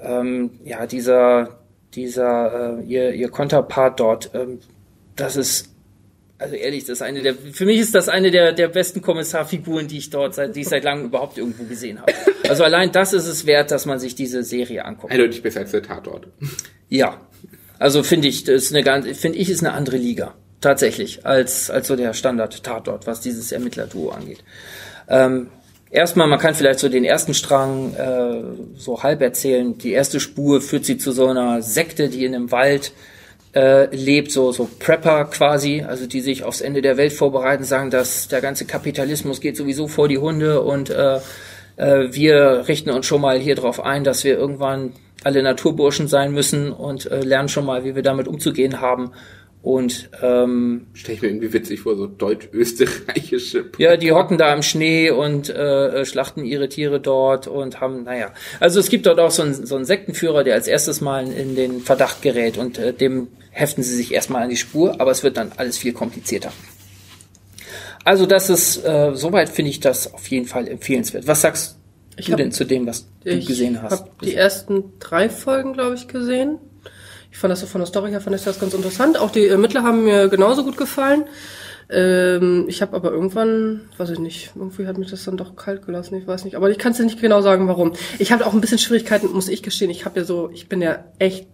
ähm, 0.00 0.50
ja 0.64 0.86
dieser 0.86 1.61
dieser 1.94 2.78
äh, 2.78 2.84
ihr 2.84 3.12
ihr 3.12 3.28
Konterpart 3.28 4.00
dort, 4.00 4.30
ähm, 4.34 4.60
das 5.16 5.36
ist 5.36 5.72
also 6.42 6.56
ehrlich, 6.56 6.84
das 6.84 6.98
ist 6.98 7.02
eine 7.02 7.22
der, 7.22 7.34
für 7.36 7.64
mich 7.64 7.78
ist 7.78 7.94
das 7.94 8.08
eine 8.08 8.32
der, 8.32 8.52
der 8.52 8.66
besten 8.66 9.00
Kommissarfiguren, 9.00 9.86
die 9.86 9.98
ich 9.98 10.10
dort 10.10 10.34
seit, 10.34 10.56
die 10.56 10.62
ich 10.62 10.68
seit 10.68 10.82
langem 10.82 11.06
überhaupt 11.06 11.38
irgendwo 11.38 11.62
gesehen 11.64 12.00
habe. 12.00 12.12
Also 12.48 12.64
allein 12.64 12.90
das 12.90 13.12
ist 13.12 13.28
es 13.28 13.46
wert, 13.46 13.70
dass 13.70 13.86
man 13.86 14.00
sich 14.00 14.16
diese 14.16 14.42
Serie 14.42 14.84
anguckt. 14.84 15.12
Eindeutig 15.12 15.42
besser 15.42 15.60
als 15.60 15.70
der 15.70 15.82
Tatort. 15.82 16.26
Ja. 16.88 17.20
Also 17.78 18.02
finde 18.02 18.28
ich, 18.28 18.44
das 18.44 18.64
ist 18.64 18.74
eine 18.74 18.82
ganz, 18.82 19.06
finde 19.16 19.38
ich, 19.38 19.50
ist 19.50 19.60
eine 19.60 19.72
andere 19.72 19.96
Liga. 19.96 20.34
Tatsächlich, 20.60 21.24
als, 21.26 21.70
als 21.70 21.88
so 21.88 21.96
der 21.96 22.12
Standard-Tatort, 22.12 23.06
was 23.06 23.20
dieses 23.20 23.50
Ermittlerduo 23.52 24.10
angeht. 24.10 24.44
Ähm, 25.08 25.48
erstmal, 25.92 26.26
man 26.26 26.38
kann 26.38 26.54
vielleicht 26.54 26.80
so 26.80 26.88
den 26.88 27.04
ersten 27.04 27.34
Strang 27.34 27.94
äh, 27.94 28.42
so 28.76 29.02
halb 29.02 29.20
erzählen. 29.22 29.78
Die 29.78 29.92
erste 29.92 30.18
Spur 30.18 30.60
führt 30.60 30.84
sie 30.84 30.98
zu 30.98 31.12
so 31.12 31.28
einer 31.28 31.62
Sekte, 31.62 32.08
die 32.08 32.24
in 32.24 32.34
einem 32.34 32.50
Wald 32.50 32.92
äh, 33.54 33.94
lebt, 33.94 34.32
so, 34.32 34.50
so 34.50 34.68
Prepper 34.78 35.26
quasi, 35.26 35.84
also 35.86 36.06
die 36.06 36.20
sich 36.20 36.42
aufs 36.42 36.62
Ende 36.62 36.82
der 36.82 36.96
Welt 36.96 37.12
vorbereiten, 37.12 37.64
sagen, 37.64 37.90
dass 37.90 38.28
der 38.28 38.40
ganze 38.40 38.64
Kapitalismus 38.64 39.40
geht 39.40 39.56
sowieso 39.56 39.88
vor 39.88 40.08
die 40.08 40.18
Hunde 40.18 40.62
und 40.62 40.90
äh, 40.90 41.20
äh, 41.76 42.08
wir 42.10 42.64
richten 42.68 42.90
uns 42.90 43.06
schon 43.06 43.20
mal 43.20 43.38
hier 43.38 43.54
drauf 43.54 43.80
ein, 43.80 44.04
dass 44.04 44.24
wir 44.24 44.38
irgendwann 44.38 44.92
alle 45.24 45.42
Naturburschen 45.42 46.08
sein 46.08 46.32
müssen 46.32 46.72
und 46.72 47.10
äh, 47.10 47.20
lernen 47.20 47.48
schon 47.48 47.66
mal, 47.66 47.84
wie 47.84 47.94
wir 47.94 48.02
damit 48.02 48.26
umzugehen 48.26 48.80
haben. 48.80 49.12
Und 49.62 50.10
ähm, 50.20 50.88
stelle 50.92 51.14
ich 51.14 51.22
mir 51.22 51.28
irgendwie 51.28 51.52
witzig 51.52 51.80
vor, 51.80 51.96
so 51.96 52.08
deutsch-österreichische. 52.08 53.66
Ja, 53.78 53.96
die 53.96 54.10
hocken 54.10 54.36
da 54.36 54.52
im 54.52 54.62
Schnee 54.62 55.10
und 55.10 55.50
äh, 55.50 56.00
äh, 56.00 56.04
schlachten 56.04 56.44
ihre 56.44 56.68
Tiere 56.68 57.00
dort 57.00 57.46
und 57.46 57.80
haben, 57.80 58.02
naja. 58.02 58.32
Also 58.58 58.80
es 58.80 58.88
gibt 58.88 59.06
dort 59.06 59.20
auch 59.20 59.30
so 59.30 59.42
einen, 59.42 59.64
so 59.64 59.76
einen 59.76 59.84
Sektenführer, 59.84 60.42
der 60.42 60.54
als 60.54 60.66
erstes 60.66 61.00
mal 61.00 61.30
in 61.30 61.54
den 61.54 61.80
Verdacht 61.80 62.22
gerät 62.22 62.58
und 62.58 62.76
äh, 62.78 62.92
dem 62.92 63.28
heften 63.50 63.84
sie 63.84 63.94
sich 63.94 64.12
erstmal 64.12 64.42
an 64.42 64.48
die 64.48 64.56
Spur, 64.56 65.00
aber 65.00 65.12
es 65.12 65.22
wird 65.22 65.36
dann 65.36 65.52
alles 65.56 65.78
viel 65.78 65.92
komplizierter. 65.92 66.52
Also 68.04 68.26
das 68.26 68.50
ist, 68.50 68.78
äh, 68.84 69.12
soweit 69.14 69.48
finde 69.48 69.70
ich 69.70 69.78
das 69.78 70.12
auf 70.12 70.26
jeden 70.26 70.46
Fall 70.46 70.66
empfehlenswert. 70.66 71.28
Was 71.28 71.42
sagst 71.42 71.78
ich 72.16 72.26
du 72.26 72.32
hab, 72.32 72.38
denn 72.38 72.50
zu 72.50 72.64
dem, 72.64 72.84
was 72.86 73.06
du 73.24 73.38
gesehen 73.38 73.80
hast? 73.80 73.92
Ich 73.92 74.00
habe 74.00 74.10
die 74.24 74.34
ersten 74.34 74.84
drei 74.98 75.28
Folgen, 75.28 75.72
glaube 75.72 75.94
ich, 75.94 76.08
gesehen. 76.08 76.58
Ich 77.32 77.38
fand 77.38 77.50
das 77.50 77.60
so 77.60 77.66
von 77.66 77.80
der 77.80 77.86
Story 77.86 78.10
her 78.10 78.20
fand 78.20 78.36
ich 78.36 78.44
das 78.44 78.60
ganz 78.60 78.74
interessant. 78.74 79.18
Auch 79.18 79.30
die 79.30 79.48
Ermittler 79.48 79.82
haben 79.82 80.04
mir 80.04 80.28
genauso 80.28 80.64
gut 80.64 80.76
gefallen. 80.76 81.24
Ähm, 81.88 82.66
ich 82.68 82.82
habe 82.82 82.94
aber 82.94 83.10
irgendwann, 83.10 83.80
weiß 83.96 84.10
ich 84.10 84.18
nicht, 84.18 84.52
irgendwie 84.54 84.86
hat 84.86 84.98
mich 84.98 85.10
das 85.10 85.24
dann 85.24 85.38
doch 85.38 85.56
kalt 85.56 85.86
gelassen, 85.86 86.14
ich 86.16 86.26
weiß 86.26 86.44
nicht. 86.44 86.56
Aber 86.56 86.70
ich 86.70 86.76
kann 86.78 86.92
es 86.92 86.98
nicht 86.98 87.20
genau 87.22 87.40
sagen, 87.40 87.68
warum. 87.68 87.94
Ich 88.18 88.32
habe 88.32 88.46
auch 88.46 88.52
ein 88.52 88.60
bisschen 88.60 88.78
Schwierigkeiten, 88.78 89.32
muss 89.32 89.48
ich 89.48 89.62
gestehen. 89.62 89.90
Ich 89.90 90.04
habe 90.04 90.20
ja 90.20 90.26
so, 90.26 90.50
ich 90.52 90.68
bin 90.68 90.82
ja 90.82 91.06
echt 91.18 91.48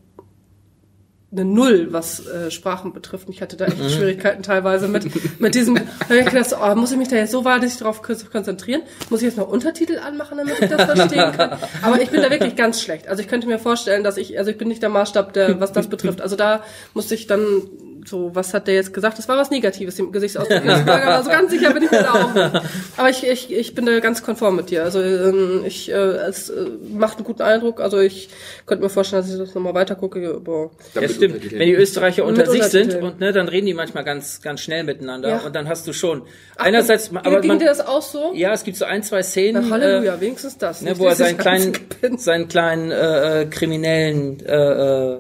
eine 1.31 1.45
Null, 1.45 1.89
was 1.91 2.27
äh, 2.27 2.51
Sprachen 2.51 2.95
betrifft. 2.95 3.29
Ich 3.29 3.43
hatte 3.43 3.59
da 3.59 3.67
echt 3.67 3.79
mhm. 3.79 3.91
Schwierigkeiten 3.91 4.43
teilweise 4.43 4.89
mit, 4.89 5.41
mit 5.41 5.55
diesem, 5.55 5.77
ich 6.09 6.25
gedacht, 6.25 6.57
oh, 6.59 6.75
muss 6.75 6.91
ich 6.91 6.97
mich 6.97 7.09
da 7.09 7.17
jetzt 7.17 7.33
so 7.33 7.45
wahrlich 7.45 7.77
darauf 7.77 8.01
konzentrieren? 8.01 8.83
Muss 9.11 9.21
ich 9.21 9.27
jetzt 9.27 9.37
noch 9.37 9.49
Untertitel 9.49 9.99
anmachen, 9.99 10.39
damit 10.39 10.59
ich 10.59 10.69
das 10.69 10.85
verstehen 10.85 11.33
kann? 11.33 11.59
Aber 11.83 12.01
ich 12.01 12.09
bin 12.09 12.23
da 12.23 12.31
wirklich 12.31 12.57
ganz 12.57 12.81
schlecht. 12.81 13.09
Also 13.09 13.23
ich 13.23 13.29
könnte 13.29 13.47
mir 13.47 13.59
vorstellen, 13.59 14.05
dass 14.05 14.17
ich, 14.17 14.39
also 14.39 14.51
ich 14.51 14.57
bin 14.57 14.69
nicht 14.69 14.83
der 14.83 14.89
Maßstab, 14.89 15.35
der, 15.35 15.61
was 15.61 15.73
das 15.73 15.87
betrifft. 15.91 16.23
Also 16.23 16.35
da 16.35 16.63
musste 16.95 17.15
ich 17.15 17.27
dann 17.27 17.69
so, 18.09 18.35
was 18.35 18.55
hat 18.55 18.67
der 18.67 18.75
jetzt 18.75 18.93
gesagt? 18.93 19.19
Das 19.19 19.29
war 19.29 19.37
was 19.37 19.51
Negatives 19.51 19.99
im 19.99 20.13
Gesichtsausdruck. 20.13 20.67
also 20.67 21.31
ganz 21.31 21.51
sicher 21.51 21.73
bin 21.73 21.83
ich 21.85 21.91
mir 21.91 22.03
da 22.03 22.13
auch. 22.13 22.63
Aber 22.97 23.11
ich, 23.11 23.27
ich, 23.27 23.53
ich 23.53 23.75
bin 23.75 23.87
da 23.87 24.01
ganz 24.01 24.23
konform 24.23 24.57
mit 24.57 24.71
dir. 24.71 24.85
Also 24.85 25.01
ähm, 25.01 25.63
ich, 25.67 25.91
äh, 25.91 25.95
es 25.95 26.49
äh, 26.49 26.67
macht 26.93 27.19
einen 27.19 27.25
guten 27.25 27.43
Eindruck. 27.43 27.81
Also 27.81 27.99
ich 27.99 28.31
könnte 28.67 28.83
mir 28.83 28.91
vorstellen, 28.91 29.23
dass 29.23 29.33
ich 29.33 29.39
das 29.39 29.55
nochmal 29.55 29.75
weiter 29.75 29.95
gucke. 29.95 30.35
Aber 30.35 30.71
ja, 30.95 31.09
stimmt. 31.09 31.53
Wenn 31.53 31.69
die 31.69 31.75
Österreicher 31.75 32.25
unter 32.25 32.47
sich 32.47 32.65
sind 32.65 32.95
und 32.95 33.21
ne, 33.21 33.33
dann 33.33 33.49
reden 33.49 33.67
die 33.67 33.75
manchmal 33.75 34.05
ganz, 34.05 34.41
ganz 34.41 34.61
schnell 34.61 34.85
miteinander 34.85 35.29
ja. 35.29 35.39
und 35.39 35.55
dann 35.55 35.69
hast 35.69 35.87
du 35.87 35.93
schon 35.93 36.23
Ach, 36.57 36.65
einerseits, 36.65 37.11
aber 37.15 37.41
ging 37.41 37.49
man, 37.49 37.59
dir 37.59 37.67
das 37.67 37.87
auch 37.87 38.03
so? 38.03 38.33
Ja, 38.35 38.53
es 38.53 38.65
gibt 38.65 38.77
so 38.77 38.85
ein, 38.85 39.03
zwei 39.03 39.23
Szenen. 39.23 39.69
Na, 39.69 39.75
Halleluja, 39.75 40.15
äh, 40.15 40.21
wenigstens 40.21 40.59
das. 40.59 40.83
Ne, 40.83 40.99
wo 40.99 41.07
er 41.07 41.15
seinen 41.15 41.39
kleinen, 41.39 41.73
seinen 42.17 42.49
kleinen 42.49 42.91
äh, 42.91 43.43
äh 43.43 43.47
kriminellen 43.47 44.41
äh, 44.45 45.13
äh, 45.15 45.19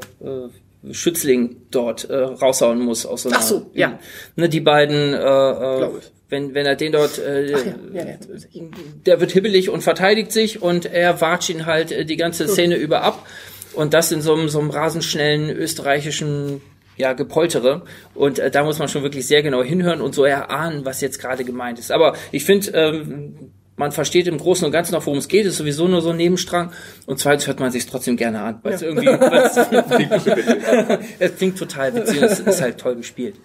Schützling 0.93 1.57
dort 1.71 2.09
äh, 2.09 2.17
raushauen 2.17 2.81
muss 2.81 3.05
aus 3.07 3.23
so 3.23 3.29
einer, 3.29 3.39
Ach 3.39 3.43
so, 3.43 3.71
ja. 3.75 3.99
Ne, 4.37 4.49
die 4.49 4.61
beiden, 4.61 5.13
äh, 5.13 5.17
äh, 5.17 5.91
wenn, 6.29 6.55
wenn 6.55 6.67
er 6.67 6.77
den 6.77 6.93
dort, 6.93 7.19
äh, 7.19 7.51
ja, 7.51 7.59
ja, 7.93 8.05
ja, 8.05 8.15
der 9.07 9.21
wird 9.21 9.33
hibbelig 9.33 9.71
und 9.71 9.83
verteidigt 9.83 10.31
sich 10.31 10.63
und 10.63 10.87
er 10.87 11.21
watscht 11.21 11.51
ihn 11.51 11.67
halt 11.67 11.91
äh, 11.91 12.05
die 12.05 12.17
ganze 12.17 12.47
Szene 12.47 12.77
über 12.77 13.03
ab 13.03 13.27
und 13.75 13.95
das 13.95 14.13
in 14.13 14.23
so 14.23 14.35
einem, 14.35 14.49
so 14.49 14.61
einem 14.61 14.71
rasend 14.71 15.05
schnellen 15.05 15.51
österreichischen 15.51 16.61
ja, 16.97 17.13
Gepoltere. 17.13 17.83
Und 18.15 18.39
äh, 18.39 18.51
da 18.51 18.65
muss 18.65 18.79
man 18.79 18.89
schon 18.89 19.03
wirklich 19.03 19.27
sehr 19.27 19.43
genau 19.43 19.63
hinhören 19.63 20.01
und 20.01 20.15
so 20.15 20.25
erahnen, 20.25 20.85
was 20.85 21.01
jetzt 21.01 21.21
gerade 21.21 21.45
gemeint 21.45 21.79
ist. 21.79 21.91
Aber 21.91 22.15
ich 22.33 22.45
finde, 22.45 22.71
ähm, 22.73 23.53
man 23.79 23.93
versteht 23.93 24.27
im 24.27 24.39
Großen 24.39 24.67
und 24.67 24.73
Ganzen 24.73 24.93
noch, 24.93 25.07
worum 25.07 25.19
es 25.19 25.29
geht, 25.29 25.47
ist 25.47 25.57
sowieso 25.57 25.89
nur 25.89 26.03
so 26.03 26.11
ein 26.11 26.17
Nebenstrang. 26.17 26.73
Und 27.07 27.19
zweitens 27.19 27.47
hört 27.47 27.61
man 27.61 27.71
sich 27.71 27.87
trotzdem 27.87 28.17
gerne 28.17 28.43
an, 28.43 28.59
weil 28.63 28.75
es 28.75 28.81
ja. 28.81 28.89
irgendwie, 28.89 29.09
es 31.19 31.37
klingt 31.37 31.59
total 31.59 31.95
witzig, 31.95 32.21
es 32.21 32.41
ist 32.41 32.61
halt 32.61 32.79
toll 32.79 32.97
gespielt. 32.97 33.37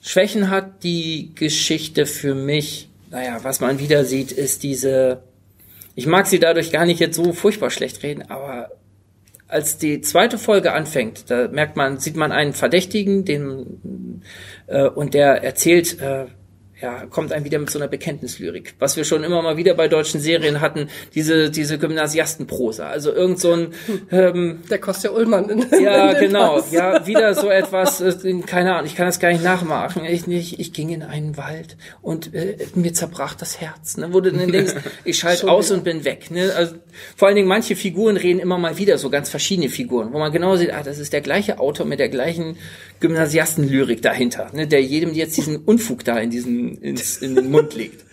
Schwächen 0.00 0.50
hat 0.50 0.84
die 0.84 1.32
Geschichte 1.34 2.06
für 2.06 2.34
mich, 2.34 2.88
naja, 3.10 3.38
was 3.42 3.60
man 3.60 3.78
wieder 3.78 4.04
sieht, 4.04 4.32
ist 4.32 4.62
diese, 4.62 5.22
ich 5.94 6.06
mag 6.06 6.26
sie 6.26 6.38
dadurch 6.38 6.70
gar 6.70 6.86
nicht 6.86 7.00
jetzt 7.00 7.16
so 7.16 7.32
furchtbar 7.32 7.70
schlecht 7.70 8.02
reden, 8.02 8.22
aber 8.28 8.70
als 9.48 9.78
die 9.78 10.00
zweite 10.00 10.38
Folge 10.38 10.72
anfängt, 10.72 11.30
da 11.30 11.48
merkt 11.48 11.76
man, 11.76 11.98
sieht 11.98 12.16
man 12.16 12.32
einen 12.32 12.52
Verdächtigen, 12.52 13.24
den 13.24 14.22
äh, 14.66 14.88
und 14.88 15.14
der 15.14 15.42
erzählt, 15.42 16.00
äh, 16.00 16.26
ja, 16.80 17.06
kommt 17.06 17.32
einem 17.32 17.44
wieder 17.44 17.58
mit 17.58 17.70
so 17.70 17.78
einer 17.78 17.88
Bekenntnislyrik, 17.88 18.74
was 18.78 18.96
wir 18.96 19.04
schon 19.04 19.22
immer 19.22 19.42
mal 19.42 19.56
wieder 19.56 19.74
bei 19.74 19.86
deutschen 19.86 20.20
Serien 20.20 20.60
hatten, 20.60 20.88
diese 21.14 21.50
diese 21.50 21.78
Gymnasiastenprosa, 21.78 22.88
also 22.88 23.12
irgend 23.12 23.38
so 23.40 23.52
ein 23.52 23.68
ähm, 24.10 24.62
der 24.68 24.78
Kostja 24.78 25.12
Ullmann. 25.12 25.48
In, 25.48 25.66
ja, 25.80 26.10
in 26.10 26.26
genau, 26.26 26.56
Pass. 26.56 26.72
ja, 26.72 27.06
wieder 27.06 27.34
so 27.34 27.48
etwas, 27.48 28.00
äh, 28.00 28.40
keine 28.46 28.74
Ahnung, 28.74 28.86
ich 28.86 28.96
kann 28.96 29.06
das 29.06 29.20
gar 29.20 29.30
nicht 29.30 29.44
nachmachen. 29.44 30.04
Ich 30.04 30.26
nicht, 30.26 30.58
ich 30.58 30.72
ging 30.72 30.88
in 30.90 31.02
einen 31.02 31.36
Wald 31.36 31.76
und 32.02 32.34
äh, 32.34 32.56
mir 32.74 32.92
zerbrach 32.92 33.34
das 33.34 33.60
Herz, 33.60 33.96
ne, 33.96 34.10
du 34.10 34.20
dann 34.20 34.50
denkst, 34.50 34.74
ich 35.04 35.18
schalte 35.18 35.48
aus 35.48 35.70
und 35.70 35.84
bin 35.84 36.04
weg, 36.04 36.30
ne? 36.30 36.52
Also 36.56 36.74
vor 37.16 37.28
allen 37.28 37.36
Dingen 37.36 37.48
manche 37.48 37.76
Figuren 37.76 38.16
reden 38.16 38.40
immer 38.40 38.58
mal 38.58 38.78
wieder 38.78 38.98
so 38.98 39.10
ganz 39.10 39.30
verschiedene 39.30 39.68
Figuren, 39.68 40.12
wo 40.12 40.18
man 40.18 40.32
genau 40.32 40.56
sieht, 40.56 40.72
ah, 40.72 40.82
das 40.82 40.98
ist 40.98 41.12
der 41.12 41.20
gleiche 41.20 41.60
Autor 41.60 41.86
mit 41.86 42.00
der 42.00 42.08
gleichen 42.08 42.56
Gymnasiastenlyrik 43.00 44.02
dahinter, 44.02 44.50
ne, 44.52 44.66
der 44.66 44.82
jedem 44.82 45.14
jetzt 45.14 45.36
diesen 45.36 45.56
Unfug 45.56 46.04
da 46.04 46.18
in 46.18 46.30
diesen 46.30 46.63
ins, 46.72 47.18
in 47.18 47.34
den 47.34 47.50
Mund 47.50 47.74
legt. 47.74 48.04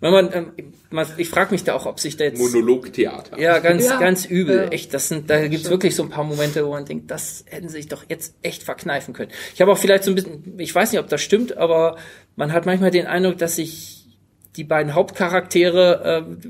Wenn 0.00 0.12
man, 0.12 0.32
ähm, 0.32 0.52
man, 0.88 1.06
ich 1.18 1.28
frage 1.28 1.52
mich 1.52 1.62
da 1.62 1.74
auch, 1.74 1.84
ob 1.84 2.00
sich 2.00 2.16
da 2.16 2.24
jetzt 2.24 2.38
Monologtheater. 2.38 3.38
Ja, 3.38 3.58
ganz, 3.58 3.86
ja. 3.86 3.98
ganz 3.98 4.24
übel. 4.24 4.56
Ja. 4.56 4.68
Echt, 4.68 4.94
das 4.94 5.08
sind, 5.08 5.28
da 5.28 5.46
gibt's 5.46 5.68
wirklich 5.68 5.94
so 5.94 6.02
ein 6.02 6.08
paar 6.08 6.24
Momente, 6.24 6.64
wo 6.64 6.70
man 6.70 6.86
denkt, 6.86 7.10
das 7.10 7.44
hätten 7.46 7.68
sie 7.68 7.76
sich 7.76 7.88
doch 7.88 8.04
jetzt 8.08 8.34
echt 8.42 8.62
verkneifen 8.62 9.12
können. 9.12 9.30
Ich 9.54 9.60
habe 9.60 9.70
auch 9.70 9.78
vielleicht 9.78 10.04
so 10.04 10.10
ein 10.10 10.14
bisschen, 10.14 10.58
ich 10.58 10.74
weiß 10.74 10.92
nicht, 10.92 11.00
ob 11.00 11.08
das 11.08 11.20
stimmt, 11.20 11.56
aber 11.58 11.96
man 12.34 12.52
hat 12.52 12.64
manchmal 12.64 12.90
den 12.90 13.06
Eindruck, 13.06 13.36
dass 13.36 13.56
sich 13.56 14.08
die 14.56 14.64
beiden 14.64 14.94
Hauptcharaktere 14.94 16.24
äh, 16.26 16.48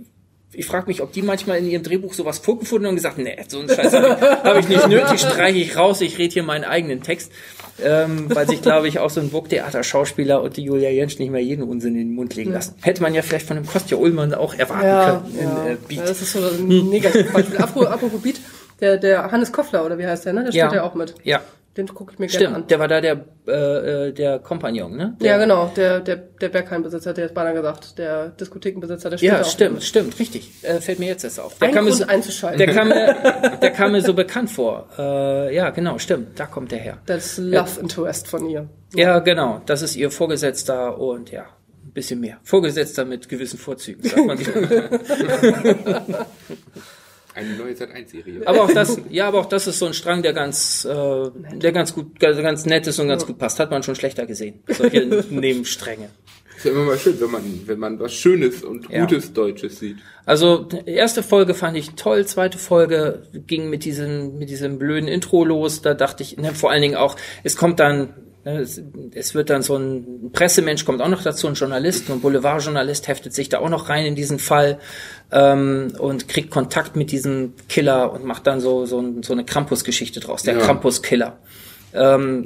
ich 0.53 0.67
frage 0.67 0.89
mich, 0.89 1.01
ob 1.01 1.13
die 1.13 1.23
manchmal 1.23 1.59
in 1.59 1.71
ihrem 1.71 1.83
Drehbuch 1.83 2.13
sowas 2.13 2.39
vorgefunden 2.39 2.87
haben 2.87 2.93
und 2.93 2.97
gesagt, 2.97 3.19
nee, 3.19 3.37
so 3.47 3.61
einen 3.61 3.69
Scheiß 3.69 3.93
habe 3.93 4.09
ich, 4.09 4.45
hab 4.45 4.59
ich 4.59 4.69
nicht 4.69 4.89
nötig, 4.89 5.21
streiche 5.21 5.59
ich 5.59 5.77
raus, 5.77 6.01
ich 6.01 6.19
rede 6.19 6.33
hier 6.33 6.43
meinen 6.43 6.65
eigenen 6.65 7.03
Text. 7.03 7.31
Ähm, 7.83 8.27
weil 8.35 8.49
sich, 8.49 8.61
glaube 8.61 8.89
ich, 8.89 8.99
auch 8.99 9.11
so 9.11 9.21
ein 9.21 9.31
Burgtheater-Schauspieler 9.31 10.43
und 10.43 10.57
die 10.57 10.65
Julia 10.65 10.91
Jentsch 10.91 11.19
nicht 11.19 11.31
mehr 11.31 11.41
jeden 11.41 11.63
Unsinn 11.63 11.95
in 11.95 12.09
den 12.09 12.15
Mund 12.15 12.35
legen 12.35 12.53
lassen. 12.53 12.75
Ja. 12.79 12.87
Hätte 12.87 13.03
man 13.03 13.15
ja 13.15 13.23
vielleicht 13.23 13.47
von 13.47 13.57
dem 13.57 13.67
Kostja 13.67 13.97
Ullmann 13.97 14.35
auch 14.35 14.55
erwarten 14.55 14.87
ja, 14.87 15.23
können. 15.23 15.39
Ja. 15.41 15.63
In, 15.63 15.73
äh, 15.73 15.77
Beat. 15.89 15.99
ja, 15.99 16.05
das 16.05 16.21
ist 16.21 16.33
so 16.33 16.41
ein 16.41 16.67
negatives 16.67 17.33
Beispiel. 17.33 17.59
apropos, 17.59 18.21
Beat, 18.21 18.41
der, 18.81 18.97
der 18.97 19.31
Hannes 19.31 19.53
Koffler, 19.53 19.85
oder 19.85 19.99
wie 19.99 20.07
heißt 20.07 20.27
der, 20.27 20.33
ne? 20.33 20.45
Der 20.45 20.53
spielt 20.53 20.73
ja, 20.73 20.75
ja 20.75 20.83
auch 20.83 20.95
mit. 20.95 21.15
Ja. 21.23 21.41
Den 21.77 21.87
gucke 21.87 22.13
ich 22.13 22.19
mir 22.19 22.27
gerne 22.27 22.47
an. 22.49 22.53
Stimmt, 22.55 22.71
der 22.73 22.79
war 22.81 22.89
da 22.89 23.01
der, 23.01 23.25
äh, 23.47 24.09
äh, 24.09 24.13
der 24.13 24.41
Kompagnon, 24.41 24.97
ne? 24.97 25.17
Der, 25.21 25.31
Ja, 25.31 25.39
genau, 25.39 25.71
der, 25.77 26.01
der, 26.01 26.17
der 26.17 26.49
Bergheim-Besitzer, 26.49 27.15
der 27.15 27.27
hat 27.27 27.35
beinahe 27.35 27.55
gesagt, 27.55 27.97
der 27.97 28.31
Diskothekenbesitzer, 28.31 29.09
der 29.09 29.19
spielt 29.19 29.33
Ja, 29.33 29.41
auch 29.41 29.45
stimmt, 29.45 29.75
mit. 29.75 29.85
stimmt, 29.85 30.19
richtig. 30.19 30.51
Äh, 30.63 30.81
fällt 30.81 30.99
mir 30.99 31.07
jetzt 31.07 31.23
erst 31.23 31.39
auf. 31.39 31.57
Der 31.59 31.69
Ein 31.69 31.75
kam, 31.75 31.85
mir 31.85 31.91
Grund 31.93 32.03
so, 32.03 32.09
einzuschalten. 32.09 32.59
der, 32.59 32.75
kam 32.75 32.89
mir, 32.89 33.15
der 33.63 33.71
kam 33.71 33.93
mir 33.93 34.03
so 34.03 34.15
bekannt 34.15 34.51
vor. 34.51 34.89
Äh, 34.99 35.55
ja, 35.55 35.71
genau, 35.71 35.97
stimmt. 35.99 36.41
Da 36.41 36.47
kommt 36.47 36.73
der 36.73 36.81
her. 36.81 36.99
Das 37.07 37.39
Love 37.39 37.81
Interest 37.81 38.27
von 38.27 38.49
ihr. 38.51 38.69
Ja, 38.97 39.21
genau. 39.21 39.63
Das 39.67 39.83
ist 39.83 39.95
ihr 39.95 40.11
Vorgesetzter 40.11 40.99
und 40.99 41.31
ja, 41.31 41.43
ein 41.85 41.93
bisschen 41.93 42.19
mehr. 42.19 42.39
Vorgesetzter 42.43 43.05
mit 43.05 43.29
gewissen 43.29 43.59
Vorzügen, 43.61 44.03
sagt 44.03 44.27
man. 44.27 44.39
Eine 47.41 47.57
neue 47.57 47.73
Sat1-Serie. 47.73 48.47
aber 48.47 48.63
auch 48.63 48.73
das, 48.73 49.01
ja, 49.11 49.27
aber 49.29 49.41
auch 49.41 49.47
das 49.47 49.67
ist 49.67 49.79
so 49.79 49.87
ein 49.87 49.95
Strang, 49.95 50.23
der 50.23 50.33
ganz, 50.33 50.85
äh, 50.85 51.31
der 51.57 51.73
ganz 51.73 51.95
gut, 51.95 52.19
ganz, 52.21 52.67
nett 52.67 52.87
ist 52.87 52.99
und 52.99 53.09
ganz 53.09 53.27
gut 53.27 53.39
passt. 53.39 53.59
Hat 53.59 53.71
man 53.71 53.83
schon 53.83 53.95
schlechter 53.95 54.27
gesehen. 54.27 54.61
Solche 54.69 55.07
Nebenstränge. 55.31 56.11
Ist 56.57 56.67
ja 56.67 56.73
immer 56.73 56.85
mal 56.85 56.99
schön, 56.99 57.19
wenn 57.19 57.31
man, 57.31 57.43
wenn 57.65 57.79
man 57.79 57.99
was 57.99 58.13
Schönes 58.13 58.63
und 58.63 58.91
Ja. 58.91 59.07
Gutes 59.07 59.33
Deutsches 59.33 59.79
sieht. 59.79 59.97
Also 60.27 60.69
erste 60.85 61.23
Folge 61.23 61.55
fand 61.55 61.77
ich 61.77 61.93
toll, 61.95 62.27
zweite 62.27 62.59
Folge 62.59 63.23
ging 63.47 63.71
mit 63.71 63.85
diesem 63.87 64.37
mit 64.39 64.51
diesem 64.51 64.79
blöden 64.79 65.09
Intro 65.09 65.45
los. 65.45 65.81
Da 65.81 65.95
dachte 65.95 66.23
ich, 66.23 66.37
ne, 66.37 66.55
vor 66.55 66.71
allen 66.71 66.83
Dingen 66.83 66.97
auch, 66.97 67.17
es 67.45 67.57
kommt 67.57 67.81
dann, 67.81 68.13
es, 68.59 68.83
es 69.15 69.35
wird 69.35 69.51
dann 69.51 69.63
so 69.63 69.77
ein 69.77 70.31
Pressemensch 70.33 70.85
kommt 70.85 71.01
auch 71.03 71.09
noch 71.09 71.23
dazu, 71.23 71.47
ein 71.47 71.55
Journalist, 71.55 72.11
ein 72.11 72.21
Boulevardjournalist 72.21 73.09
heftet 73.09 73.35
sich 73.35 73.49
da 73.49 73.59
auch 73.59 73.69
noch 73.69 73.89
rein 73.89 74.07
in 74.07 74.15
diesen 74.15 74.39
Fall 74.39 74.79
ähm, 75.33 75.93
und 75.99 76.29
kriegt 76.29 76.51
Kontakt 76.51 76.97
mit 76.97 77.13
diesem 77.13 77.55
Killer 77.69 78.13
und 78.13 78.25
macht 78.25 78.47
dann 78.47 78.61
so 78.61 78.87
so, 78.87 79.01
ein, 79.01 79.23
so 79.23 79.33
eine 79.33 79.45
Krampus-Geschichte 79.45 80.21
draus, 80.21 80.43
der 80.43 80.55
Ja. 80.55 80.61
Krampus-Killer. 80.61 81.39
Ähm, 81.93 82.45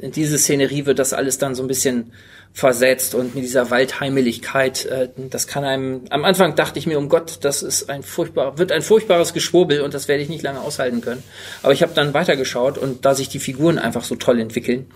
in 0.00 0.12
diese 0.12 0.38
Szenerie 0.38 0.86
wird 0.86 0.98
das 0.98 1.12
alles 1.12 1.38
dann 1.38 1.54
so 1.54 1.62
ein 1.62 1.68
bisschen 1.68 2.12
versetzt 2.52 3.14
und 3.14 3.34
mit 3.34 3.44
dieser 3.44 3.70
Waldheimeligkeit, 3.70 4.86
äh, 4.86 5.08
das 5.30 5.46
kann 5.46 5.64
einem, 5.64 6.02
am 6.10 6.24
Anfang 6.24 6.54
dachte 6.54 6.78
ich 6.78 6.86
mir, 6.86 6.98
um 6.98 7.08
Gott, 7.08 7.38
das 7.42 7.62
ist 7.62 7.90
ein 7.90 8.02
furchtbar, 8.02 8.58
wird 8.58 8.72
ein 8.72 8.82
furchtbares 8.82 9.32
Geschwurbel 9.32 9.80
und 9.80 9.94
das 9.94 10.08
werde 10.08 10.22
ich 10.22 10.28
nicht 10.28 10.42
lange 10.42 10.60
aushalten 10.60 11.00
können. 11.00 11.22
Aber 11.62 11.72
ich 11.72 11.82
habe 11.82 11.92
dann 11.94 12.14
weitergeschaut 12.14 12.78
und 12.78 13.04
da 13.04 13.14
sich 13.14 13.28
die 13.28 13.38
Figuren 13.38 13.78
einfach 13.78 14.04
so 14.04 14.16
toll 14.16 14.40
entwickeln, 14.40 14.86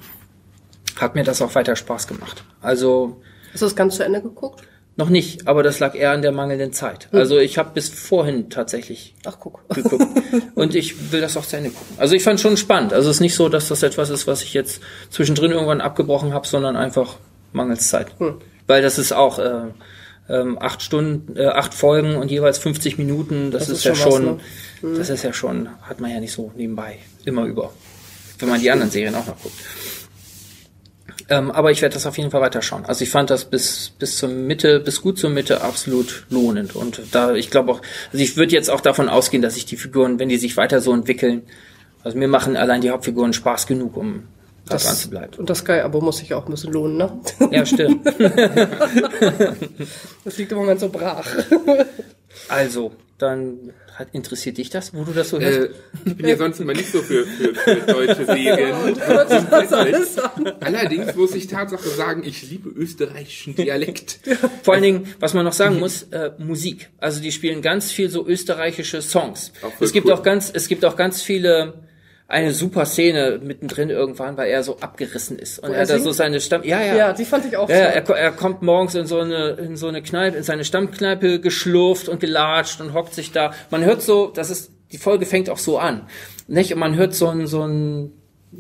hat 1.00 1.14
mir 1.14 1.24
das 1.24 1.42
auch 1.42 1.54
weiter 1.54 1.76
Spaß 1.76 2.06
gemacht. 2.06 2.44
Also 2.60 3.20
Hast 3.52 3.62
du 3.62 3.66
das 3.66 3.76
ganz 3.76 3.96
zu 3.96 4.04
Ende 4.04 4.22
geguckt? 4.22 4.62
noch 4.96 5.08
nicht, 5.08 5.48
aber 5.48 5.62
das 5.62 5.80
lag 5.80 5.94
eher 5.94 6.10
an 6.10 6.20
der 6.22 6.32
mangelnden 6.32 6.72
Zeit. 6.72 7.08
Also 7.12 7.38
ich 7.38 7.56
habe 7.56 7.70
bis 7.72 7.88
vorhin 7.88 8.50
tatsächlich 8.50 9.14
Ach, 9.24 9.36
guck. 9.40 9.66
geguckt. 9.70 10.06
Und 10.54 10.74
ich 10.74 11.12
will 11.12 11.20
das 11.20 11.36
auch 11.36 11.46
zu 11.46 11.56
Ende 11.56 11.70
gucken. 11.70 11.96
Also 11.96 12.14
ich 12.14 12.22
fand 12.22 12.40
schon 12.40 12.56
spannend. 12.56 12.92
Also 12.92 13.08
es 13.08 13.16
ist 13.16 13.20
nicht 13.20 13.34
so, 13.34 13.48
dass 13.48 13.68
das 13.68 13.82
etwas 13.82 14.10
ist, 14.10 14.26
was 14.26 14.42
ich 14.42 14.52
jetzt 14.52 14.82
zwischendrin 15.08 15.50
irgendwann 15.50 15.80
abgebrochen 15.80 16.34
habe, 16.34 16.46
sondern 16.46 16.76
einfach 16.76 17.16
mangels 17.52 17.88
Zeit. 17.88 18.08
Weil 18.66 18.82
das 18.82 18.98
ist 18.98 19.12
auch 19.12 19.38
äh, 19.38 19.62
ähm, 20.28 20.58
acht 20.60 20.82
Stunden, 20.82 21.36
äh, 21.36 21.46
acht 21.46 21.72
Folgen 21.72 22.16
und 22.16 22.30
jeweils 22.30 22.58
50 22.58 22.98
Minuten. 22.98 23.50
Das, 23.50 23.62
Das 23.62 23.70
ist, 23.70 23.78
ist 23.78 23.84
ja 23.84 23.94
schon 23.94 24.40
was, 24.82 24.82
ne? 24.82 24.98
das 24.98 25.08
ist 25.08 25.22
ja 25.24 25.32
schon, 25.32 25.68
hat 25.82 26.00
man 26.00 26.10
ja 26.10 26.20
nicht 26.20 26.32
so 26.32 26.52
nebenbei 26.54 26.98
immer 27.24 27.44
über. 27.44 27.72
Wenn 28.38 28.48
man 28.50 28.60
die 28.60 28.70
anderen 28.70 28.90
Serien 28.90 29.14
auch 29.14 29.26
noch 29.26 29.40
guckt. 29.40 29.54
Ähm, 31.28 31.50
aber 31.50 31.70
ich 31.70 31.82
werde 31.82 31.94
das 31.94 32.06
auf 32.06 32.18
jeden 32.18 32.30
Fall 32.30 32.40
weiterschauen. 32.40 32.84
Also 32.84 33.02
ich 33.04 33.10
fand 33.10 33.30
das 33.30 33.44
bis 33.44 33.92
bis 33.98 34.18
zur 34.18 34.28
Mitte, 34.28 34.80
bis 34.80 35.00
gut 35.02 35.18
zur 35.18 35.30
Mitte 35.30 35.62
absolut 35.62 36.26
lohnend. 36.30 36.74
Und 36.74 37.00
da, 37.12 37.34
ich 37.34 37.50
glaube 37.50 37.72
auch, 37.72 37.82
also 38.12 38.22
ich 38.22 38.36
würde 38.36 38.52
jetzt 38.52 38.70
auch 38.70 38.80
davon 38.80 39.08
ausgehen, 39.08 39.42
dass 39.42 39.54
sich 39.54 39.66
die 39.66 39.76
Figuren, 39.76 40.18
wenn 40.18 40.28
die 40.28 40.38
sich 40.38 40.56
weiter 40.56 40.80
so 40.80 40.92
entwickeln, 40.92 41.42
also 42.04 42.18
mir 42.18 42.28
machen 42.28 42.56
allein 42.56 42.80
die 42.80 42.90
Hauptfiguren 42.90 43.32
Spaß 43.32 43.66
genug, 43.66 43.96
um 43.96 44.24
da 44.66 44.76
dran 44.76 44.94
zu 44.94 45.10
bleiben. 45.10 45.34
Und 45.38 45.50
das 45.50 45.58
Sky-Abo 45.58 46.00
muss 46.00 46.18
sich 46.18 46.34
auch 46.34 46.46
ein 46.46 46.50
bisschen 46.50 46.72
lohnen, 46.72 46.96
ne? 46.96 47.20
Ja, 47.50 47.66
stimmt. 47.66 48.06
Das 50.24 50.38
liegt 50.38 50.52
im 50.52 50.58
Moment 50.58 50.78
so 50.78 50.88
brach. 50.88 51.26
Also, 52.48 52.92
dann 53.22 53.72
hat, 53.94 54.08
interessiert 54.12 54.58
dich 54.58 54.70
das, 54.70 54.94
wo 54.94 55.04
du 55.04 55.12
das 55.12 55.30
so 55.30 55.38
hörst? 55.38 55.58
Äh, 55.60 55.70
ich 56.04 56.16
bin 56.16 56.26
ja 56.26 56.36
sonst 56.36 56.60
immer 56.60 56.72
nicht 56.72 56.90
so 56.90 57.00
für, 57.02 57.24
für, 57.24 57.54
für 57.54 57.76
deutsche 57.76 58.24
Serien. 58.26 58.74
Allerdings 60.60 61.14
muss 61.14 61.34
ich 61.34 61.46
Tatsache 61.46 61.88
sagen, 61.88 62.22
ich 62.24 62.50
liebe 62.50 62.68
österreichischen 62.68 63.54
Dialekt. 63.54 64.18
Vor 64.62 64.74
allen 64.74 64.82
Dingen, 64.82 65.14
was 65.20 65.34
man 65.34 65.44
noch 65.44 65.52
sagen 65.52 65.78
muss, 65.78 66.04
äh, 66.04 66.32
Musik. 66.38 66.90
Also 66.98 67.20
die 67.20 67.32
spielen 67.32 67.62
ganz 67.62 67.92
viel 67.92 68.10
so 68.10 68.26
österreichische 68.26 69.02
Songs. 69.02 69.52
Es 69.80 69.92
gibt 69.92 70.06
cool. 70.06 70.12
auch 70.14 70.22
ganz, 70.22 70.50
es 70.52 70.68
gibt 70.68 70.84
auch 70.84 70.96
ganz 70.96 71.22
viele, 71.22 71.74
eine 72.32 72.54
super 72.54 72.86
Szene 72.86 73.40
mittendrin 73.42 73.90
irgendwann, 73.90 74.38
weil 74.38 74.50
er 74.50 74.62
so 74.62 74.78
abgerissen 74.80 75.38
ist. 75.38 75.58
Und 75.58 75.68
Wo 75.68 75.74
er 75.74 75.80
er 75.80 75.86
da 75.86 75.98
so 75.98 76.12
seine 76.12 76.40
Stamm, 76.40 76.64
ja, 76.64 76.80
ja. 76.80 76.96
Ja, 76.96 77.12
die 77.12 77.26
fand 77.26 77.44
ich 77.44 77.56
auch 77.58 77.68
Ja, 77.68 77.76
er, 77.76 78.08
er 78.08 78.32
kommt 78.32 78.62
morgens 78.62 78.94
in 78.94 79.06
so 79.06 79.18
eine 79.18 79.50
in 79.50 79.76
so 79.76 79.86
eine 79.86 80.02
Kneipe, 80.02 80.38
in 80.38 80.42
seine 80.42 80.64
Stammkneipe 80.64 81.40
geschlurft 81.40 82.08
und 82.08 82.20
gelatscht 82.20 82.80
und 82.80 82.94
hockt 82.94 83.12
sich 83.12 83.32
da. 83.32 83.52
Man 83.70 83.84
hört 83.84 84.00
so, 84.00 84.28
das 84.28 84.48
ist 84.48 84.72
die 84.92 84.98
Folge 84.98 85.26
fängt 85.26 85.50
auch 85.50 85.58
so 85.58 85.78
an, 85.78 86.08
nicht? 86.48 86.72
Und 86.72 86.80
man 86.80 86.96
hört 86.96 87.14
so 87.14 87.28
ein 87.28 87.46
so 87.46 87.66
ein 87.66 88.12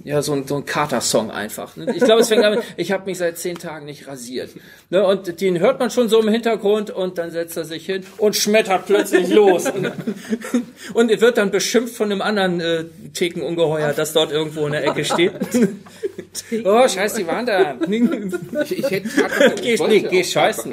ja, 0.04 0.22
so 0.22 0.32
ein, 0.32 0.46
so 0.46 0.56
ein 0.56 0.64
Kater-Song 0.64 1.30
einfach. 1.30 1.76
ne? 1.76 1.92
Ich 1.94 2.02
glaube, 2.02 2.22
es 2.22 2.28
fängt 2.28 2.42
an 2.44 2.54
mit, 2.56 2.64
ich 2.76 2.92
habe 2.92 3.04
mich 3.06 3.18
seit 3.18 3.36
zehn 3.38 3.58
Tagen 3.58 3.84
nicht 3.84 4.08
rasiert. 4.08 4.50
Ne? 4.90 5.06
Und 5.06 5.40
den 5.40 5.58
hört 5.60 5.78
man 5.80 5.90
schon 5.90 6.08
so 6.08 6.20
im 6.20 6.28
Hintergrund 6.28 6.90
und 6.90 7.18
dann 7.18 7.30
setzt 7.30 7.56
er 7.56 7.64
sich 7.64 7.84
hin 7.86 8.02
und 8.18 8.34
schmettert 8.34 8.86
plötzlich 8.86 9.28
los. 9.28 9.66
Und 10.94 11.10
er 11.10 11.20
wird 11.20 11.36
dann 11.38 11.50
beschimpft 11.50 11.94
von 11.94 12.10
einem 12.10 12.22
anderen 12.22 12.60
äh, 12.60 12.84
Thekenungeheuer, 13.14 13.92
das 13.92 14.12
dort 14.12 14.32
irgendwo 14.32 14.66
in 14.66 14.72
der 14.72 14.84
Ecke 14.86 15.04
steht. 15.04 15.32
oh, 16.64 16.88
scheiße, 16.88 17.18
die 17.18 17.26
waren 17.26 17.46
da. 17.46 17.76
Ich, 18.64 18.78
ich 18.78 18.90
hätte 18.90 19.08
Tatsache, 19.08 19.54
Geh- 19.62 19.78
nee, 19.88 20.00
geh 20.00 20.24
scheißen. 20.24 20.72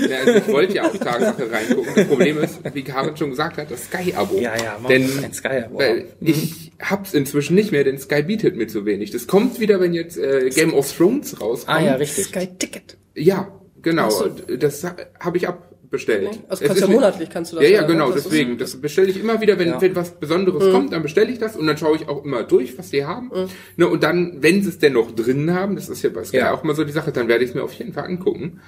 Ja, 0.00 0.16
also 0.18 0.32
ich 0.32 0.48
wollte 0.48 0.74
ja 0.74 0.84
auch 0.86 0.96
Tatsache 0.96 1.50
reingucken. 1.52 1.92
Das 1.94 2.06
Problem 2.08 2.38
ist, 2.38 2.58
wie 2.74 2.82
Karin 2.82 3.16
schon 3.16 3.30
gesagt 3.30 3.58
hat, 3.58 3.70
das 3.70 3.84
Sky-Abo. 3.84 4.36
Ja, 4.40 4.56
ja, 4.56 4.78
mach 4.80 4.88
denn 4.88 5.08
ein 5.22 5.32
Sky-Abo. 5.32 5.78
Weil 5.78 6.06
ich 6.20 6.72
hab's 6.80 7.14
inzwischen 7.14 7.54
nicht 7.54 7.70
mehr, 7.70 7.84
denn 7.84 7.98
Sky 7.98 8.22
bietet 8.22 8.56
mir 8.56 8.66
zu 8.66 8.86
wenig. 8.86 9.10
Das 9.10 9.26
kommt 9.26 9.60
wieder, 9.60 9.80
wenn 9.80 9.92
jetzt 9.94 10.16
äh, 10.16 10.48
Game 10.50 10.74
of 10.74 10.90
Thrones 10.96 11.40
rauskommt. 11.40 11.78
Ah 11.78 11.82
ja, 11.84 11.94
richtig. 11.94 12.26
Sky-Ticket. 12.26 12.96
Ja, 13.14 13.48
genau. 13.82 14.10
So. 14.10 14.28
Das 14.56 14.82
ha- 14.84 14.96
habe 15.20 15.36
ich 15.36 15.46
abbestellt. 15.46 16.40
Also 16.48 16.64
Es 16.64 16.68
kannst 16.68 16.82
ist 16.82 16.88
ja 16.88 16.94
monatlich 16.94 17.30
kannst 17.30 17.52
du 17.52 17.56
das 17.56 17.64
Ja, 17.64 17.70
ja, 17.70 17.80
ne? 17.82 17.86
genau, 17.88 18.10
Das 18.10 18.24
deswegen. 18.24 18.58
Das 18.58 18.74
bestelle 18.80 19.08
ich 19.10 19.20
immer 19.20 19.40
wieder, 19.40 19.58
wenn, 19.60 19.68
Ja. 19.68 19.80
wenn 19.80 19.94
was 19.94 20.18
Besonderes 20.18 20.72
kommt, 20.72 20.92
dann 20.92 21.02
bestelle 21.02 21.30
ich 21.30 21.38
das 21.38 21.54
und 21.56 21.66
dann 21.68 21.76
schaue 21.78 21.94
ich 21.96 22.08
auch 22.08 22.24
immer 22.24 22.42
durch, 22.42 22.76
was 22.78 22.90
die 22.90 23.04
haben. 23.04 23.30
Ne, 23.76 23.86
und 23.86 24.02
dann, 24.02 24.38
wenn 24.40 24.62
sie 24.62 24.70
es 24.70 24.78
denn 24.78 24.94
noch 24.94 25.12
drin 25.12 25.52
haben, 25.54 25.76
das 25.76 25.88
ist 25.88 26.02
ja 26.02 26.10
bei 26.10 26.24
Sky 26.24 26.38
Ja. 26.38 26.52
auch 26.54 26.64
immer 26.64 26.74
so 26.74 26.82
die 26.84 26.90
Sache, 26.92 27.12
dann 27.12 27.28
werde 27.28 27.44
ich 27.44 27.50
es 27.50 27.54
mir 27.54 27.62
auf 27.62 27.72
jeden 27.74 27.92
Fall 27.92 28.04
angucken. 28.06 28.60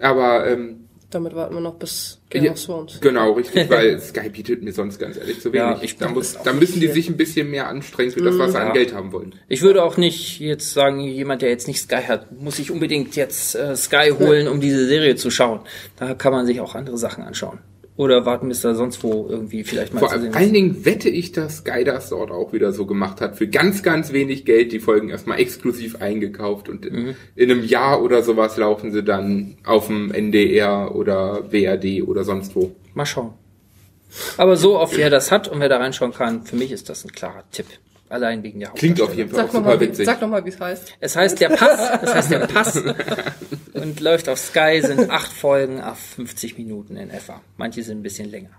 Aber 0.00 0.46
ähm, 0.48 0.88
Damit 1.10 1.34
warten 1.34 1.54
wir 1.54 1.60
noch 1.60 1.74
bis 1.74 2.20
Game 2.30 2.44
ja, 2.44 2.52
of 2.52 2.64
Thrones. 2.64 2.98
genau, 3.00 3.32
richtig, 3.32 3.68
weil 3.68 4.00
Sky 4.00 4.28
bietet 4.28 4.62
mir 4.62 4.72
sonst 4.72 4.98
ganz 4.98 5.16
ehrlich 5.16 5.40
zu 5.40 5.52
wenig. 5.52 5.58
Ja, 5.58 5.78
ich 5.82 5.96
da, 5.98 6.08
muss, 6.08 6.38
da 6.42 6.52
müssen 6.52 6.80
die 6.80 6.86
sich 6.88 7.08
ein 7.08 7.16
bisschen 7.16 7.50
mehr 7.50 7.68
anstrengen 7.68 8.12
für 8.12 8.22
das, 8.22 8.38
was 8.38 8.52
sie 8.52 8.58
Ja. 8.58 8.68
an 8.68 8.72
Geld 8.72 8.94
haben 8.94 9.12
wollen. 9.12 9.34
Ich 9.48 9.62
würde 9.62 9.82
auch 9.82 9.96
nicht 9.96 10.38
jetzt 10.40 10.72
sagen, 10.72 11.00
jemand, 11.00 11.42
der 11.42 11.48
jetzt 11.50 11.66
nicht 11.68 11.80
Sky 11.80 12.02
hat, 12.06 12.30
muss 12.40 12.56
sich 12.56 12.70
unbedingt 12.70 13.16
jetzt 13.16 13.54
äh, 13.56 13.74
Sky 13.76 14.12
holen, 14.18 14.46
um 14.48 14.60
diese 14.60 14.86
Serie 14.86 15.16
zu 15.16 15.30
schauen. 15.30 15.60
Da 15.96 16.14
kann 16.14 16.32
man 16.32 16.46
sich 16.46 16.60
auch 16.60 16.74
andere 16.76 16.96
Sachen 16.98 17.24
anschauen. 17.24 17.58
Oder 18.00 18.24
warten, 18.24 18.48
bis 18.48 18.62
da 18.62 18.74
sonst 18.74 19.04
wo 19.04 19.26
irgendwie 19.28 19.62
vielleicht 19.62 19.92
mal 19.92 20.00
Vor 20.00 20.08
zu 20.08 20.20
sehen 20.20 20.32
allen 20.34 20.46
ist. 20.46 20.54
Dingen 20.54 20.84
wette 20.86 21.10
ich, 21.10 21.32
dass 21.32 21.58
Sky 21.58 21.84
das 21.84 22.08
dort 22.08 22.30
auch 22.30 22.54
wieder 22.54 22.72
so 22.72 22.86
gemacht 22.86 23.20
hat. 23.20 23.36
Für 23.36 23.46
ganz, 23.46 23.82
ganz 23.82 24.14
wenig 24.14 24.46
Geld 24.46 24.72
die 24.72 24.78
Folgen 24.78 25.10
erstmal 25.10 25.38
exklusiv 25.38 25.96
eingekauft 25.96 26.70
und 26.70 26.86
in, 26.86 27.14
in 27.36 27.50
einem 27.50 27.62
Jahr 27.62 28.02
oder 28.02 28.22
sowas 28.22 28.56
laufen 28.56 28.90
sie 28.90 29.02
dann 29.02 29.58
auf 29.66 29.88
dem 29.88 30.12
NDR 30.12 30.94
oder 30.94 31.52
WRD 31.52 32.02
oder 32.02 32.24
sonst 32.24 32.56
wo. 32.56 32.74
Mal 32.94 33.04
schauen. 33.04 33.34
Aber 34.38 34.56
so, 34.56 34.78
auf 34.78 34.96
wer 34.96 35.10
das 35.10 35.30
hat 35.30 35.48
und 35.48 35.60
wer 35.60 35.68
da 35.68 35.76
reinschauen 35.76 36.14
kann, 36.14 36.44
für 36.44 36.56
mich 36.56 36.72
ist 36.72 36.88
das 36.88 37.04
ein 37.04 37.12
klarer 37.12 37.44
Tipp. 37.52 37.66
Allein 38.10 38.42
wegen 38.42 38.58
der 38.60 38.70
Klingt 38.70 39.00
auf 39.00 39.14
jeden 39.14 39.30
Fall 39.30 39.38
auch 39.38 39.44
Sag 39.44 39.52
super 39.52 39.70
nochmal, 39.70 39.80
witzig. 39.80 40.04
sag 40.04 40.20
noch 40.20 40.28
mal, 40.28 40.44
wie 40.44 40.48
es 40.50 40.60
heißt. 40.60 40.94
Es 40.98 41.16
heißt 41.16 41.40
der 41.40 41.48
Pass, 41.50 42.00
es 42.02 42.14
heißt 42.14 42.30
der 42.32 42.40
Pass 42.40 42.82
und 43.72 44.00
läuft 44.00 44.28
auf 44.28 44.38
Sky, 44.38 44.82
sind 44.82 45.08
acht 45.10 45.32
Folgen 45.32 45.80
auf 45.80 45.98
50 46.16 46.58
Minuten 46.58 46.96
in 46.96 47.08
etwa. 47.08 47.40
Manche 47.56 47.82
sind 47.84 48.00
ein 48.00 48.02
bisschen 48.02 48.28
länger. 48.28 48.50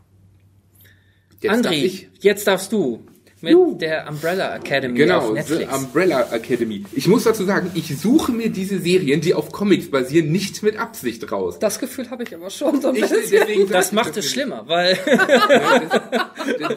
Jetzt 1.41 1.65
darf 1.65 1.73
André, 1.73 1.83
ich. 1.83 2.09
jetzt 2.21 2.47
darfst 2.47 2.71
du 2.71 3.05
mit 3.41 3.82
der 3.82 4.08
Umbrella 4.10 4.56
Academy 4.56 4.97
Genau, 4.97 5.36
The. 5.36 5.65
Umbrella 5.73 6.27
Academy. 6.32 6.84
Ich 6.93 7.08
muss 7.08 7.23
dazu 7.23 7.43
sagen, 7.43 7.71
ich 7.73 7.97
suche 7.97 8.32
mir 8.32 8.49
diese 8.49 8.80
Serien, 8.80 9.21
die 9.21 9.34
auf 9.34 9.51
Comics 9.51 9.89
basieren, 9.89 10.32
nicht 10.32 10.62
mit 10.63 10.77
Absicht 10.77 11.32
raus. 11.32 11.58
Das 11.60 11.80
Gefühl 11.80 12.10
habe 12.12 12.23
ich 12.23 12.36
aber 12.36 12.49
schon 12.49 12.82
so 12.82 12.89
ein 12.89 12.95
Ich, 12.95 13.01
bisschen. 13.10 13.67
das 13.69 13.91
macht 13.91 14.15
es 14.17 14.30
schlimmer, 14.32 14.63
weil 14.67 14.97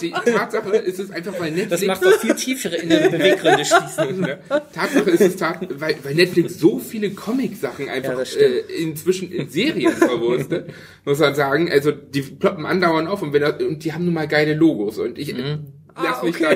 Die 0.01 0.11
Tatsache 0.11 0.77
ist 0.77 0.99
es 0.99 1.11
einfach, 1.11 1.35
weil 1.39 1.51
Netflix 1.53 1.71
das 1.81 1.83
macht 1.87 2.05
doch 2.05 2.19
viel 2.21 2.35
tiefere 2.35 2.77
innere 2.77 3.11
Beweggründe 3.11 3.65
schließen. 3.65 4.21
Ne? 4.21 4.39
Tatsache 4.73 5.11
ist 5.11 5.21
es, 5.21 5.41
weil, 5.81 5.97
weil 6.03 6.15
Netflix 6.15 6.59
so 6.59 6.79
viele 6.79 7.11
Comic-Sachen 7.11 7.87
Ja, 7.87 7.93
einfach 7.93 8.17
das 8.17 8.33
stimmt. 8.33 8.45
äh, 8.71 8.83
inzwischen 8.83 9.33
in 9.33 9.49
Serien 9.49 9.93
verwurstet, 9.93 10.71
muss 11.05 11.19
man 11.19 11.35
sagen. 11.35 11.71
Also 11.71 11.91
die 11.93 12.23
ploppen 12.23 12.67
andauernd 12.67 13.09
auf 13.09 13.23
und, 13.23 13.33
wenn 13.33 13.43
das, 13.43 13.61
und 13.63 13.85
die 13.85 13.93
haben 13.93 14.05
nun 14.05 14.15
mal 14.15 14.29
geile 14.29 14.55
Logos. 14.55 14.99
Und 14.99 15.19
ich, 15.19 15.35
Mhm. 15.35 15.67
Lass 16.03 16.23
mich 16.23 16.37
da, 16.39 16.51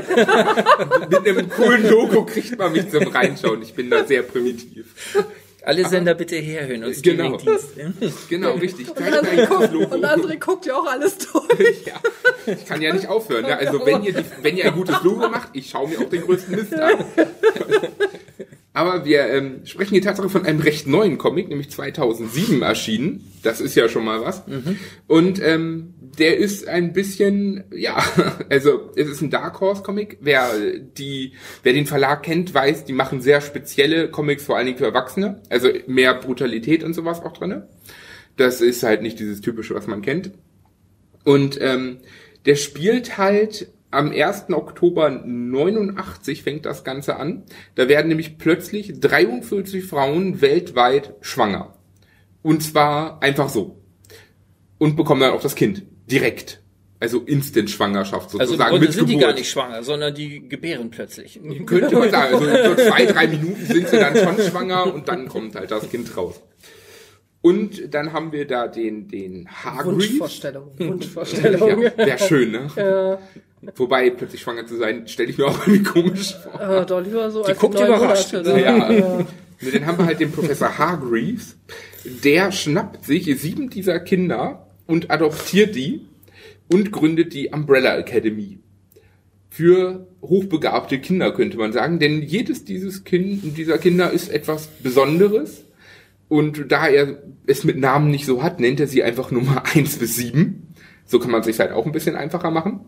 mit 1.08 1.28
einem 1.28 1.50
coolen 1.50 1.88
Logo 1.88 2.24
kriegt 2.24 2.58
man 2.58 2.72
mich 2.72 2.88
zum 2.90 3.06
Reinschauen. 3.08 3.62
Ich 3.62 3.74
bin 3.74 3.90
da 3.90 4.04
sehr 4.04 4.22
primitiv. 4.22 4.86
Alle 5.64 5.86
Sender 5.86 6.14
bitte 6.14 6.36
herhören 6.36 6.84
und 6.84 7.02
Genau. 7.02 7.36
Genau, 8.28 8.52
richtig. 8.54 8.88
Und 8.88 9.72
Logo. 9.72 9.94
und 9.94 10.04
André 10.04 10.38
guckt 10.38 10.64
ja 10.66 10.76
auch 10.76 10.86
alles 10.86 11.18
durch. 11.18 11.84
Ja, 11.84 12.00
ich 12.46 12.64
kann 12.64 12.80
ja 12.80 12.92
nicht 12.92 13.08
aufhören. 13.08 13.44
Ne? 13.44 13.56
Also 13.56 13.84
wenn 13.84 14.02
ihr, 14.02 14.14
die, 14.14 14.24
wenn 14.42 14.56
ihr 14.56 14.64
ein 14.66 14.72
gutes 14.74 15.02
Logo 15.02 15.28
macht, 15.28 15.50
ich 15.52 15.68
schaue 15.68 15.88
mir 15.88 15.98
auch 16.00 16.08
den 16.08 16.22
größten 16.22 16.54
Mist 16.54 16.74
an. 16.74 17.04
Aber 18.78 19.04
wir 19.04 19.26
ähm, 19.26 19.62
sprechen 19.64 19.94
hier 19.94 20.02
Tatsache 20.02 20.28
von 20.28 20.46
einem 20.46 20.60
recht 20.60 20.86
neuen 20.86 21.18
Comic, 21.18 21.48
nämlich 21.48 21.68
2007 21.68 22.62
erschienen. 22.62 23.32
Das 23.42 23.60
ist 23.60 23.74
ja 23.74 23.88
schon 23.88 24.04
mal 24.04 24.20
was. 24.20 24.44
Und 25.08 25.42
ähm, 25.42 25.94
der 26.00 26.36
ist 26.36 26.68
ein 26.68 26.92
bisschen, 26.92 27.64
ja, 27.74 28.00
also 28.50 28.92
es 28.94 29.08
ist 29.08 29.20
ein 29.20 29.30
Dark 29.30 29.60
Horse 29.60 29.82
Comic. 29.82 30.18
Wer 30.20 30.78
die, 30.96 31.32
wer 31.64 31.72
den 31.72 31.86
Verlag 31.86 32.22
kennt, 32.22 32.54
weiß, 32.54 32.84
die 32.84 32.92
machen 32.92 33.20
sehr 33.20 33.40
spezielle 33.40 34.12
Comics, 34.12 34.44
vor 34.44 34.56
allen 34.56 34.66
Dingen 34.66 34.78
für 34.78 34.84
Erwachsene. 34.84 35.42
Also 35.50 35.70
mehr 35.88 36.14
Brutalität 36.14 36.84
und 36.84 36.94
sowas 36.94 37.20
auch 37.20 37.32
drinne. 37.32 37.66
Das 38.36 38.60
ist 38.60 38.84
halt 38.84 39.02
nicht 39.02 39.18
dieses 39.18 39.40
typische, 39.40 39.74
was 39.74 39.88
man 39.88 40.02
kennt. 40.02 40.30
Und 41.24 41.60
ähm, 41.60 41.98
der 42.46 42.54
spielt 42.54 43.18
halt 43.18 43.72
am 43.90 44.10
1. 44.12 44.50
Oktober 44.50 45.10
89 45.10 46.42
fängt 46.42 46.66
das 46.66 46.84
Ganze 46.84 47.16
an. 47.16 47.44
Da 47.74 47.88
werden 47.88 48.08
nämlich 48.08 48.38
plötzlich 48.38 49.00
43 49.00 49.84
Frauen 49.84 50.40
weltweit 50.40 51.14
schwanger. 51.20 51.74
Und 52.42 52.62
zwar 52.62 53.22
einfach 53.22 53.48
so. 53.48 53.82
Und 54.78 54.96
bekommen 54.96 55.22
dann 55.22 55.32
auch 55.32 55.40
das 55.40 55.54
Kind. 55.54 55.84
Direkt. 56.10 56.62
Also 57.00 57.20
Instant-Schwangerschaft 57.20 58.26
Also 58.26 58.38
sozusagen. 58.38 58.70
Grunde 58.70 58.86
mit 58.86 58.94
sind 58.94 59.08
die 59.08 59.14
Geburt. 59.14 59.30
gar 59.30 59.38
nicht 59.38 59.48
schwanger, 59.48 59.82
sondern 59.84 60.14
die 60.14 60.48
gebären 60.48 60.90
plötzlich. 60.90 61.38
Könnte 61.64 61.96
man 61.96 62.10
sagen. 62.10 62.34
Also 62.34 62.46
so 62.74 62.74
zwei, 62.74 63.06
drei 63.06 63.28
Minuten 63.28 63.64
sind 63.64 63.88
sie 63.88 63.98
dann 63.98 64.16
schon 64.16 64.36
schwanger 64.40 64.92
und 64.92 65.06
dann 65.06 65.28
kommt 65.28 65.54
halt 65.54 65.70
das 65.70 65.88
Kind 65.90 66.16
raus. 66.16 66.40
Und 67.40 67.94
dann 67.94 68.12
haben 68.12 68.32
wir 68.32 68.46
da 68.46 68.66
den, 68.66 69.08
den 69.08 69.48
Hargreaves. 69.48 70.10
Wunschvorstellung. 70.10 70.70
Wunschvorstellung. 70.78 71.82
Ja, 71.82 71.96
wäre 71.96 72.18
schön, 72.18 72.50
ne? 72.50 73.18
Wobei, 73.76 74.10
plötzlich 74.10 74.40
schwanger 74.40 74.66
zu 74.66 74.76
sein, 74.76 75.06
stelle 75.08 75.30
ich 75.30 75.38
mir 75.38 75.46
auch 75.46 75.66
irgendwie 75.66 75.82
komisch 75.82 76.36
vor. 76.36 76.60
Äh, 76.60 76.86
doch 76.86 77.00
lieber 77.00 77.30
so 77.30 77.42
als 77.42 77.58
guckt 77.58 77.74
überrascht. 77.74 78.32
Monate, 78.32 78.54
ne? 78.54 78.62
Ja. 78.62 78.88
Ne, 78.88 79.26
Dann 79.72 79.86
haben 79.86 79.98
wir 79.98 80.06
halt 80.06 80.20
den 80.20 80.30
Professor 80.30 80.78
Hargreaves. 80.78 81.56
Der 82.24 82.52
schnappt 82.52 83.04
sich 83.04 83.24
sieben 83.40 83.70
dieser 83.70 83.98
Kinder 83.98 84.68
und 84.86 85.10
adoptiert 85.10 85.74
die 85.74 86.06
und 86.72 86.92
gründet 86.92 87.34
die 87.34 87.48
Umbrella 87.48 87.96
Academy. 87.98 88.60
Für 89.50 90.06
hochbegabte 90.22 91.00
Kinder, 91.00 91.32
könnte 91.32 91.56
man 91.56 91.72
sagen. 91.72 91.98
Denn 91.98 92.22
jedes 92.22 92.64
dieses 92.64 93.02
kind, 93.02 93.56
dieser 93.56 93.78
Kinder 93.78 94.12
ist 94.12 94.28
etwas 94.28 94.68
Besonderes. 94.82 95.64
Und 96.28 96.70
da 96.70 96.86
er 96.88 97.22
es 97.46 97.64
mit 97.64 97.78
Namen 97.78 98.10
nicht 98.10 98.26
so 98.26 98.42
hat, 98.42 98.60
nennt 98.60 98.80
er 98.80 98.86
sie 98.86 99.02
einfach 99.02 99.30
Nummer 99.30 99.64
eins 99.74 99.98
bis 99.98 100.16
sieben. 100.16 100.74
So 101.06 101.18
kann 101.18 101.30
man 101.30 101.42
sich 101.42 101.58
halt 101.58 101.72
auch 101.72 101.86
ein 101.86 101.92
bisschen 101.92 102.16
einfacher 102.16 102.50
machen. 102.50 102.80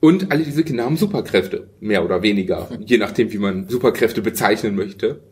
Und 0.00 0.30
alle 0.32 0.44
diese 0.44 0.64
Kinder 0.64 0.84
haben 0.84 0.96
Superkräfte, 0.96 1.70
mehr 1.80 2.04
oder 2.04 2.22
weniger, 2.22 2.68
je 2.84 2.98
nachdem, 2.98 3.32
wie 3.32 3.38
man 3.38 3.68
Superkräfte 3.68 4.20
bezeichnen 4.20 4.74
möchte. 4.74 5.22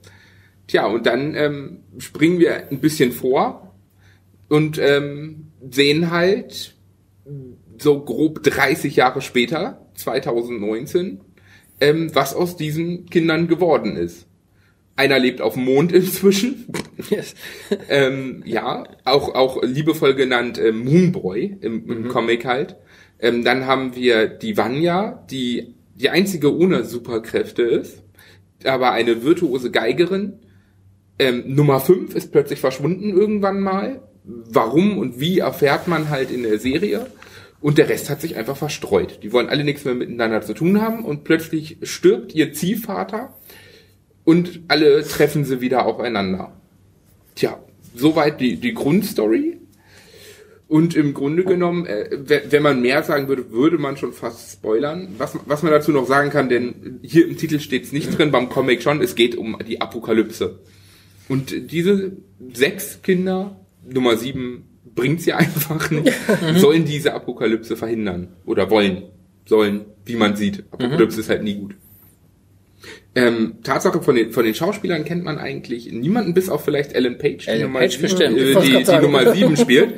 Tja, 0.66 0.86
und 0.86 1.04
dann 1.06 1.34
ähm, 1.34 1.80
springen 1.98 2.38
wir 2.38 2.70
ein 2.70 2.78
bisschen 2.78 3.12
vor 3.12 3.74
und 4.48 4.78
ähm, 4.78 5.48
sehen 5.70 6.10
halt 6.10 6.74
so 7.78 8.00
grob 8.04 8.42
30 8.42 8.96
Jahre 8.96 9.20
später, 9.20 9.86
2019, 9.94 11.20
ähm, 11.80 12.10
was 12.14 12.34
aus 12.34 12.56
diesen 12.56 13.06
Kindern 13.06 13.48
geworden 13.48 13.96
ist. 13.96 14.26
Einer 15.02 15.18
lebt 15.18 15.40
auf 15.40 15.54
dem 15.54 15.64
Mond 15.64 15.90
inzwischen. 15.90 16.64
ähm, 17.88 18.44
ja, 18.46 18.84
auch, 19.04 19.34
auch 19.34 19.60
liebevoll 19.64 20.14
genannt 20.14 20.58
äh, 20.58 20.70
Moonboy 20.70 21.56
im, 21.60 21.90
im 21.90 22.06
Comic 22.06 22.44
halt. 22.44 22.76
Ähm, 23.18 23.42
dann 23.42 23.66
haben 23.66 23.96
wir 23.96 24.28
die 24.28 24.56
Vanya, 24.56 25.26
die 25.28 25.74
die 25.96 26.08
einzige 26.08 26.56
ohne 26.56 26.84
Superkräfte 26.84 27.62
ist, 27.62 28.04
aber 28.62 28.92
eine 28.92 29.24
virtuose 29.24 29.72
Geigerin. 29.72 30.34
Ähm, 31.18 31.52
Nummer 31.52 31.80
5 31.80 32.14
ist 32.14 32.30
plötzlich 32.30 32.60
verschwunden 32.60 33.10
irgendwann 33.10 33.58
mal. 33.58 34.02
Warum 34.22 34.98
und 34.98 35.18
wie 35.18 35.40
erfährt 35.40 35.88
man 35.88 36.10
halt 36.10 36.30
in 36.30 36.44
der 36.44 36.60
Serie. 36.60 37.08
Und 37.60 37.76
der 37.76 37.88
Rest 37.88 38.08
hat 38.08 38.20
sich 38.20 38.36
einfach 38.36 38.56
verstreut. 38.56 39.18
Die 39.24 39.32
wollen 39.32 39.48
alle 39.48 39.64
nichts 39.64 39.84
mehr 39.84 39.96
miteinander 39.96 40.42
zu 40.42 40.54
tun 40.54 40.80
haben 40.80 41.04
und 41.04 41.24
plötzlich 41.24 41.78
stirbt 41.82 42.36
ihr 42.36 42.52
Ziehvater 42.52 43.34
und 44.24 44.60
alle 44.68 45.02
treffen 45.02 45.44
sie 45.44 45.60
wieder 45.60 45.86
aufeinander. 45.86 46.52
Tja, 47.34 47.58
soweit 47.94 48.40
die, 48.40 48.56
die 48.56 48.74
Grundstory. 48.74 49.58
Und 50.68 50.96
im 50.96 51.12
Grunde 51.12 51.44
genommen, 51.44 51.84
äh, 51.84 52.08
we- 52.24 52.42
wenn 52.48 52.62
man 52.62 52.80
mehr 52.80 53.02
sagen 53.02 53.28
würde, 53.28 53.50
würde 53.50 53.76
man 53.76 53.98
schon 53.98 54.12
fast 54.14 54.52
spoilern. 54.52 55.08
Was, 55.18 55.36
was 55.44 55.62
man 55.62 55.70
dazu 55.72 55.92
noch 55.92 56.06
sagen 56.06 56.30
kann, 56.30 56.48
denn 56.48 56.98
hier 57.02 57.28
im 57.28 57.36
Titel 57.36 57.60
steht 57.60 57.84
es 57.84 57.92
nicht 57.92 58.16
drin, 58.16 58.30
beim 58.30 58.48
Comic 58.48 58.82
schon, 58.82 59.02
es 59.02 59.14
geht 59.14 59.34
um 59.36 59.58
die 59.68 59.82
Apokalypse. 59.82 60.60
Und 61.28 61.70
diese 61.72 62.12
sechs 62.54 63.02
Kinder, 63.02 63.60
Nummer 63.86 64.16
sieben, 64.16 64.64
bringt 64.94 65.20
sie 65.20 65.34
einfach 65.34 65.90
nicht, 65.90 66.10
sollen 66.56 66.86
diese 66.86 67.12
Apokalypse 67.12 67.76
verhindern. 67.76 68.28
Oder 68.46 68.70
wollen. 68.70 69.02
Sollen, 69.44 69.82
wie 70.06 70.16
man 70.16 70.36
sieht. 70.36 70.64
Apokalypse 70.70 71.20
ist 71.20 71.28
halt 71.28 71.42
nie 71.42 71.54
gut. 71.56 71.74
Ähm, 73.14 73.58
Tatsache 73.62 74.00
von 74.00 74.14
den, 74.14 74.32
von 74.32 74.42
den 74.42 74.54
Schauspielern 74.54 75.04
kennt 75.04 75.22
man 75.22 75.36
eigentlich 75.38 75.92
niemanden, 75.92 76.32
bis 76.32 76.48
auf 76.48 76.64
vielleicht 76.64 76.94
Ellen 76.94 77.18
Page, 77.18 77.44
die, 77.44 77.62
Nummer, 77.62 77.80
Page 77.80 77.98
äh, 77.98 78.00
wollt's 78.54 78.64
die, 78.64 78.70
grad 78.72 78.80
die 78.80 78.84
sagen. 78.86 79.04
Nummer 79.04 79.34
7 79.34 79.56
spielt. 79.58 79.94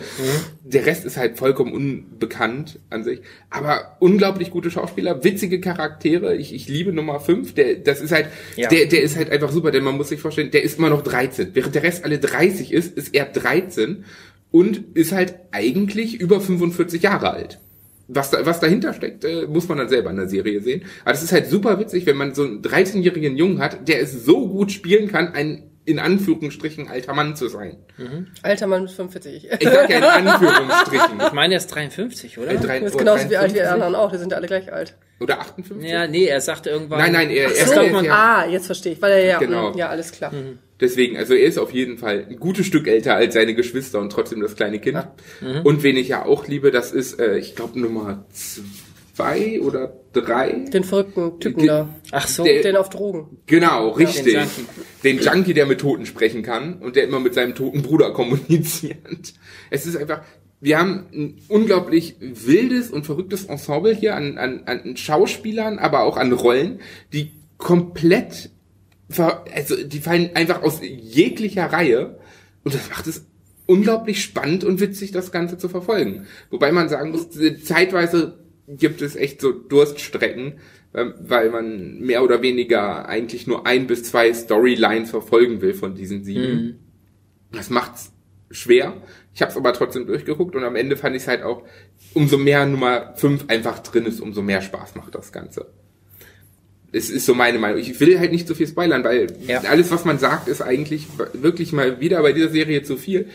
Der 0.65 0.85
Rest 0.85 1.05
ist 1.05 1.17
halt 1.17 1.39
vollkommen 1.39 1.73
unbekannt 1.73 2.81
an 2.91 3.05
sich. 3.05 3.21
Aber 3.51 3.97
unglaublich 4.01 4.51
gute 4.51 4.71
Schauspieler, 4.73 5.23
witzige 5.23 5.61
Charaktere. 5.61 6.35
Ich, 6.37 6.53
ich 6.53 6.67
liebe 6.69 6.93
Nummer 6.93 7.21
5. 7.21 7.55
Der, 7.55 7.77
das 7.77 8.01
ist 8.01 8.11
halt, 8.11 8.27
Ja. 8.57 8.69
der, 8.69 8.87
der 8.87 9.03
ist 9.03 9.17
halt 9.17 9.31
einfach 9.31 9.53
super, 9.53 9.71
denn 9.71 9.85
man 9.85 9.97
muss 9.97 10.09
sich 10.09 10.21
vorstellen, 10.21 10.51
der 10.51 10.65
ist 10.65 10.79
immer 10.79 10.91
noch 10.91 11.03
13. 11.03 11.51
Während 11.53 11.75
der 11.77 11.85
Rest 11.85 12.05
alle 12.05 12.19
30 12.19 12.73
ist, 12.73 12.97
ist 12.97 13.15
er 13.15 13.27
13 13.27 14.05
und 14.51 14.83
ist 14.95 15.13
halt 15.13 15.37
eigentlich 15.53 16.21
über 16.21 16.41
45 16.41 17.03
Jahre 17.03 17.33
alt. 17.33 17.61
Was, 18.09 18.31
da, 18.31 18.45
was 18.45 18.61
dahinter 18.61 18.93
steckt, 18.93 19.25
äh, 19.25 19.47
muss 19.47 19.67
man 19.69 19.79
dann 19.79 19.89
selber 19.89 20.11
in 20.11 20.17
der 20.17 20.29
Serie 20.29 20.61
sehen. 20.61 20.83
Aber 21.05 21.13
das 21.13 21.23
ist 21.23 21.33
halt 21.33 21.47
super 21.47 21.79
witzig, 21.79 22.05
wenn 22.07 22.17
man 22.17 22.35
so 22.35 22.43
einen 22.45 22.61
13-jährigen 22.63 23.37
Jungen 23.37 23.61
hat, 23.61 23.89
der 23.89 24.01
es 24.03 24.25
so 24.25 24.47
gut 24.49 24.73
spielen 24.73 25.09
kann, 25.11 25.33
ein 25.35 25.71
in 25.87 25.99
Anführungsstrichen 25.99 26.89
alter 26.89 27.13
Mann 27.13 27.37
zu 27.37 27.49
sein. 27.49 27.77
Alter 28.43 28.67
Mann 28.67 28.83
mit 28.85 28.91
45. 28.91 29.49
Ich 29.61 29.69
sag 29.69 29.91
ja 29.91 29.99
in 30.19 30.27
Anführungsstrichen. 30.27 31.21
Ich 31.27 31.33
meine, 31.33 31.55
er 31.55 31.59
ist 31.59 31.67
53, 31.67 32.39
oder? 32.39 32.53
Äh, 32.53 32.57
drei- 32.57 32.81
Das 32.81 32.89
ist 32.91 32.95
oder 32.95 33.05
genauso 33.05 33.31
wie 33.31 33.37
alt 33.37 33.53
wie 33.53 33.59
53? 33.59 33.63
die 33.63 33.63
anderen 33.69 33.95
auch. 33.95 34.11
Die 34.11 34.17
sind 34.19 34.31
ja 34.33 34.39
alle 34.39 34.47
gleich 34.47 34.73
alt. 34.73 34.95
Oder 35.21 35.41
58? 35.41 35.91
Ja, 35.91 36.07
nee, 36.07 36.25
er 36.25 36.41
sagte 36.41 36.71
irgendwann. 36.71 37.01
Nein, 37.01 37.13
nein, 37.13 37.31
er, 37.31 37.45
er, 37.45 37.49
Das 37.51 37.71
er 37.73 37.83
ist 37.85 38.03
ja, 38.03 38.13
Ah, 38.15 38.47
jetzt 38.49 38.67
verstehe 38.67 38.93
ich. 38.95 39.03
Weil 39.03 39.13
er 39.13 39.25
ja, 39.27 39.39
Genau. 39.39 39.75
ja, 39.77 39.89
alles 39.91 40.11
klar. 40.11 40.33
Deswegen, 40.81 41.17
also 41.17 41.35
er 41.35 41.47
ist 41.47 41.59
auf 41.59 41.73
jeden 41.73 41.99
Fall 41.99 42.27
ein 42.29 42.37
gutes 42.39 42.67
Stück 42.67 42.89
älter 42.89 43.15
als 43.15 43.35
seine 43.35 43.55
Geschwister 43.55 44.01
und 44.01 44.11
trotzdem 44.11 44.41
das 44.41 44.57
kleine 44.57 44.81
Kind. 44.81 44.99
Und 45.63 45.83
wen 45.83 45.97
ich 45.97 46.09
ja 46.09 46.25
auch 46.27 46.49
liebe, 46.49 46.71
das 46.71 46.91
ist, 46.93 47.21
äh, 47.21 47.39
ich 47.39 47.55
glaube, 47.55 47.79
Nummer 47.79 48.27
zwei 49.15 49.61
oder 49.61 49.93
drei. 50.13 50.65
Den 50.73 50.83
verrückten 50.85 51.39
Typen 51.39 51.61
Ge- 51.61 51.69
da. 51.69 51.89
Ach 52.11 52.27
so. 52.27 52.43
Der- 52.45 52.63
Den 52.63 52.77
auf 52.77 52.91
Drogen. 52.91 53.39
Genau, 53.47 53.91
richtig. 53.91 54.25
den 54.25 54.35
Junkie. 54.41 54.67
Den 55.05 55.19
Junkie, 55.21 55.55
der 55.55 55.67
mit 55.67 55.81
Toten 55.81 56.07
sprechen 56.07 56.43
kann 56.43 56.79
und 56.81 56.97
der 56.97 57.05
immer 57.05 57.21
mit 57.21 57.35
seinem 57.35 57.55
toten 57.55 57.83
Bruder 57.83 58.11
kommuniziert. 58.15 59.33
Es 59.71 59.87
ist 59.87 59.97
einfach, 59.97 60.23
wir 60.61 60.79
haben 60.79 61.07
ein 61.13 61.39
unglaublich 61.49 62.17
wildes 62.21 62.91
und 62.91 63.07
verrücktes 63.07 63.45
Ensemble 63.45 63.95
hier 63.95 64.17
an, 64.17 64.39
an, 64.39 64.63
an 64.67 64.97
Schauspielern, 64.97 65.79
aber 65.79 66.01
auch 66.03 66.17
an 66.17 66.33
Rollen, 66.33 66.81
die 67.13 67.31
komplett, 67.59 68.51
also 69.55 69.77
die 69.85 70.01
fallen 70.01 70.31
einfach 70.35 70.63
aus 70.63 70.81
jeglicher 70.83 71.67
Reihe 71.67 72.19
und 72.63 72.75
das 72.75 72.89
macht 72.91 73.07
es 73.07 73.27
unglaublich 73.67 74.23
spannend 74.23 74.65
und 74.65 74.81
witzig, 74.81 75.13
das 75.13 75.33
Ganze 75.33 75.59
zu 75.59 75.69
verfolgen. 75.69 76.27
Wobei 76.51 76.73
man 76.73 76.89
sagen 76.89 77.11
muss, 77.11 77.29
zeitweise 77.63 78.39
gibt 78.67 79.03
es 79.03 79.17
echt 79.17 79.41
so 79.41 79.53
Durststrecken, 79.53 80.55
ähm, 80.95 81.15
weil 81.21 81.51
man 81.51 82.01
mehr 82.01 82.23
oder 82.23 82.43
weniger 82.43 83.07
eigentlich 83.09 83.47
nur 83.47 83.67
ein 83.67 83.87
bis 83.87 84.05
zwei 84.05 84.33
Storylines 84.33 85.11
verfolgen 85.11 85.61
will 85.61 85.75
von 85.75 85.95
diesen 85.95 86.25
sieben. 86.25 86.79
Das 87.53 87.71
macht's 87.71 88.13
schwer. 88.51 89.03
Ich 89.35 89.43
habe 89.43 89.51
es 89.51 89.57
aber 89.57 89.73
trotzdem 89.73 90.07
durchgeguckt 90.07 90.55
und 90.55 90.65
am 90.65 90.77
Ende 90.77 90.97
fand 90.97 91.17
ich 91.17 91.23
es 91.23 91.29
halt 91.29 91.43
auch, 91.43 91.63
umso 92.15 92.39
mehr 92.39 92.65
Nummer 92.67 93.15
fünf 93.17 93.47
einfach 93.49 93.81
drin 93.81 94.07
ist, 94.07 94.21
umso 94.21 94.43
mehr 94.43 94.63
Spaß 94.63 94.95
macht 94.95 95.15
das 95.15 95.33
Ganze. 95.33 95.67
Es 96.95 97.11
ist 97.11 97.27
so 97.27 97.35
meine 97.35 97.59
Meinung. 97.59 97.79
Ich 97.81 97.99
will 98.01 98.19
halt 98.19 98.31
nicht 98.33 98.47
zu 98.47 98.55
viel 98.55 98.69
spoilern, 98.69 99.03
weil 99.05 99.27
Ja. 99.47 99.61
alles, 99.63 99.91
was 99.91 100.05
man 100.05 100.19
sagt, 100.19 100.49
ist 100.49 100.63
eigentlich 100.63 101.07
wirklich 101.33 101.73
mal 101.73 102.01
wieder 102.01 102.23
bei 102.23 102.33
dieser 102.33 102.49
Serie 102.51 102.83
zu 102.83 102.97
viel. 102.97 103.27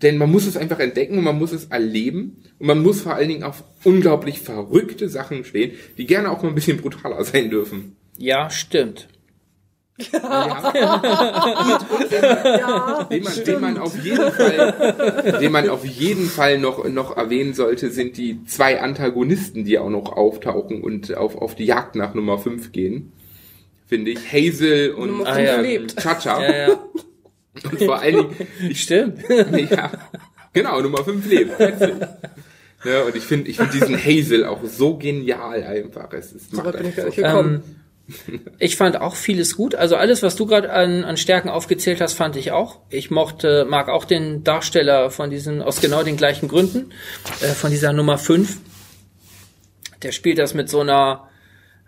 denn 0.00 0.16
man 0.16 0.30
muss 0.30 0.46
es 0.46 0.56
einfach 0.56 0.78
entdecken 0.78 1.18
und 1.18 1.24
man 1.24 1.36
muss 1.36 1.50
es 1.50 1.64
erleben 1.64 2.44
und 2.60 2.68
man 2.68 2.80
muss 2.80 3.00
vor 3.00 3.14
allen 3.16 3.28
Dingen 3.30 3.42
auf 3.42 3.64
unglaublich 3.82 4.38
verrückte 4.38 5.08
Sachen 5.08 5.44
stehen, 5.44 5.72
die 5.96 6.06
gerne 6.06 6.30
auch 6.30 6.40
mal 6.44 6.50
ein 6.50 6.54
bisschen 6.54 6.76
brutaler 6.76 7.24
sein 7.24 7.50
dürfen. 7.50 7.96
Ja, 8.16 8.48
stimmt. 8.48 9.08
Ja, 9.98 10.72
Den 13.10 13.22
man, 13.24 13.44
den 13.44 13.60
man 13.60 13.78
auf 13.78 13.98
jeden 14.04 14.30
Fall, 14.32 15.38
den 15.40 15.52
man 15.52 15.68
auf 15.68 15.84
jeden 15.84 16.26
Fall 16.26 16.58
noch, 16.58 16.84
noch 16.88 17.16
erwähnen 17.16 17.54
sollte, 17.54 17.90
sind 17.90 18.16
die 18.16 18.44
zwei 18.44 18.80
Antagonisten, 18.80 19.64
die 19.64 19.78
auch 19.78 19.90
noch 19.90 20.12
auftauchen 20.12 20.82
und 20.82 21.16
auf, 21.16 21.36
auf 21.36 21.54
die 21.54 21.64
Jagd 21.66 21.94
nach 21.96 22.14
Nummer 22.14 22.38
5 22.38 22.72
gehen. 22.72 23.12
Finde 23.86 24.10
ich. 24.12 24.32
Hazel 24.32 24.90
und 24.92 25.26
Ah, 25.26 25.38
ja. 25.40 25.62
Chacha. 26.00 26.42
Ja, 26.42 26.56
ja. 26.68 26.78
Und 27.70 27.82
vor 27.82 27.98
allen 28.00 28.14
Dingen, 28.16 28.36
ich 28.68 28.82
Stimmt. 28.82 29.18
ja, 29.70 29.90
genau, 30.52 30.80
Nummer 30.80 31.02
5 31.04 31.26
lebt. 31.28 31.52
Ja, 32.84 33.02
und 33.02 33.16
ich 33.16 33.24
finde 33.24 33.50
ich 33.50 33.56
finde 33.56 33.72
diesen 33.72 33.96
Hazel 33.96 34.44
auch 34.44 34.60
so 34.64 34.96
genial 34.96 35.64
einfach. 35.64 36.12
Es 36.12 36.30
ist, 36.32 36.50
So 36.52 36.58
macht 36.58 36.66
weit 36.66 36.78
bin 36.78 36.88
ich 36.90 36.96
gar 36.96 37.04
nicht 37.06 37.16
so- 37.16 37.22
gekommen. 37.22 37.77
Ich 38.58 38.76
fand 38.76 39.00
auch 39.00 39.14
vieles 39.14 39.56
gut. 39.56 39.74
Also 39.74 39.96
alles, 39.96 40.22
was 40.22 40.34
du 40.34 40.46
gerade 40.46 40.72
an, 40.72 41.04
an 41.04 41.16
Stärken 41.16 41.48
aufgezählt 41.48 42.00
hast, 42.00 42.14
fand 42.14 42.36
ich 42.36 42.52
auch. 42.52 42.78
Ich 42.88 43.10
mochte, 43.10 43.66
mag 43.68 43.88
auch 43.88 44.04
den 44.04 44.44
Darsteller 44.44 45.10
von 45.10 45.30
diesen, 45.30 45.62
aus 45.62 45.80
genau 45.80 46.02
den 46.02 46.16
gleichen 46.16 46.48
Gründen, 46.48 46.92
äh, 47.40 47.48
von 47.48 47.70
dieser 47.70 47.92
Nummer 47.92 48.18
5. 48.18 48.56
Der 50.02 50.12
spielt 50.12 50.38
das 50.38 50.54
mit 50.54 50.70
so 50.70 50.80
einer, 50.80 51.28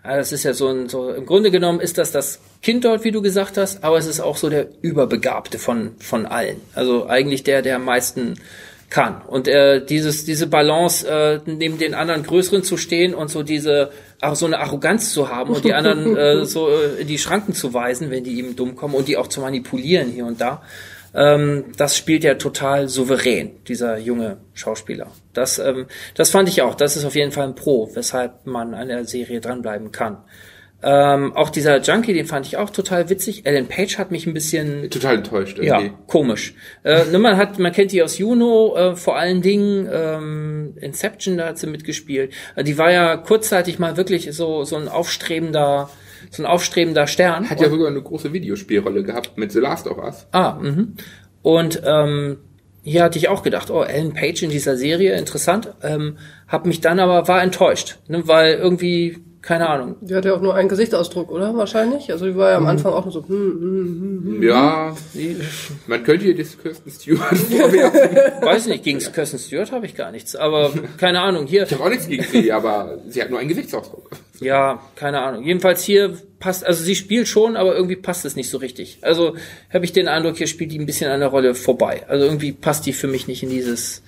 ja, 0.05 0.17
das 0.17 0.33
ist 0.33 0.45
ja 0.45 0.53
so 0.53 0.69
ein, 0.69 0.89
so, 0.89 1.11
im 1.11 1.27
Grunde 1.27 1.51
genommen 1.51 1.81
ist 1.81 1.97
das 1.97 2.13
das 2.13 2.41
Kind 2.63 2.85
dort, 2.85 3.05
wie 3.05 3.13
du 3.13 3.23
gesagt 3.23 3.57
hast, 3.57 3.83
aber 3.83 3.97
es 3.97 4.07
ist 4.07 4.21
auch 4.21 4.37
so 4.37 4.51
der 4.51 4.69
Überbegabte 4.83 5.59
von, 5.59 5.93
von 5.99 6.27
allen. 6.27 6.61
Also 6.75 7.09
eigentlich 7.09 7.45
der, 7.45 7.63
der 7.63 7.77
am 7.77 7.85
meisten 7.85 8.35
kann. 8.91 9.23
Und 9.23 9.49
äh, 9.49 9.85
dieses, 9.85 10.25
diese 10.25 10.49
Balance, 10.49 11.09
äh, 11.09 11.41
neben 11.47 11.79
den 11.79 11.95
anderen 11.95 12.25
Größeren 12.25 12.65
zu 12.65 12.77
stehen 12.77 13.15
und 13.15 13.31
so 13.31 13.43
diese, 13.43 13.91
auch 14.21 14.35
so 14.35 14.47
eine 14.47 14.59
Arroganz 14.59 15.13
zu 15.13 15.29
haben 15.29 15.55
und 15.55 15.65
die 15.65 15.73
anderen 15.73 16.17
äh, 16.17 16.45
so 16.45 16.69
äh, 16.69 17.01
in 17.01 17.07
die 17.07 17.19
Schranken 17.19 17.55
zu 17.55 17.73
weisen, 17.73 18.11
wenn 18.11 18.25
die 18.25 18.39
ihm 18.39 18.57
dumm 18.57 18.75
kommen 18.75 18.95
und 18.95 19.09
die 19.09 19.17
auch 19.17 19.29
zu 19.29 19.41
manipulieren 19.41 20.11
hier 20.11 20.27
und 20.27 20.41
da. 20.41 20.63
Ähm, 21.15 21.67
das 21.77 21.97
spielt 21.97 22.25
er 22.25 22.39
total 22.39 22.89
souverän, 22.89 23.53
dieser 23.67 23.99
junge 23.99 24.39
Schauspieler. 24.55 25.09
Das, 25.33 25.59
ähm, 25.59 25.87
das 26.15 26.31
fand 26.31 26.49
ich 26.49 26.63
auch. 26.63 26.75
Das 26.75 26.97
ist 26.97 27.05
auf 27.05 27.15
jeden 27.15 27.33
Fall 27.33 27.47
ein 27.49 27.55
Pro, 27.55 27.91
weshalb 27.95 28.47
man 28.47 28.75
an 28.75 28.89
der 28.89 29.05
Serie 29.05 29.41
dranbleiben 29.41 29.93
kann. 29.93 30.19
Ähm, 30.83 31.37
auch 31.37 31.51
dieser 31.51 31.81
Junkie, 31.81 32.15
den 32.15 32.27
fand 32.27 32.47
ich 32.47 32.57
auch 32.57 32.71
total 32.71 33.11
witzig. 33.11 33.45
Ellen 33.45 33.67
Page 33.67 33.99
hat 33.99 34.11
mich 34.11 34.27
ein 34.27 34.33
bisschen 34.33 34.89
Total 34.91 35.17
enttäuscht 35.17 35.59
ja, 35.59 35.79
irgendwie. 35.79 35.97
komisch. 36.07 36.55
Äh, 36.85 37.05
ne, 37.07 37.19
man 37.19 37.37
hat, 37.37 37.59
man 37.59 37.73
kennt 37.73 37.93
die 37.93 38.03
aus 38.03 38.17
Juno, 38.19 38.75
äh, 38.77 38.97
vor 38.97 39.17
allen 39.19 39.43
Dingen 39.43 39.89
ähm, 39.93 40.75
Inception, 40.81 41.37
da 41.37 41.49
hat 41.49 41.59
sie 41.59 41.67
mitgespielt. 41.67 42.33
Äh, 42.57 42.65
die 42.65 42.79
war 42.79 42.91
ja 42.91 43.17
kurzzeitig 43.19 43.79
mal 43.79 43.97
wirklich 43.97 44.33
so 44.33 44.65
so 44.65 44.77
ein 44.77 44.89
aufstrebender, 44.89 45.91
so 46.31 46.43
ein 46.43 46.47
aufstrebender 46.47 47.07
Stern. 47.07 47.51
Hat 47.51 47.61
ja 47.61 47.69
sogar 47.69 47.89
eine 47.89 48.03
große 48.03 48.33
Videospielrolle 48.33 49.03
gehabt 49.03 49.37
mit 49.37 49.53
The 49.53 49.61
Last 49.61 49.87
of 49.87 49.99
Us. 49.99 50.27
Ah, 50.33 50.59
mhm. 50.61 50.95
Und 51.43 51.83
ähm, 51.85 52.39
hier 52.83 53.03
hatte 53.03 53.19
ich 53.19 53.29
auch 53.29 53.43
gedacht, 53.43 53.71
oh, 53.71 53.83
Ellen 53.83 54.15
Page 54.15 54.43
in 54.43 54.51
dieser 54.51 54.77
Serie, 54.77 55.15
interessant. 55.19 55.75
Ähm, 55.83 56.17
hab 56.49 56.65
mich 56.65 56.81
dann 56.81 56.99
aber 57.01 57.29
war 57.29 57.43
enttäuscht, 57.43 57.99
ne, 58.09 58.27
weil 58.27 58.55
irgendwie 58.55 59.19
keine 59.43 59.69
Ahnung. 59.69 59.97
Die 60.03 60.15
hat 60.15 60.25
ja 60.25 60.35
auch 60.35 60.41
nur 60.43 60.55
einen 60.55 60.69
Gesichtsausdruck, 60.69 61.31
oder? 61.31 61.57
Wahrscheinlich. 61.57 62.11
Also 62.13 62.27
die 62.27 62.37
war 62.37 62.51
ja 62.51 62.61
Mhm. 62.61 62.67
am 62.67 62.71
Anfang 62.73 62.93
auch 62.93 63.05
nur 63.05 63.13
so, 63.13 63.27
hm, 63.27 63.29
hm, 63.29 64.23
hm. 64.37 64.43
Ja, 64.43 64.95
man 65.87 66.03
könnte 66.05 66.27
ihr 66.27 66.37
das 66.37 66.59
Kirsten 66.59 66.91
Stewart 66.91 67.37
vorwerfen. 67.37 68.43
Weiß 68.43 68.67
nicht, 68.67 68.85
gegen 68.85 68.99
Kirsten 68.99 69.39
Stewart 69.39 69.73
habe 69.73 69.87
ich 69.87 69.95
gar 69.95 70.11
nichts, 70.13 70.37
aber 70.37 70.71
keine 70.99 71.21
Ahnung. 71.21 71.47
Hier, 71.47 71.63
Ich 71.65 71.73
habe 71.73 71.85
auch 71.85 71.89
nichts 71.89 72.07
gegen 72.09 72.25
sie, 72.25 72.53
aber 72.53 72.99
sie 73.09 73.23
hat 73.23 73.31
nur 73.31 73.39
einen 73.39 73.49
Gesichtsausdruck. 73.49 74.11
Ja, 74.41 74.81
keine 74.97 75.21
Ahnung. 75.21 75.45
Jedenfalls 75.45 75.83
hier 75.83 76.17
passt, 76.39 76.65
also 76.67 76.83
sie 76.83 76.95
spielt 76.97 77.29
schon, 77.29 77.57
aber 77.57 77.75
irgendwie 77.77 77.97
passt 77.97 78.25
es 78.25 78.37
nicht 78.37 78.49
so 78.51 78.59
richtig. 78.59 78.99
Also 79.03 79.37
habe 79.73 79.85
ich 79.85 79.93
den 79.93 80.09
Eindruck, 80.09 80.37
hier 80.39 80.47
spielt 80.47 80.73
die 80.73 80.79
ein 80.79 80.87
bisschen 80.87 81.11
an 81.11 81.21
der 81.21 81.29
Rolle 81.29 81.55
vorbei. 81.55 82.05
Also 82.09 82.25
irgendwie 82.25 82.53
passt 82.53 82.87
die 82.87 82.93
für 82.95 83.07
mich 83.09 83.29
nicht 83.29 83.43
in 83.43 83.51
dieses 83.51 84.03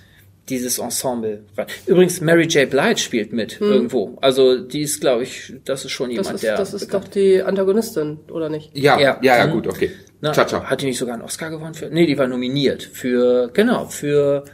dieses 0.48 0.78
Ensemble. 0.78 1.44
Übrigens, 1.86 2.20
Mary 2.20 2.46
J. 2.46 2.68
Blige 2.68 2.98
spielt 2.98 3.32
mit 3.32 3.60
irgendwo. 3.60 4.18
Also 4.20 4.58
die 4.58 4.82
ist, 4.82 5.00
glaube 5.00 5.22
ich, 5.22 5.54
das 5.64 5.84
ist 5.84 5.92
schon 5.92 6.08
Das 6.10 6.16
jemand, 6.16 6.34
ist, 6.36 6.42
der 6.44 6.56
das 6.56 6.74
ist 6.74 6.86
bekannt- 6.86 7.04
doch 7.06 7.10
die 7.12 7.42
Antagonistin, 7.42 8.18
oder 8.30 8.48
nicht? 8.48 8.70
Ja, 8.76 8.98
Ja. 8.98 9.18
ja, 9.22 9.38
ja, 9.38 9.46
Mhm. 9.46 9.52
gut, 9.52 9.68
okay. 9.68 9.90
Na, 10.20 10.32
Cha-cha. 10.32 10.64
Hat 10.64 10.80
die 10.82 10.86
nicht 10.86 10.98
sogar 10.98 11.14
einen 11.14 11.22
Oscar 11.24 11.50
gewonnen 11.50 11.74
für? 11.74 11.86
Nee, 11.90 12.06
die 12.06 12.16
war 12.18 12.26
nominiert 12.26 12.82
für 12.82 13.50
genau 13.52 13.86
für 13.86 14.44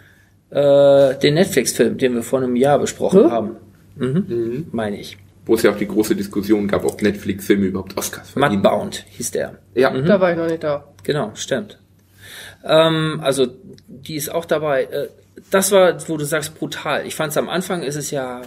äh, 0.50 1.14
den 1.18 1.34
Netflix-Film, 1.34 1.98
den 1.98 2.14
wir 2.14 2.22
vor 2.22 2.38
einem 2.40 2.56
Jahr 2.56 2.78
besprochen 2.78 3.24
Hm? 3.24 3.30
haben. 3.30 3.56
Mhm. 3.96 4.66
Meine 4.72 4.98
ich. 4.98 5.18
Wo 5.44 5.54
es 5.54 5.62
ja 5.62 5.70
auch 5.72 5.76
die 5.76 5.86
große 5.88 6.14
Diskussion 6.16 6.66
gab, 6.68 6.84
ob 6.86 7.02
Netflix-Filme 7.02 7.66
überhaupt 7.66 7.96
Oscars 7.98 8.30
verdienen. 8.30 8.62
Mudbound 8.62 9.04
hieß 9.10 9.30
der. 9.32 9.58
Ja, 9.74 9.90
Da 9.90 10.20
war 10.20 10.30
ich 10.32 10.38
noch 10.38 10.46
nicht 10.46 10.62
da. 10.64 10.84
Genau, 11.04 11.32
stimmt. 11.34 11.78
Ähm, 12.64 13.20
also 13.22 13.46
die 13.86 14.16
ist 14.16 14.30
auch 14.30 14.44
dabei. 14.46 14.84
Äh, 14.84 15.08
das 15.50 15.72
war, 15.72 16.08
wo 16.08 16.16
du 16.16 16.24
sagst, 16.24 16.54
brutal. 16.58 17.06
Ich 17.06 17.14
fand 17.14 17.30
es 17.32 17.36
am 17.36 17.48
Anfang 17.48 17.82
ist 17.82 17.96
es 17.96 18.10
ja. 18.10 18.42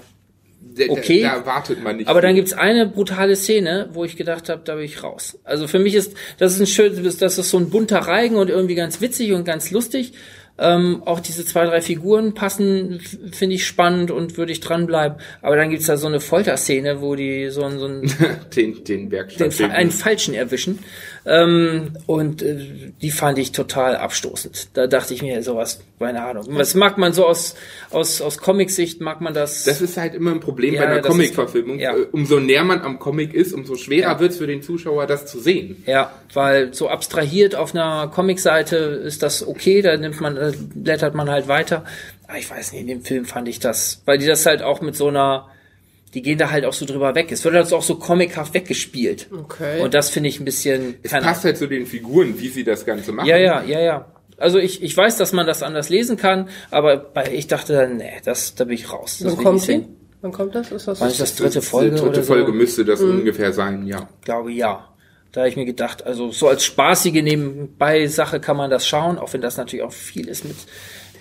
Da- 0.74 0.86
da- 0.86 0.92
okay. 0.92 1.22
Da 1.24 1.34
erwartet 1.36 1.84
man 1.84 1.98
nicht. 1.98 2.08
Aber 2.08 2.22
dann 2.22 2.32
viel. 2.32 2.36
gibt's 2.44 2.54
eine 2.54 2.86
brutale 2.86 3.36
Szene, 3.36 3.90
wo 3.94 4.06
ich 4.06 4.16
gedacht 4.16 4.48
habe, 4.50 4.62
da 4.64 4.76
bin 4.76 4.86
ich 4.86 5.04
raus. 5.04 5.38
Also 5.44 5.68
für 5.68 5.80
mich 5.80 5.96
ist 5.96 6.14
das 6.38 6.54
ist 6.54 6.60
ein 6.62 6.68
schön, 6.68 7.04
das 7.04 7.38
ist 7.38 7.50
so 7.50 7.58
ein 7.58 7.70
bunter 7.70 8.00
Reigen 8.00 8.36
und 8.36 8.50
irgendwie 8.50 8.76
ganz 8.76 9.02
witzig 9.02 9.32
und 9.34 9.44
ganz 9.44 9.72
lustig. 9.72 10.14
Ähm, 10.58 11.02
auch 11.06 11.20
diese 11.22 11.44
zwei, 11.46 11.66
drei 11.66 11.82
Figuren 11.82 12.36
passen, 12.36 13.00
finde 13.32 13.56
ich 13.56 13.66
spannend 13.66 14.12
und 14.12 14.38
würde 14.38 14.52
ich 14.52 14.60
dranbleiben. 14.60 15.18
Aber 15.42 15.56
dann 15.56 15.72
gibt's 15.72 15.88
da 15.88 15.98
so 15.98 16.06
eine 16.08 16.20
Folterszene, 16.20 17.02
wo 17.02 17.16
die 17.16 17.50
so, 17.50 17.64
ein- 17.64 17.80
so 17.80 17.88
ein 17.88 18.12
den, 18.56 18.84
den 18.84 19.10
Werkstatt. 19.12 19.48
den, 19.48 19.52
Fa- 19.52 19.74
einen 19.74 19.92
Falschen 19.92 20.36
erwischen. 20.36 20.80
Ähm, 21.26 21.98
und 22.08 22.42
äh, 22.42 22.92
die 23.02 23.12
fand 23.12 23.38
ich 23.38 23.52
total 23.52 23.96
abstoßend. 23.96 24.70
Da 24.74 24.88
dachte 24.88 25.14
ich 25.14 25.22
mir 25.22 25.44
sowas, 25.44 25.80
keine 26.00 26.24
Ahnung. 26.24 26.46
Was 26.50 26.74
mag 26.74 26.98
man 26.98 27.14
so 27.14 27.26
aus, 27.28 27.54
aus, 27.92 28.22
aus 28.22 28.40
Comic-Sicht, 28.40 29.02
mag 29.02 29.22
man 29.22 29.34
das? 29.34 29.64
Das 29.66 29.82
ist 29.82 29.98
halt 29.98 30.16
immer 30.16 30.32
ein 30.32 30.40
Problem 30.40 30.74
Ja, 30.74 30.82
bei 30.82 30.88
einer 30.88 31.02
Comic-Verfilmung. 31.02 31.80
ja. 31.80 31.96
Äh, 31.96 32.08
Umso 32.12 32.40
näher 32.40 32.64
man 32.64 32.82
am 32.82 32.98
Comic 32.98 33.34
ist, 33.36 33.54
umso 33.54 33.76
schwerer 33.76 34.14
Ja. 34.14 34.20
wird's 34.20 34.38
für 34.38 34.48
den 34.48 34.64
Zuschauer, 34.64 35.06
das 35.06 35.28
zu 35.28 35.40
sehen. 35.40 35.84
ja, 35.86 36.12
weil 36.34 36.74
so 36.74 36.90
abstrahiert 36.90 37.56
auf 37.56 37.76
einer 37.76 38.08
Comic-Seite 38.08 38.76
ist 38.78 39.22
das 39.22 39.46
okay, 39.48 39.82
da 39.84 39.96
nimmt 39.98 40.20
man, 40.22 40.36
da 40.36 40.52
blättert 40.74 41.14
man 41.14 41.30
halt 41.30 41.48
weiter. 41.48 41.86
Aber 42.28 42.38
ich 42.40 42.50
weiß 42.50 42.72
nicht, 42.72 42.82
in 42.82 42.88
dem 42.88 43.02
Film 43.04 43.26
fand 43.26 43.48
ich 43.48 43.60
das, 43.60 44.02
weil 44.06 44.18
die 44.18 44.26
das 44.26 44.46
halt 44.46 44.64
auch 44.64 44.82
mit 44.82 44.96
so 44.96 45.10
einer, 45.10 45.50
die 46.14 46.22
gehen 46.22 46.38
da 46.38 46.52
halt 46.52 46.66
auch 46.66 46.74
so 46.74 46.86
drüber 46.86 47.16
weg. 47.16 47.32
Es 47.32 47.44
wird 47.46 47.56
halt 47.56 47.72
auch 47.72 47.82
so 47.82 47.96
comichaft 47.96 48.54
weggespielt. 48.54 49.28
Okay. 49.32 49.82
Und 49.82 49.94
das 49.94 50.10
finde 50.10 50.30
ich 50.30 50.40
ein 50.40 50.46
bisschen, 50.46 50.96
Es 51.04 51.12
passt 51.12 51.46
halt 51.46 51.58
zu 51.58 51.68
den 51.68 51.86
Figuren, 51.86 52.40
wie 52.40 52.50
sie 52.50 52.64
das 52.64 52.86
Ganze 52.86 53.12
machen. 53.12 53.28
Ja, 53.28 53.38
ja, 53.38 53.64
ja, 53.64 53.80
ja. 53.80 54.06
Also 54.38 54.58
ich, 54.58 54.82
ich 54.82 54.96
weiß, 54.98 55.18
dass 55.18 55.34
man 55.34 55.46
das 55.46 55.62
anders 55.62 55.90
lesen 55.90 56.18
kann, 56.18 56.50
aber 56.72 56.98
bei, 56.98 57.32
ich 57.32 57.48
dachte, 57.48 57.74
dann, 57.74 57.98
nee, 57.98 58.14
das, 58.26 58.56
da 58.56 58.64
bin 58.66 58.74
ich 58.74 58.92
raus. 58.92 59.20
Das 59.22 59.38
Wann 59.38 59.44
kommt 59.44 59.62
sehen. 59.62 59.86
Wann 60.22 60.32
kommt 60.32 60.56
das? 60.56 60.72
Ist 60.72 60.88
das, 60.88 61.00
War 61.00 61.08
nicht 61.08 61.22
das 61.22 61.36
dritte 61.36 61.60
Die 61.60 61.66
Folge 61.66 61.96
dritte 61.96 62.10
oder 62.10 62.24
Folge 62.24 62.52
so? 62.52 62.54
müsste 62.54 62.86
das 62.86 63.02
ungefähr 63.02 63.54
sein, 63.54 63.86
ja. 63.88 64.10
glaube 64.24 64.52
ja. 64.52 64.88
Da 65.32 65.42
habe 65.42 65.50
ich 65.50 65.56
mir 65.56 65.66
gedacht, 65.66 66.06
also 66.06 66.32
so 66.32 66.50
als 66.50 66.66
spaßige 66.66 67.24
Nebenbei-Sache 67.24 68.42
kann 68.42 68.58
man 68.58 68.70
das 68.70 68.86
schauen, 68.86 69.18
auch 69.18 69.32
wenn 69.32 69.42
das 69.42 69.56
natürlich 69.58 69.84
auch 69.84 69.94
viel 69.94 70.28
ist 70.28 70.44
mit 70.44 70.58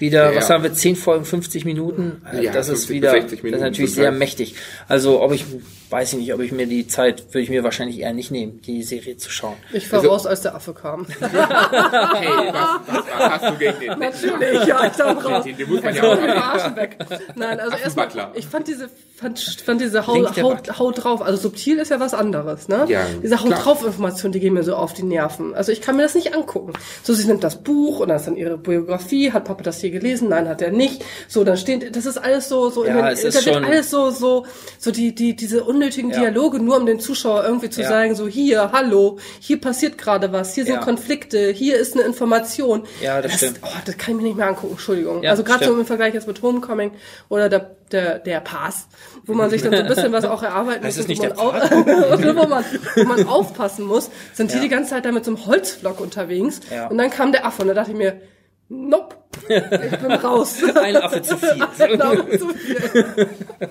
wieder, 0.00 0.32
Ja, 0.32 0.36
was 0.38 0.50
haben 0.50 0.62
wir, 0.64 0.72
10 0.72 0.96
Folgen, 0.96 1.24
50 1.24 1.64
Minuten? 1.64 2.22
Äh, 2.32 2.44
Ja, 2.44 2.52
das 2.52 2.68
ist 2.68 2.86
50 2.86 2.96
wieder, 2.96 3.12
bis 3.12 3.22
60 3.30 3.42
das 3.42 3.52
ist 3.52 3.60
natürlich 3.60 3.94
sehr 3.94 4.12
mächtig. 4.12 4.54
Also 4.88 5.20
ob 5.22 5.32
ich, 5.32 5.44
weiß 5.90 6.12
ich 6.12 6.18
nicht, 6.20 6.32
ob 6.34 6.40
ich 6.40 6.52
mir 6.52 6.66
die 6.66 6.86
Zeit, 6.86 7.24
würde 7.28 7.40
ich 7.40 7.50
mir 7.50 7.64
wahrscheinlich 7.64 7.98
eher 7.98 8.12
nicht 8.12 8.30
nehmen, 8.30 8.60
die 8.62 8.82
Serie 8.82 9.16
zu 9.16 9.30
schauen. 9.30 9.56
ich 9.72 9.90
war 9.90 9.98
Also- 9.98 10.10
raus, 10.10 10.26
als 10.26 10.42
der 10.42 10.54
Affe 10.54 10.72
kam. 10.72 11.06
Hey, 11.20 12.52
was, 12.52 12.80
was, 12.86 13.04
was 13.06 13.30
hast 13.30 13.44
du 13.54 13.58
gegen 13.58 13.80
den? 13.80 13.98
Natürlich, 13.98 14.66
ja, 14.66 14.86
ich 14.86 14.92
kam 14.96 15.18
raus. 15.18 15.44
Den, 15.44 15.56
den 15.56 15.68
muss 15.68 15.82
man 15.82 15.94
ja 15.94 16.02
Ich 16.02 16.08
auch. 16.30 16.36
Arschen 16.44 16.76
weg. 16.76 16.96
Nein, 17.34 17.60
also 17.60 17.76
erstmal, 17.76 18.08
ich 18.34 18.46
fand 18.46 18.68
diese, 18.68 18.88
fand, 19.16 19.38
fand 19.38 19.80
diese 19.80 20.06
Haut, 20.06 20.42
Haut. 20.42 20.78
Haut 20.78 21.04
drauf, 21.04 21.22
also 21.22 21.36
subtil 21.40 21.78
ist 21.78 21.90
ja 21.90 22.00
was 22.00 22.14
anderes, 22.14 22.68
ne? 22.68 22.84
Ja, 22.88 23.02
diese 23.22 23.40
Haut 23.42 23.50
drauf 23.52 23.84
Information, 23.84 24.32
die 24.32 24.40
gehen 24.40 24.54
mir 24.54 24.62
so 24.62 24.74
auf 24.74 24.92
die 24.92 25.02
Nerven. 25.02 25.54
Also 25.54 25.72
ich 25.72 25.80
kann 25.80 25.96
mir 25.96 26.02
das 26.02 26.14
nicht 26.14 26.34
angucken. 26.34 26.72
So, 27.02 27.14
sie 27.14 27.26
nimmt 27.26 27.44
das 27.44 27.62
Buch 27.62 28.00
und 28.00 28.08
dann 28.08 28.16
ist 28.16 28.26
dann 28.26 28.36
ihre 28.36 28.58
Biografie, 28.58 29.32
hat 29.32 29.44
Papa 29.44 29.62
das 29.62 29.80
hier 29.80 29.90
gelesen? 29.90 30.28
Nein, 30.28 30.48
hat 30.48 30.62
er 30.62 30.70
nicht. 30.72 31.04
So, 31.28 31.44
dann 31.44 31.56
steht, 31.56 31.94
das 31.96 32.06
ist 32.06 32.18
alles 32.18 32.48
so, 32.48 32.70
so, 32.70 32.84
Ja, 32.84 32.90
in 32.90 32.96
den, 32.96 33.06
es 33.06 33.24
ist 33.24 33.38
da 33.40 33.44
wird 33.46 33.54
schon- 33.56 33.64
alles 33.64 33.90
so, 33.90 34.10
so, 34.10 34.46
so 34.78 34.90
die, 34.90 35.14
die, 35.14 35.34
diese 35.36 35.64
unnötigen 35.80 36.10
Ja. 36.10 36.20
Dialoge, 36.20 36.58
nur 36.60 36.76
um 36.76 36.86
den 36.86 37.00
Zuschauer 37.00 37.44
irgendwie 37.44 37.70
zu 37.70 37.80
Ja. 37.82 37.88
sagen, 37.88 38.14
so 38.14 38.28
hier, 38.28 38.70
hallo, 38.72 39.18
hier 39.40 39.60
passiert 39.60 39.96
gerade 39.98 40.30
was, 40.32 40.54
hier 40.54 40.64
sind 40.64 40.74
Ja. 40.74 40.80
Konflikte, 40.80 41.50
hier 41.50 41.78
ist 41.78 41.94
eine 41.94 42.02
Information. 42.04 42.82
Ja, 43.02 43.20
das 43.22 43.34
stimmt. 43.36 43.60
Oh, 43.62 43.68
das 43.84 43.96
kann 43.96 44.14
ich 44.14 44.20
mir 44.20 44.28
nicht 44.28 44.36
mehr 44.36 44.46
angucken, 44.48 44.72
Entschuldigung. 44.72 45.24
Also 45.26 45.42
gerade 45.42 45.64
so 45.64 45.78
im 45.78 45.86
Vergleich 45.86 46.14
jetzt 46.14 46.26
mit 46.26 46.42
Homecoming 46.42 46.92
oder 47.28 47.48
der, 47.48 47.70
der, 47.92 48.18
der 48.18 48.40
Pass, 48.40 48.88
wo 49.24 49.32
man 49.34 49.48
sich 49.50 49.62
dann 49.62 49.72
so 49.72 49.78
ein 49.78 49.88
bisschen 49.88 50.12
was 50.12 50.24
auch 50.24 50.42
erarbeiten 50.42 50.82
Das 50.84 50.96
muss. 50.98 51.06
und 51.08 51.18
wo 51.18 51.24
man 51.26 52.12
und 52.12 52.36
wo, 52.36 52.46
man, 52.46 52.64
wo 52.96 53.04
man 53.04 53.26
aufpassen 53.26 53.86
muss, 53.86 54.10
sind 54.34 54.52
die 54.52 54.60
die 54.60 54.68
ganze 54.68 54.90
Zeit 54.90 55.04
da 55.06 55.12
mit 55.12 55.24
so 55.24 55.30
einem 55.32 55.46
Holzflock 55.46 56.00
unterwegs. 56.00 56.60
Und 56.90 56.98
dann 56.98 57.10
kam 57.10 57.32
der 57.32 57.46
Affe 57.46 57.62
und 57.62 57.68
da 57.68 57.74
dachte 57.74 57.92
ich 57.92 57.96
mir, 57.96 58.20
nope. 58.70 59.16
Ich 59.48 59.98
bin 59.98 60.10
raus. 60.12 60.56
Ein 60.74 60.96
Affe 60.96 61.22
zu 61.22 61.36
viel. 61.36 61.48
Genau, 61.88 62.14
zu 62.14 62.48
viel. 62.54 63.26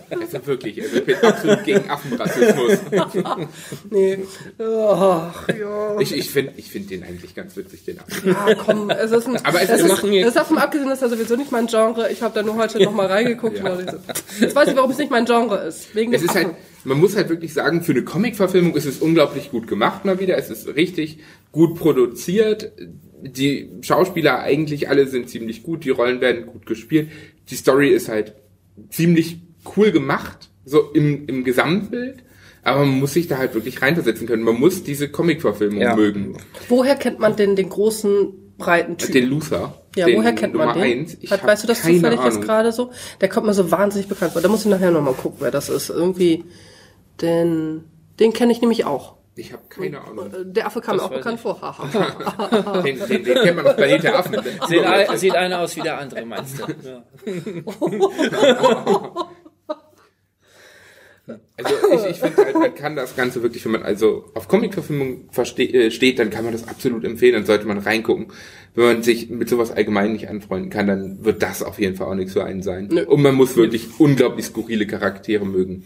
Also 0.10 0.45
wirklich, 0.47 0.82
also 0.82 0.95
ich 0.97 1.06
bin 1.06 1.16
absolut 1.22 1.64
gegen 1.64 1.89
Affenrassismus. 1.89 2.78
Nee. 3.89 4.20
Ach, 4.60 5.47
ja. 5.50 6.00
Ich, 6.00 6.14
ich 6.16 6.30
finde 6.30 6.54
ich 6.58 6.70
find 6.72 6.89
den 6.91 7.04
eigentlich 7.04 7.34
ganz 7.36 7.56
witzig, 7.58 7.84
den 7.86 8.00
Affen. 8.00 8.30
Ja, 8.30 8.56
komm, 8.56 8.89
es 8.89 9.12
ist 9.12 9.28
ein, 9.28 9.45
Aber 9.45 9.62
es 9.62 9.70
es 9.70 9.82
ist- 9.82 9.88
machen 9.89 10.14
ist 10.14 10.36
davon 10.36 10.58
abgesehen, 10.58 10.89
das 10.89 11.00
ist 11.02 11.10
ja 11.10 11.10
sowieso 11.18 11.36
nicht 11.36 11.52
mein 11.52 11.68
Genre. 11.68 12.12
Ich 12.12 12.22
habe 12.22 12.34
da 12.34 12.43
nur 12.43 12.56
heute 12.56 12.82
noch 12.84 12.93
mal 12.93 13.08
reingeguckt. 13.08 13.58
so, 13.58 14.43
Jetzt 14.43 14.56
weiß 14.56 14.70
ich, 14.70 14.76
warum 14.76 14.91
es 14.91 14.97
nicht 14.97 15.12
mein 15.12 15.26
Genre 15.26 15.58
ist. 15.68 15.93
Wegen 15.95 16.14
Es 16.14 16.22
ist 16.24 16.36
halt, 16.36 16.50
man 16.84 17.00
muss 17.00 17.16
halt 17.16 17.30
wirklich 17.30 17.54
sagen, 17.54 17.82
für 17.84 17.91
eine 17.93 18.04
Comic-Verfilmung 18.04 18.76
ist 18.76 18.86
es 18.86 19.00
unglaublich 19.00 19.52
gut 19.52 19.68
gemacht 19.68 20.06
mal 20.06 20.20
wieder. 20.20 20.38
Es 20.38 20.50
ist 20.50 20.68
richtig 20.76 21.20
gut 21.52 21.76
produziert. 21.78 22.72
Die 23.22 23.70
Schauspieler 23.82 24.39
eigentlich 24.39 24.89
alle 24.89 25.07
sind 25.07 25.30
ziemlich 25.30 25.63
gut. 25.63 25.84
Die 25.86 25.89
Rollen 25.89 26.22
werden 26.22 26.45
gut 26.45 26.65
gespielt. 26.65 27.09
Die 27.49 27.55
Story 27.55 27.89
ist 27.89 28.09
halt 28.09 28.34
ziemlich 28.89 29.39
cool 29.76 29.91
gemacht, 29.91 30.49
so 30.65 30.91
im, 30.93 31.28
im 31.28 31.43
Gesamtbild. 31.43 32.24
Aber 32.63 32.82
man 32.86 32.99
muss 32.99 33.13
sich 33.13 33.28
da 33.28 33.38
halt 33.38 33.53
wirklich 33.55 33.82
reinversetzen 33.82 34.28
können. 34.28 34.43
Man 34.43 34.59
muss 34.59 34.84
diese 34.84 35.09
Comic-Verfilmung 35.09 35.82
Ja. 35.82 35.95
mögen. 35.95 36.38
Woher 36.67 36.95
kennt 36.95 37.20
man 37.20 37.36
denn 37.36 37.55
den 37.55 37.70
großen, 37.70 38.28
breiten 38.57 38.97
Typ? 38.97 39.13
Den 39.13 39.30
Luther. 39.30 39.82
ja, 39.95 40.05
den 40.05 40.17
woher 40.17 40.34
kennt 40.34 40.53
man 40.53 40.67
Nummer 40.70 40.80
den? 40.86 40.99
eins. 40.99 41.17
Ich 41.22 41.32
Hat, 41.32 41.43
weißt 41.45 41.63
du 41.63 41.67
das 41.67 41.82
zufällig 41.82 42.20
jetzt 42.24 42.41
gerade 42.41 42.72
so? 42.74 42.91
Der 43.22 43.30
kommt 43.30 43.47
mir 43.47 43.53
so 43.53 43.72
wahnsinnig 43.72 44.07
bekannt 44.09 44.34
vor. 44.34 44.41
Da 44.41 44.49
muss 44.49 44.61
ich 44.65 44.67
nachher 44.72 44.91
noch 44.91 45.01
mal 45.01 45.13
gucken, 45.13 45.38
wer 45.39 45.51
das 45.51 45.70
ist. 45.70 45.89
Irgendwie, 45.89 46.43
den, 47.22 47.86
den 48.20 48.34
kenne 48.34 48.51
ich 48.51 48.61
nämlich 48.61 48.86
auch. 48.86 49.15
Ich 49.39 49.53
habe 49.53 49.63
keine 49.69 50.01
Ahnung. 50.01 50.33
Äh, 50.33 50.45
Der 50.45 50.67
Affe 50.67 50.81
kam 50.81 50.97
Das 50.97 51.05
auch 51.05 51.11
bekannt 51.11 51.35
ich. 51.35 51.41
vor. 51.41 51.61
Haha. 51.61 52.81
Den, 52.83 52.99
den, 52.99 53.23
den 53.23 53.35
kennt 53.35 53.55
man 53.55 53.67
aus 53.67 53.75
Planet 53.77 54.03
der 54.03 54.19
Affen. 54.19 54.35
Sieht, 54.67 54.83
ein, 54.83 55.17
sieht 55.17 55.35
einer 55.35 55.59
aus 55.61 55.75
wie 55.77 55.81
der 55.81 55.97
andere, 55.97 56.25
meinst 56.25 56.59
du? 56.59 56.63
Ja. 56.87 57.03
Also 61.57 61.73
ich, 61.93 62.11
ich 62.11 62.17
finde 62.19 62.43
halt, 62.43 62.55
man 62.55 62.73
kann 62.73 62.95
das 62.95 63.15
Ganze 63.15 63.43
wirklich, 63.43 63.63
wenn 63.65 63.73
man 63.73 63.83
also 63.83 64.31
auf 64.33 64.47
Comic-Verfilmung 64.47 65.29
äh, 65.57 65.91
steht, 65.91 66.17
dann 66.17 66.31
kann 66.31 66.43
man 66.43 66.53
das 66.53 66.67
absolut 66.67 67.03
empfehlen, 67.03 67.33
dann 67.33 67.45
sollte 67.45 67.67
man 67.67 67.77
reingucken. 67.77 68.27
Wenn 68.73 68.85
man 68.85 69.03
sich 69.03 69.29
mit 69.29 69.47
sowas 69.47 69.71
allgemein 69.71 70.13
nicht 70.13 70.27
anfreunden 70.27 70.71
kann, 70.71 70.87
dann 70.87 71.23
wird 71.23 71.43
das 71.43 71.61
auf 71.61 71.79
jeden 71.79 71.95
Fall 71.95 72.07
auch 72.07 72.15
nichts 72.15 72.33
für 72.33 72.45
einen 72.45 72.63
sein. 72.63 72.89
Und 73.05 73.21
man 73.21 73.35
muss 73.35 73.55
wirklich 73.55 73.99
unglaublich 73.99 74.45
skurrile 74.45 74.87
Charaktere 74.87 75.45
mögen. 75.45 75.85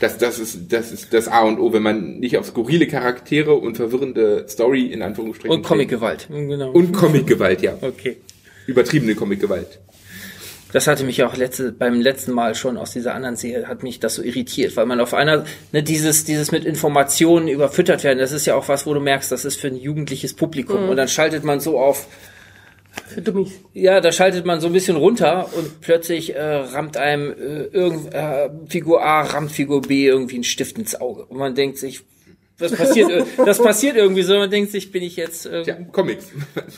Das, 0.00 0.18
das, 0.18 0.38
ist, 0.38 0.72
das 0.72 0.92
ist 0.92 1.14
das 1.14 1.26
A 1.26 1.40
und 1.42 1.58
O, 1.58 1.72
wenn 1.72 1.82
man 1.82 2.18
nicht 2.18 2.36
auf 2.36 2.46
skurrile 2.46 2.86
Charaktere 2.86 3.54
und 3.54 3.76
verwirrende 3.76 4.44
Story 4.48 4.86
in 4.86 5.00
Anführungsstrichen 5.02 5.56
Und 5.56 5.62
Comicgewalt. 5.62 6.28
Genau. 6.28 6.70
Und 6.70 6.92
Comic-Gewalt, 6.92 7.62
ja. 7.62 7.78
Okay. 7.80 8.18
Übertriebene 8.66 9.14
Comic-Gewalt. 9.14 9.80
Das 10.72 10.86
hatte 10.86 11.04
mich 11.04 11.22
auch 11.22 11.36
letzte, 11.36 11.72
beim 11.72 12.00
letzten 12.00 12.32
Mal 12.32 12.54
schon 12.54 12.76
aus 12.76 12.90
dieser 12.90 13.14
anderen 13.14 13.36
Serie, 13.36 13.68
hat 13.68 13.82
mich 13.82 14.00
das 14.00 14.16
so 14.16 14.22
irritiert, 14.22 14.76
weil 14.76 14.84
man 14.84 15.00
auf 15.00 15.14
einer, 15.14 15.44
ne, 15.72 15.82
dieses, 15.82 16.24
dieses 16.24 16.52
mit 16.52 16.66
Informationen 16.66 17.48
überfüttert 17.48 18.04
werden, 18.04 18.18
das 18.18 18.32
ist 18.32 18.46
ja 18.46 18.56
auch 18.56 18.68
was, 18.68 18.84
wo 18.84 18.92
du 18.92 19.00
merkst, 19.00 19.32
das 19.32 19.46
ist 19.46 19.56
für 19.56 19.68
ein 19.68 19.76
jugendliches 19.76 20.34
Publikum. 20.34 20.88
Und 20.90 20.96
dann 20.96 21.08
schaltet 21.08 21.44
man 21.44 21.60
so 21.60 21.78
auf, 21.78 22.08
Für 23.08 23.22
Dummies. 23.22 23.52
ja, 23.72 24.00
da 24.00 24.10
schaltet 24.12 24.44
man 24.46 24.60
so 24.60 24.66
ein 24.66 24.72
bisschen 24.72 24.96
runter 24.96 25.48
und 25.56 25.80
plötzlich 25.80 26.34
äh, 26.34 26.40
rammt 26.40 26.96
einem 26.96 27.30
äh, 27.32 27.64
irgend, 27.72 28.12
äh, 28.14 28.48
Figur 28.68 29.04
A, 29.04 29.22
rammt 29.22 29.52
Figur 29.52 29.82
B 29.82 30.06
irgendwie 30.06 30.38
ein 30.38 30.44
Stift 30.44 30.78
ins 30.78 30.94
Auge. 31.00 31.24
Und 31.26 31.38
man 31.38 31.54
denkt 31.54 31.78
sich, 31.78 32.00
was 32.58 32.72
passiert, 32.72 33.10
äh, 33.10 33.24
das 33.44 33.58
passiert 33.62 33.96
irgendwie 33.96 34.22
so, 34.22 34.36
man 34.38 34.50
denkt 34.50 34.70
sich, 34.72 34.90
bin 34.90 35.02
ich 35.02 35.16
jetzt, 35.16 35.46
äh, 35.46 35.62
Ja, 35.62 35.74
Comics. 35.92 36.26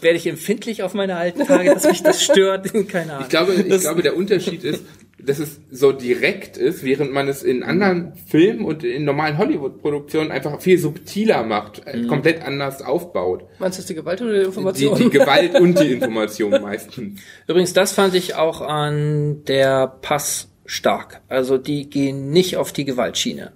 werde 0.01 0.17
ich 0.17 0.27
empfindlich 0.27 0.83
auf 0.83 0.93
meine 0.95 1.17
alten 1.17 1.47
Tage, 1.47 1.73
dass 1.75 1.85
mich 1.87 2.03
das 2.03 2.23
stört? 2.23 2.73
Keine 2.89 3.13
Ahnung. 3.13 3.23
Ich 3.25 3.29
glaube, 3.31 3.55
ich 3.55 3.69
Das- 3.69 3.83
glaube, 3.83 4.03
der 4.03 4.17
Unterschied 4.17 4.65
ist, 4.65 4.83
dass 5.21 5.41
es 5.41 5.61
so 5.71 5.91
direkt 5.93 6.57
ist, 6.57 6.85
während 6.85 7.13
man 7.13 7.27
es 7.29 7.43
in 7.43 7.63
anderen 7.65 8.13
Filmen 8.29 8.65
und 8.65 8.85
in 8.85 9.05
normalen 9.05 9.37
Hollywood-Produktionen 9.37 10.31
einfach 10.31 10.61
viel 10.61 10.79
subtiler 10.79 11.43
macht, 11.43 11.83
äh, 11.87 11.97
Mhm. 11.97 12.07
komplett 12.09 12.43
anders 12.43 12.83
aufbaut. 12.83 13.43
Meinst 13.59 13.79
du 13.79 13.83
das 13.83 13.87
die 13.89 13.95
Gewalt 13.95 14.23
oder 14.23 14.33
die 14.33 14.39
Die, 14.41 14.45
Information? 14.47 14.99
die 14.99 15.11
Gewalt 15.11 15.55
und 15.61 15.79
die 15.81 15.93
Information 15.93 16.63
meistens. 16.63 17.21
Übrigens, 17.49 17.73
das 17.73 17.93
fand 17.93 18.15
ich 18.15 18.37
auch 18.37 18.61
an 18.61 19.43
der 19.47 19.89
Pass 20.03 20.49
stark. 20.67 21.21
Also 21.29 21.59
die 21.59 21.91
gehen 21.91 22.31
nicht 22.31 22.57
auf 22.57 22.73
die 22.73 22.85
Gewaltschiene. 22.85 23.53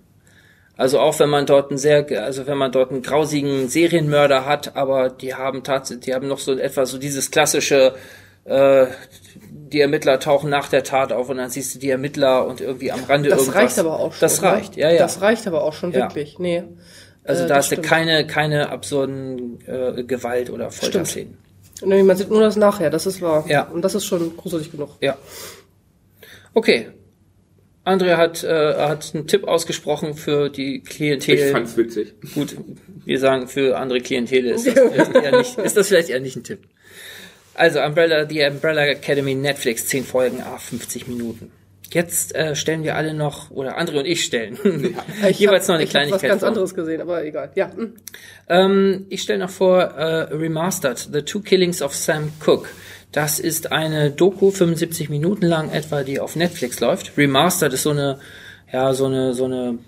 Also 0.76 0.98
auch 0.98 1.20
wenn 1.20 1.28
man 1.30 1.46
dort 1.46 1.70
einen 1.70 1.78
sehr, 1.78 2.06
also 2.24 2.46
wenn 2.46 2.56
man 2.58 2.72
dort 2.72 2.90
einen 2.90 3.02
grausigen 3.02 3.68
Serienmörder 3.68 4.46
hat, 4.46 4.74
aber 4.74 5.10
die 5.10 5.34
haben 5.34 5.62
tatsächlich, 5.62 6.06
die 6.06 6.14
haben 6.14 6.26
noch 6.26 6.38
so 6.38 6.56
etwas, 6.58 6.90
so 6.90 6.98
dieses 6.98 7.30
klassische, 7.30 7.94
äh, 8.46 8.86
die 9.72 9.80
Ermittler 9.80 10.20
tauchen 10.20 10.50
nach 10.50 10.68
der 10.68 10.84
Tat 10.84 11.12
auf 11.12 11.28
und 11.28 11.38
dann 11.38 11.50
siehst 11.50 11.74
du 11.74 11.78
die 11.78 11.90
Ermittler 11.90 12.46
und 12.46 12.60
irgendwie 12.60 12.92
am 12.92 13.02
Rande 13.04 13.28
Das 13.30 13.40
irgendwas. 13.40 13.62
reicht 13.62 13.78
aber 13.78 13.98
auch 13.98 14.12
schon. 14.12 14.20
Das 14.20 14.40
ne? 14.40 14.48
reicht, 14.48 14.76
ja, 14.76 14.90
ja. 14.90 14.98
Das 14.98 15.20
reicht 15.20 15.46
aber 15.46 15.64
auch 15.64 15.72
schon 15.72 15.92
Ja. 15.92 16.00
wirklich. 16.00 16.38
Nee. 16.38 16.62
also 17.24 17.44
äh, 17.44 17.48
da 17.48 17.54
das 17.54 17.64
hast 17.64 17.70
du 17.72 17.74
stimmt. 17.76 17.86
keine, 17.88 18.26
keine 18.26 18.68
absurden 18.70 19.60
äh, 19.66 20.04
Gewalt- 20.04 20.50
oder 20.50 20.70
Folterszenen. 20.70 21.38
Nee, 21.84 22.02
man 22.04 22.16
sieht 22.16 22.30
nur 22.30 22.40
das 22.40 22.54
nachher, 22.56 22.90
das 22.90 23.06
ist 23.06 23.20
wahr. 23.22 23.44
Ja. 23.48 23.64
Und 23.64 23.82
das 23.82 23.94
ist 23.96 24.04
schon 24.04 24.36
gruselig 24.36 24.70
genug. 24.70 24.90
Ja. 25.00 25.16
Okay. 26.54 26.88
Andrea 27.84 28.16
hat, 28.16 28.44
äh, 28.44 28.74
hat 28.76 29.10
einen 29.14 29.26
Tipp 29.26 29.44
ausgesprochen 29.48 30.14
für 30.14 30.48
die 30.50 30.82
Klientel. 30.82 31.34
Ich 31.34 31.50
fand's 31.50 31.76
witzig. 31.76 32.14
Gut, 32.34 32.56
wir 33.04 33.18
sagen 33.18 33.48
für 33.48 33.76
andere 33.76 34.00
Klientele 34.00 34.52
ist 34.52 34.66
das, 34.68 34.74
vielleicht 34.92 35.14
eher 35.16 35.36
nicht, 35.38 35.58
ist 35.58 35.76
das 35.76 35.88
vielleicht 35.88 36.08
eher 36.10 36.20
nicht 36.20 36.36
ein 36.36 36.44
Tipp. 36.44 36.60
Also 37.54 37.80
Umbrella, 37.80 38.24
die 38.24 38.42
Umbrella 38.44 38.86
Academy 38.86 39.34
Netflix, 39.34 39.86
10 39.86 40.04
Folgen, 40.04 40.42
ah, 40.42 40.58
50 40.58 41.06
Minuten. 41.08 41.50
Jetzt 41.90 42.34
äh, 42.34 42.56
stellen 42.56 42.84
wir 42.84 42.96
alle 42.96 43.12
noch, 43.12 43.50
oder 43.50 43.78
André 43.78 43.98
und 43.98 44.06
ich 44.06 44.24
stellen, 44.24 44.56
Ich 45.28 45.38
jeweils 45.38 45.64
hab- 45.64 45.68
noch 45.68 45.74
eine 45.74 45.84
ich 45.84 45.90
Kleinigkeit 45.90 46.22
was 46.22 46.28
ganz 46.28 46.40
vor. 46.40 46.48
anderes 46.48 46.74
gesehen, 46.74 47.02
aber 47.02 47.22
egal. 47.24 47.50
Ja. 47.54 47.70
hm. 47.74 47.94
Ähm, 48.48 49.06
ich 49.10 49.22
stelle 49.22 49.40
noch 49.40 49.50
vor 49.50 49.82
äh, 49.82 50.34
Remastered, 50.34 51.08
The 51.12 51.22
Two 51.22 51.40
Killings 51.40 51.82
of 51.82 51.94
Sam 51.94 52.32
Cooke. 52.44 52.68
Das 53.12 53.38
ist 53.38 53.72
eine 53.72 54.10
Doku, 54.10 54.50
75 54.50 55.10
Minuten 55.10 55.44
lang 55.44 55.70
etwa, 55.70 56.02
die 56.02 56.18
auf 56.18 56.34
Netflix 56.34 56.80
läuft. 56.80 57.12
Remastered 57.18 57.74
ist 57.74 57.82
so 57.82 57.90
eine, 57.90 58.18
ja, 58.72 58.94
so 58.94 59.04
eine, 59.04 59.34
so 59.34 59.44
eine, 59.44 59.78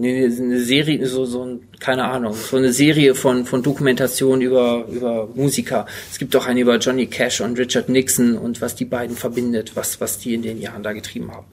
nee, 0.00 0.24
eine 0.24 0.60
Serie, 0.60 1.06
so, 1.06 1.24
so 1.24 1.44
ein, 1.44 1.68
keine 1.78 2.04
Ahnung, 2.04 2.34
so 2.34 2.56
eine 2.56 2.72
Serie 2.72 3.14
von, 3.14 3.44
von 3.44 3.62
Dokumentationen 3.62 4.40
über, 4.40 4.86
über 4.90 5.28
Musiker. 5.34 5.86
Es 6.10 6.18
gibt 6.18 6.34
auch 6.34 6.46
eine 6.46 6.60
über 6.60 6.78
Johnny 6.78 7.06
Cash 7.06 7.40
und 7.40 7.58
Richard 7.58 7.88
Nixon 7.88 8.36
und 8.36 8.60
was 8.60 8.74
die 8.74 8.86
beiden 8.86 9.16
verbindet, 9.16 9.76
was, 9.76 10.00
was 10.00 10.18
die 10.18 10.34
in 10.34 10.42
den 10.42 10.60
Jahren 10.60 10.82
da 10.82 10.92
getrieben 10.92 11.30
haben. 11.32 11.46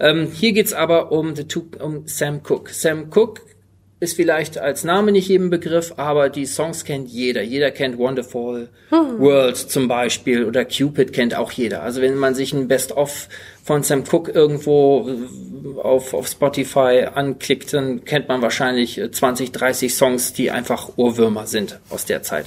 Ähm, 0.00 0.28
hier 0.32 0.52
geht's 0.52 0.72
aber 0.72 1.12
um, 1.12 1.36
The 1.36 1.44
Two, 1.44 1.66
um 1.78 2.06
Sam 2.06 2.42
Cooke. 2.42 2.72
Sam 2.72 3.10
Cooke 3.10 3.42
ist 4.00 4.16
vielleicht 4.16 4.56
als 4.56 4.82
Name 4.82 5.12
nicht 5.12 5.28
jedem 5.28 5.50
Begriff, 5.50 5.92
aber 5.98 6.30
die 6.30 6.46
Songs 6.46 6.84
kennt 6.84 7.08
jeder. 7.10 7.42
Jeder 7.42 7.70
kennt 7.70 7.98
Wonderful 7.98 8.70
World 8.90 9.56
zum 9.58 9.88
Beispiel 9.88 10.46
oder 10.46 10.64
Cupid 10.64 11.12
kennt 11.12 11.34
auch 11.34 11.52
jeder. 11.52 11.82
Also 11.82 12.00
wenn 12.00 12.16
man 12.16 12.34
sich 12.34 12.54
ein 12.54 12.66
Best-of 12.66 13.28
von 13.62 13.82
Sam 13.82 14.04
Cooke 14.04 14.32
irgendwo 14.32 15.06
äh, 15.06 15.80
auf, 15.80 16.14
auf 16.14 16.28
Spotify 16.28 17.08
anklickt, 17.14 17.74
dann 17.74 18.06
kennt 18.06 18.28
man 18.28 18.40
wahrscheinlich 18.40 18.96
äh, 18.96 19.10
20, 19.10 19.52
30 19.52 19.94
Songs, 19.94 20.32
die 20.32 20.50
einfach 20.50 20.92
Ohrwürmer 20.96 21.46
sind 21.46 21.78
aus 21.90 22.06
der 22.06 22.22
Zeit. 22.22 22.46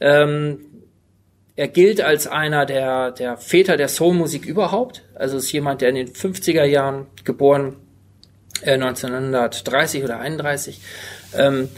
Ähm, 0.00 0.58
er 1.54 1.68
gilt 1.68 2.00
als 2.00 2.26
einer 2.26 2.66
der, 2.66 3.12
der 3.12 3.36
Väter 3.36 3.76
der 3.76 3.88
Soulmusik 3.88 4.44
überhaupt. 4.44 5.02
Also 5.14 5.36
ist 5.36 5.52
jemand, 5.52 5.82
der 5.82 5.90
in 5.90 5.94
den 5.94 6.08
50er 6.08 6.64
Jahren 6.64 7.06
geboren 7.24 7.76
äh, 8.62 8.74
1930 8.74 10.04
oder 10.04 10.20
31, 10.20 10.80
ähm, 11.36 11.68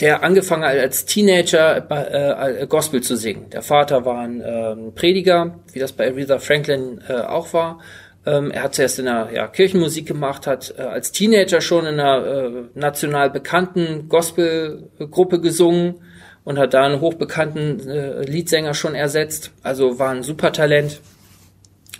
der 0.00 0.24
angefangen 0.24 0.64
hat 0.64 0.76
als 0.76 1.04
Teenager 1.04 1.80
bei, 1.80 2.04
äh, 2.04 2.66
Gospel 2.66 3.00
zu 3.02 3.16
singen. 3.16 3.50
Der 3.50 3.62
Vater 3.62 4.04
war 4.04 4.18
ein 4.18 4.42
ähm, 4.44 4.92
Prediger, 4.94 5.60
wie 5.72 5.78
das 5.78 5.92
bei 5.92 6.08
Aretha 6.08 6.38
Franklin 6.38 7.00
äh, 7.08 7.14
auch 7.14 7.52
war. 7.52 7.80
Ähm, 8.26 8.50
er 8.50 8.64
hat 8.64 8.74
zuerst 8.74 8.98
in 8.98 9.04
der 9.04 9.30
ja, 9.32 9.46
Kirchenmusik 9.46 10.06
gemacht, 10.06 10.46
hat 10.46 10.74
äh, 10.78 10.82
als 10.82 11.12
Teenager 11.12 11.60
schon 11.60 11.86
in 11.86 12.00
einer 12.00 12.26
äh, 12.26 12.50
national 12.74 13.30
bekannten 13.30 14.08
Gospelgruppe 14.08 15.40
gesungen 15.40 15.96
und 16.44 16.58
hat 16.58 16.74
da 16.74 16.84
einen 16.84 17.00
hochbekannten 17.00 17.88
äh, 17.88 18.22
Leadsänger 18.22 18.74
schon 18.74 18.94
ersetzt. 18.94 19.50
Also 19.62 19.98
war 19.98 20.10
ein 20.10 20.22
Supertalent 20.22 21.00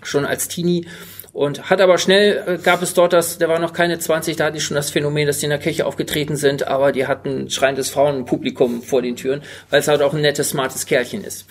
schon 0.02 0.24
als 0.24 0.48
Teenie 0.48 0.86
und 1.34 1.68
hat 1.68 1.80
aber 1.80 1.98
schnell 1.98 2.44
äh, 2.46 2.58
gab 2.58 2.80
es 2.80 2.94
dort 2.94 3.12
das, 3.12 3.38
der 3.38 3.48
war 3.48 3.58
noch 3.58 3.72
keine 3.72 3.98
20, 3.98 4.36
da 4.36 4.44
hatten 4.44 4.54
die 4.54 4.60
schon 4.60 4.76
das 4.76 4.90
Phänomen, 4.90 5.26
dass 5.26 5.40
die 5.40 5.46
in 5.46 5.50
der 5.50 5.58
Kirche 5.58 5.84
aufgetreten 5.84 6.36
sind, 6.36 6.66
aber 6.68 6.92
die 6.92 7.06
hatten 7.06 7.50
schreiendes 7.50 7.90
Frauenpublikum 7.90 8.82
vor 8.82 9.02
den 9.02 9.16
Türen, 9.16 9.42
weil 9.68 9.80
es 9.80 9.88
halt 9.88 10.00
auch 10.00 10.14
ein 10.14 10.22
nettes, 10.22 10.50
smartes 10.50 10.86
Kerlchen 10.86 11.24
ist. 11.24 11.46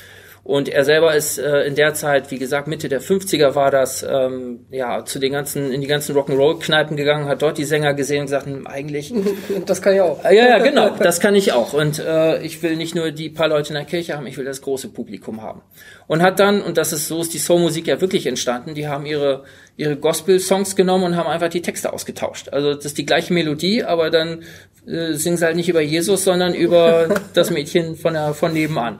Und 0.46 0.68
er 0.68 0.84
selber 0.84 1.16
ist 1.16 1.38
äh, 1.38 1.62
in 1.64 1.76
der 1.76 1.94
Zeit, 1.94 2.30
wie 2.30 2.38
gesagt, 2.38 2.68
Mitte 2.68 2.90
der 2.90 3.02
50er 3.02 3.56
war 3.56 3.72
das, 3.72 4.04
ähm, 4.04 4.66
ja, 4.72 5.06
zu 5.06 5.18
den 5.20 5.32
ganzen, 5.32 5.72
in 5.72 5.80
die 5.80 5.88
ganzen 5.88 6.18
Rock'n'Roll-Kneipen 6.18 6.98
gegangen, 6.98 7.30
hat 7.30 7.42
dort 7.42 7.58
die 7.58 7.64
Sänger 7.64 7.94
gesehen 7.94 8.22
und 8.22 8.26
gesagt, 8.26 8.48
hm, 8.48 8.68
eigentlich. 8.68 9.14
Das 9.66 9.82
kann 9.82 9.94
ich 9.94 10.02
auch. 10.02 10.22
Ja, 10.26 10.32
ja, 10.32 10.58
genau, 10.60 10.90
das 10.90 11.22
kann 11.22 11.36
ich 11.36 11.54
auch. 11.54 11.74
Und 11.74 12.00
äh, 12.00 12.42
ich 12.42 12.62
will 12.62 12.76
nicht 12.76 12.94
nur 12.94 13.12
die 13.12 13.30
paar 13.30 13.48
Leute 13.48 13.70
in 13.70 13.76
der 13.76 13.86
Kirche 13.86 14.18
haben, 14.18 14.28
ich 14.28 14.38
will 14.38 14.44
das 14.44 14.62
große 14.62 14.90
Publikum 14.90 15.42
haben. 15.42 15.62
Und 16.08 16.22
hat 16.22 16.40
dann, 16.40 16.62
und 16.62 16.78
das 16.78 16.92
ist 16.92 17.08
so 17.08 17.22
ist 17.22 17.34
die 17.34 17.38
Soulmusik 17.38 17.88
ja 17.88 18.02
wirklich 18.02 18.28
entstanden, 18.28 18.74
die 18.74 18.88
haben 18.88 19.06
ihre, 19.06 19.46
ihre 19.78 19.96
Gospel-Songs 19.96 20.76
genommen 20.76 21.06
und 21.06 21.16
haben 21.16 21.30
einfach 21.30 21.50
die 21.50 21.62
Texte 21.62 21.94
ausgetauscht. 21.94 22.50
Also 22.50 22.74
das 22.74 22.86
ist 22.86 22.98
die 22.98 23.06
gleiche 23.06 23.34
Melodie, 23.34 23.84
aber 23.84 24.10
dann 24.10 24.44
äh, 24.86 25.14
singen 25.14 25.38
sie 25.38 25.46
halt 25.46 25.56
nicht 25.56 25.70
über 25.70 25.82
Jesus, 25.82 26.26
sondern 26.26 26.54
über 26.54 27.08
das 27.34 27.50
Mädchen 27.50 27.96
von, 27.96 28.14
der, 28.14 28.34
von 28.34 28.52
nebenan. 28.52 29.00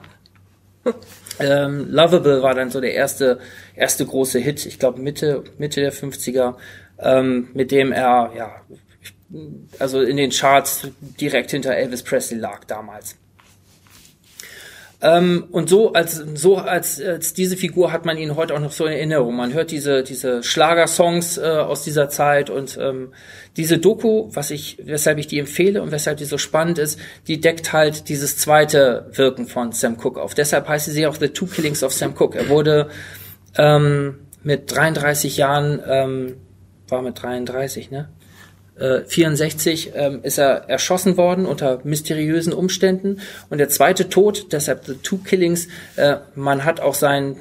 Ähm, 1.40 1.90
Lovable 1.90 2.42
war 2.42 2.54
dann 2.54 2.70
so 2.70 2.80
der 2.80 2.94
erste, 2.94 3.38
erste 3.74 4.06
große 4.06 4.38
Hit, 4.38 4.66
ich 4.66 4.78
glaube 4.78 5.00
Mitte, 5.00 5.44
Mitte 5.58 5.80
der 5.80 5.92
50er, 5.92 6.54
ähm, 6.98 7.48
mit 7.54 7.70
dem 7.70 7.92
er, 7.92 8.32
ja, 8.36 8.62
also 9.78 10.00
in 10.00 10.16
den 10.16 10.30
Charts 10.30 10.88
direkt 11.00 11.50
hinter 11.50 11.74
Elvis 11.74 12.02
Presley 12.02 12.38
lag 12.38 12.64
damals. 12.64 13.16
Ähm, 15.04 15.48
und 15.50 15.68
so 15.68 15.92
als 15.92 16.14
so 16.34 16.56
als, 16.56 16.98
als 16.98 17.34
diese 17.34 17.58
Figur 17.58 17.92
hat 17.92 18.06
man 18.06 18.16
ihn 18.16 18.36
heute 18.36 18.54
auch 18.54 18.60
noch 18.60 18.72
so 18.72 18.86
in 18.86 18.92
Erinnerung. 18.92 19.36
Man 19.36 19.52
hört 19.52 19.70
diese 19.70 20.02
diese 20.02 20.42
Schlagersongs 20.42 21.36
äh, 21.36 21.42
aus 21.42 21.84
dieser 21.84 22.08
Zeit 22.08 22.48
und 22.48 22.78
ähm, 22.80 23.12
diese 23.58 23.76
Doku, 23.76 24.30
was 24.32 24.50
ich 24.50 24.78
weshalb 24.82 25.18
ich 25.18 25.26
die 25.26 25.38
empfehle 25.38 25.82
und 25.82 25.92
weshalb 25.92 26.16
die 26.16 26.24
so 26.24 26.38
spannend 26.38 26.78
ist, 26.78 26.98
die 27.28 27.38
deckt 27.38 27.74
halt 27.74 28.08
dieses 28.08 28.38
zweite 28.38 29.10
Wirken 29.12 29.46
von 29.46 29.72
Sam 29.72 29.98
Cooke 29.98 30.22
auf. 30.22 30.32
Deshalb 30.32 30.68
heißt 30.68 30.86
sie 30.86 31.06
auch 31.06 31.16
The 31.16 31.28
Two 31.28 31.46
Killings 31.46 31.84
of 31.84 31.92
Sam 31.92 32.14
Cooke. 32.14 32.38
Er 32.38 32.48
wurde 32.48 32.88
ähm, 33.58 34.20
mit 34.42 34.74
33 34.74 35.36
Jahren 35.36 35.82
ähm, 35.86 36.36
war 36.88 37.02
mit 37.02 37.22
33, 37.22 37.90
ne? 37.90 38.08
64 38.76 39.92
ähm, 39.94 40.20
ist 40.22 40.38
er 40.38 40.68
erschossen 40.68 41.16
worden 41.16 41.46
unter 41.46 41.80
mysteriösen 41.84 42.52
Umständen. 42.52 43.20
Und 43.48 43.58
der 43.58 43.68
zweite 43.68 44.08
Tod, 44.08 44.52
deshalb 44.52 44.84
The 44.84 44.94
Two 44.94 45.18
Killings, 45.18 45.68
äh, 45.96 46.16
man 46.34 46.64
hat 46.64 46.80
auch 46.80 46.94
sein, 46.94 47.36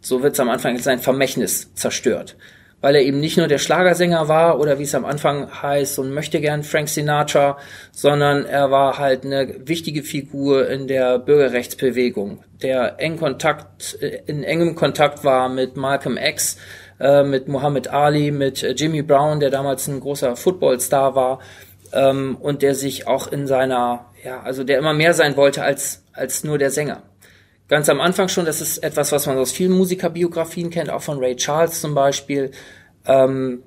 so 0.00 0.22
wird 0.22 0.34
es 0.34 0.40
am 0.40 0.50
Anfang, 0.50 0.78
sein 0.78 0.98
Vermächtnis 0.98 1.72
zerstört. 1.74 2.36
Weil 2.82 2.96
er 2.96 3.02
eben 3.02 3.18
nicht 3.18 3.38
nur 3.38 3.48
der 3.48 3.56
Schlagersänger 3.56 4.28
war 4.28 4.60
oder 4.60 4.78
wie 4.78 4.82
es 4.82 4.94
am 4.94 5.06
Anfang 5.06 5.48
heißt, 5.62 5.94
so 5.94 6.02
ein 6.02 6.12
möchte 6.12 6.42
gern 6.42 6.62
Frank 6.62 6.90
Sinatra, 6.90 7.56
sondern 7.92 8.44
er 8.44 8.70
war 8.70 8.98
halt 8.98 9.24
eine 9.24 9.66
wichtige 9.66 10.02
Figur 10.02 10.68
in 10.68 10.86
der 10.86 11.18
Bürgerrechtsbewegung, 11.18 12.44
der 12.62 13.00
eng 13.00 13.16
Kontakt, 13.16 13.96
äh, 14.02 14.20
in 14.26 14.44
engem 14.44 14.74
Kontakt 14.74 15.24
war 15.24 15.48
mit 15.48 15.78
Malcolm 15.78 16.18
X, 16.18 16.58
äh, 17.00 17.22
mit 17.22 17.48
Muhammad 17.48 17.88
Ali, 17.88 18.30
mit 18.30 18.62
äh, 18.62 18.72
Jimmy 18.72 19.02
Brown, 19.02 19.40
der 19.40 19.50
damals 19.50 19.88
ein 19.88 20.00
großer 20.00 20.36
Footballstar 20.36 21.14
war 21.14 21.40
ähm, 21.92 22.36
und 22.40 22.62
der 22.62 22.74
sich 22.74 23.06
auch 23.06 23.30
in 23.30 23.46
seiner, 23.46 24.06
ja, 24.24 24.40
also 24.42 24.64
der 24.64 24.78
immer 24.78 24.92
mehr 24.92 25.14
sein 25.14 25.36
wollte 25.36 25.62
als, 25.62 26.04
als 26.12 26.44
nur 26.44 26.58
der 26.58 26.70
Sänger. 26.70 27.02
Ganz 27.68 27.88
am 27.88 28.00
Anfang 28.00 28.28
schon, 28.28 28.44
das 28.44 28.60
ist 28.60 28.78
etwas, 28.78 29.10
was 29.12 29.26
man 29.26 29.38
aus 29.38 29.52
vielen 29.52 29.72
Musikerbiografien 29.72 30.70
kennt, 30.70 30.90
auch 30.90 31.02
von 31.02 31.18
Ray 31.18 31.36
Charles 31.36 31.80
zum 31.80 31.94
Beispiel. 31.94 32.50
Ähm, 33.06 33.62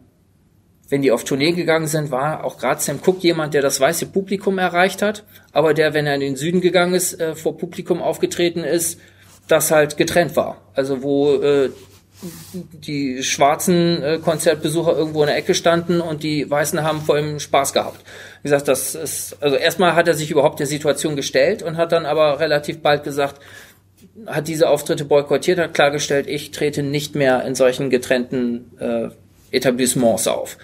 wenn 0.89 1.01
die 1.01 1.11
auf 1.11 1.23
Tournee 1.23 1.51
gegangen 1.51 1.87
sind, 1.87 2.11
war 2.11 2.45
auch 2.45 2.57
gerade 2.57 2.79
Sam 2.79 3.01
Cooke 3.01 3.19
jemand, 3.21 3.53
der 3.53 3.61
das 3.61 3.79
weiße 3.79 4.05
Publikum 4.07 4.57
erreicht 4.57 5.01
hat, 5.01 5.25
aber 5.51 5.73
der, 5.73 5.93
wenn 5.93 6.07
er 6.07 6.15
in 6.15 6.21
den 6.21 6.35
Süden 6.35 6.61
gegangen 6.61 6.93
ist, 6.93 7.19
äh, 7.19 7.35
vor 7.35 7.57
Publikum 7.57 8.01
aufgetreten 8.01 8.63
ist, 8.63 8.99
das 9.47 9.71
halt 9.71 9.97
getrennt 9.97 10.35
war. 10.35 10.61
Also 10.73 11.03
wo 11.03 11.35
äh, 11.35 11.69
die 12.21 13.23
schwarzen 13.23 14.01
äh, 14.01 14.19
Konzertbesucher 14.23 14.97
irgendwo 14.97 15.21
in 15.21 15.27
der 15.27 15.37
Ecke 15.37 15.53
standen 15.53 16.01
und 16.01 16.23
die 16.23 16.49
Weißen 16.49 16.81
haben 16.83 17.01
vor 17.01 17.19
ihm 17.19 17.39
Spaß 17.39 17.73
gehabt. 17.73 18.03
Wie 18.41 18.49
gesagt, 18.49 18.67
das 18.67 18.95
ist, 18.95 19.37
also 19.39 19.55
erstmal 19.55 19.95
hat 19.95 20.07
er 20.07 20.15
sich 20.15 20.31
überhaupt 20.31 20.59
der 20.59 20.67
Situation 20.67 21.15
gestellt 21.15 21.61
und 21.61 21.77
hat 21.77 21.91
dann 21.91 22.05
aber 22.05 22.39
relativ 22.39 22.79
bald 22.81 23.03
gesagt, 23.03 23.39
hat 24.25 24.47
diese 24.47 24.69
Auftritte 24.69 25.05
boykottiert, 25.05 25.59
hat 25.59 25.75
klargestellt, 25.75 26.27
ich 26.27 26.51
trete 26.51 26.81
nicht 26.81 27.15
mehr 27.15 27.45
in 27.45 27.53
solchen 27.53 27.89
getrennten 27.91 28.71
äh, 28.79 29.09
Etablissements 29.55 30.27
auf. 30.27 30.57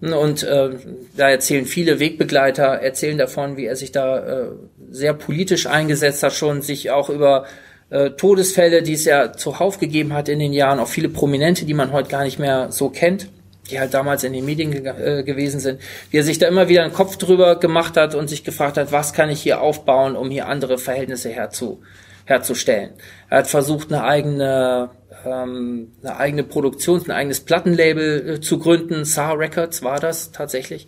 Und 0.00 0.44
äh, 0.44 0.70
da 1.16 1.28
erzählen 1.28 1.64
viele 1.64 1.98
Wegbegleiter, 1.98 2.64
erzählen 2.64 3.18
davon, 3.18 3.56
wie 3.56 3.66
er 3.66 3.74
sich 3.74 3.90
da 3.90 4.18
äh, 4.18 4.46
sehr 4.90 5.12
politisch 5.12 5.66
eingesetzt 5.66 6.22
hat, 6.22 6.32
schon 6.32 6.62
sich 6.62 6.90
auch 6.90 7.10
über 7.10 7.46
äh, 7.90 8.10
Todesfälle, 8.10 8.82
die 8.82 8.94
es 8.94 9.04
ja 9.04 9.32
zuhauf 9.32 9.78
gegeben 9.78 10.12
hat 10.12 10.28
in 10.28 10.38
den 10.38 10.52
Jahren, 10.52 10.78
auch 10.78 10.88
viele 10.88 11.08
Prominente, 11.08 11.64
die 11.64 11.74
man 11.74 11.92
heute 11.92 12.10
gar 12.10 12.24
nicht 12.24 12.38
mehr 12.38 12.70
so 12.70 12.90
kennt, 12.90 13.28
die 13.70 13.80
halt 13.80 13.94
damals 13.94 14.24
in 14.24 14.32
den 14.32 14.44
Medien 14.44 14.70
ge 14.70 14.82
äh, 14.86 15.22
gewesen 15.22 15.60
sind, 15.60 15.80
wie 16.10 16.18
er 16.18 16.24
sich 16.24 16.38
da 16.38 16.48
immer 16.48 16.68
wieder 16.68 16.84
einen 16.84 16.92
Kopf 16.92 17.16
drüber 17.16 17.56
gemacht 17.56 17.96
hat 17.96 18.14
und 18.14 18.28
sich 18.28 18.44
gefragt 18.44 18.76
hat, 18.76 18.92
was 18.92 19.12
kann 19.12 19.30
ich 19.30 19.40
hier 19.40 19.60
aufbauen, 19.60 20.16
um 20.16 20.30
hier 20.30 20.48
andere 20.48 20.78
Verhältnisse 20.78 21.30
herzu, 21.30 21.80
herzustellen. 22.24 22.90
Er 23.30 23.38
hat 23.38 23.46
versucht, 23.46 23.92
eine 23.92 24.04
eigene 24.04 24.90
ähm, 25.24 25.92
eine 26.02 26.16
eigene 26.16 26.44
Produktion, 26.44 27.02
ein 27.06 27.10
eigenes 27.10 27.40
Plattenlabel 27.40 28.30
äh, 28.30 28.40
zu 28.40 28.58
gründen. 28.58 29.04
Saar 29.04 29.38
Records 29.38 29.82
war 29.82 30.00
das 30.00 30.32
tatsächlich. 30.32 30.86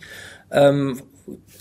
Ähm, 0.51 1.01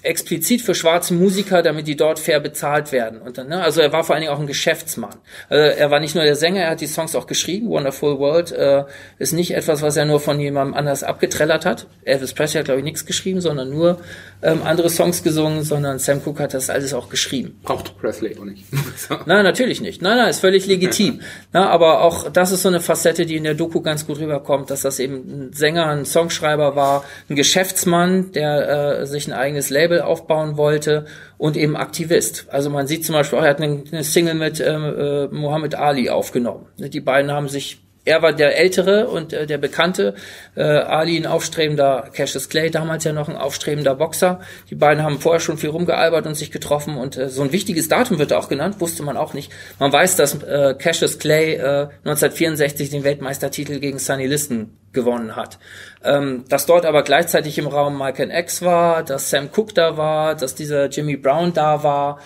explizit 0.03 0.63
für 0.63 0.75
schwarze 0.75 1.15
Musiker, 1.15 1.63
damit 1.63 1.87
die 1.87 1.97
dort 1.97 2.19
fair 2.19 2.41
bezahlt 2.41 2.91
werden. 2.93 3.21
Und 3.21 3.37
dann, 3.37 3.49
ne, 3.49 3.63
also 3.63 3.81
er 3.81 3.93
war 3.93 4.03
vor 4.03 4.15
allen 4.15 4.23
Dingen 4.23 4.33
auch 4.33 4.41
ein 4.41 4.47
Geschäftsmann. 4.47 5.17
Also 5.49 5.63
er 5.63 5.91
war 5.91 6.01
nicht 6.01 6.15
nur 6.15 6.25
der 6.25 6.37
Sänger, 6.37 6.63
er 6.63 6.71
hat 6.71 6.81
die 6.81 6.87
Songs 6.87 7.15
auch 7.15 7.27
geschrieben. 7.27 7.69
Wonderful 7.69 8.19
World 8.19 8.53
äh, 8.53 8.85
ist 9.19 9.33
nicht 9.33 9.55
etwas, 9.55 9.83
was 9.83 9.97
er 9.97 10.07
nur 10.07 10.21
von 10.21 10.41
jemandem 10.41 10.75
anders 10.75 11.03
abgetrellert 11.03 11.67
hat. 11.67 11.87
Elvis 12.05 12.33
Presley 12.33 12.61
hat, 12.61 12.67
glaube 12.67 12.81
ich, 12.81 12.85
nichts 12.85 13.05
geschrieben, 13.05 13.41
sondern 13.41 13.71
nur 13.71 14.01
ähm, 14.43 14.63
andere 14.65 14.89
Songs 14.89 15.23
gesungen, 15.23 15.65
sondern 15.65 15.99
Sam 15.99 16.23
Cooke 16.25 16.43
hat 16.43 16.55
das 16.55 16.71
alles 16.71 16.95
auch 16.95 17.11
geschrieben. 17.11 17.59
Braucht 17.63 17.99
Presley 18.01 18.39
auch 18.39 18.45
nicht. 18.45 18.65
nein, 19.27 19.45
natürlich 19.45 19.83
nicht. 19.83 20.01
Nein, 20.01 20.17
nein, 20.17 20.31
ist 20.31 20.41
völlig 20.41 20.67
legitim. 20.67 21.21
Na, 21.53 21.69
aber 21.69 22.03
auch 22.03 22.31
das 22.31 22.53
ist 22.53 22.63
so 22.63 22.69
eine 22.69 22.81
Facette, 22.81 23.27
die 23.27 23.37
in 23.37 23.45
der 23.45 23.55
Doku 23.55 23.83
ganz 23.83 24.07
gut 24.07 24.19
rüberkommt, 24.19 24.71
dass 24.71 24.83
das 24.83 24.99
eben 24.99 25.49
ein 25.49 25.53
Sänger, 25.53 25.87
ein 25.87 26.07
Songschreiber 26.07 26.75
war, 26.75 27.05
ein 27.29 27.37
Geschäftsmann, 27.37 28.33
der 28.33 29.01
äh, 29.01 29.07
sich 29.07 29.27
ein 29.27 29.35
eigenes 29.35 29.69
Label 29.69 29.90
aufbauen 29.99 30.57
wollte 30.57 31.07
und 31.37 31.57
eben 31.57 31.77
Aktivist. 31.77 32.47
Also 32.51 32.71
man 32.71 32.87
sieht 32.87 33.05
zum 33.05 33.15
Beispiel 33.15 33.41
er 33.41 33.49
hat 33.49 33.61
eine, 33.61 33.83
eine 33.91 34.05
Single 34.05 34.35
mit 34.35 34.61
ähm, 34.61 34.85
äh, 34.85 35.27
Muhammad 35.29 35.75
Ali 35.75 36.09
aufgenommen. 36.09 36.67
Die 36.79 37.01
beiden 37.01 37.33
haben 37.33 37.49
sich 37.49 37.83
er 38.05 38.23
war 38.23 38.33
der 38.33 38.57
Ältere 38.57 39.09
und 39.09 39.33
äh, 39.33 39.47
der 39.47 39.59
Bekannte. 39.59 40.15
Äh, 40.57 40.63
Ali 40.63 41.17
ein 41.17 41.27
aufstrebender, 41.27 42.09
Cassius 42.13 42.49
Clay 42.49 42.71
damals 42.71 43.05
ja 43.05 43.13
noch 43.13 43.29
ein 43.29 43.37
aufstrebender 43.37 43.95
Boxer. 43.95 44.41
Die 44.71 44.75
beiden 44.75 45.03
haben 45.03 45.21
vorher 45.21 45.41
schon 45.41 45.59
viel 45.59 45.71
rumgealbert 45.71 46.27
und 46.27 46.35
sich 46.35 46.51
getroffen 46.51 46.97
und 46.97 47.17
äh, 47.17 47.29
so 47.29 47.43
ein 47.43 47.53
wichtiges 47.53 47.89
Datum 47.89 48.19
wird 48.19 48.33
auch 48.33 48.49
genannt, 48.49 48.81
wusste 48.81 49.03
man 49.03 49.17
auch 49.17 49.35
nicht. 49.35 49.53
Man 49.79 49.93
weiß, 49.93 50.17
dass 50.17 50.43
äh, 50.43 50.75
Cassius 50.79 51.19
Clay 51.19 51.55
äh, 51.55 51.89
1964 52.05 52.91
den 52.91 53.05
Weltmeistertitel 53.05 53.81
gegen 53.81 53.99
Sonny 53.99 54.27
Liston 54.27 54.77
gewonnen 54.93 55.37
hat. 55.37 55.59
Ähm, 56.03 56.45
dass 56.49 56.67
dort 56.67 56.87
aber 56.87 57.03
gleichzeitig 57.03 57.59
im 57.59 57.67
Raum 57.67 57.99
Michael 57.99 58.31
X 58.31 58.63
war, 58.63 59.05
dass 59.05 59.31
Sam 59.31 59.51
Cooke 59.53 59.75
da 59.75 59.97
war, 59.97 60.35
dass 60.35 60.55
dieser 60.55 60.87
Jimmy 60.87 61.17
Brown 61.17 61.53
da 61.53 61.83
war 61.83 62.19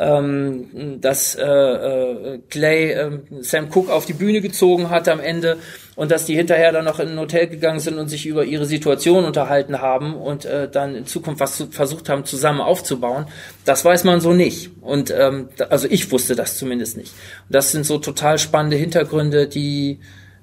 ähm, 0.00 0.98
dass 1.02 1.34
äh, 1.34 1.44
äh, 1.44 2.40
Clay 2.48 2.92
äh, 2.92 3.10
Sam 3.40 3.68
Cooke 3.70 3.92
auf 3.92 4.06
die 4.06 4.14
Bühne 4.14 4.40
gezogen 4.40 4.88
hat 4.88 5.08
am 5.08 5.20
Ende 5.20 5.58
und 5.94 6.10
dass 6.10 6.24
die 6.24 6.34
hinterher 6.34 6.72
dann 6.72 6.86
noch 6.86 7.00
in 7.00 7.10
ein 7.10 7.18
Hotel 7.18 7.48
gegangen 7.48 7.80
sind 7.80 7.98
und 7.98 8.08
sich 8.08 8.24
über 8.24 8.44
ihre 8.44 8.64
Situation 8.64 9.26
unterhalten 9.26 9.82
haben 9.82 10.14
und 10.14 10.46
äh, 10.46 10.70
dann 10.70 10.94
in 10.94 11.06
Zukunft 11.06 11.40
was 11.40 11.58
zu, 11.58 11.66
versucht 11.66 12.08
haben 12.08 12.24
zusammen 12.24 12.62
aufzubauen, 12.62 13.26
das 13.66 13.84
weiß 13.84 14.04
man 14.04 14.22
so 14.22 14.32
nicht. 14.32 14.70
Und 14.80 15.10
ähm, 15.14 15.50
also 15.68 15.86
ich 15.90 16.10
wusste 16.10 16.34
das 16.34 16.56
zumindest 16.56 16.96
nicht. 16.96 17.12
Und 17.46 17.54
das 17.54 17.70
sind 17.70 17.84
so 17.84 17.98
total 17.98 18.38
spannende 18.38 18.78
Hintergründe, 18.78 19.48
die 19.48 20.00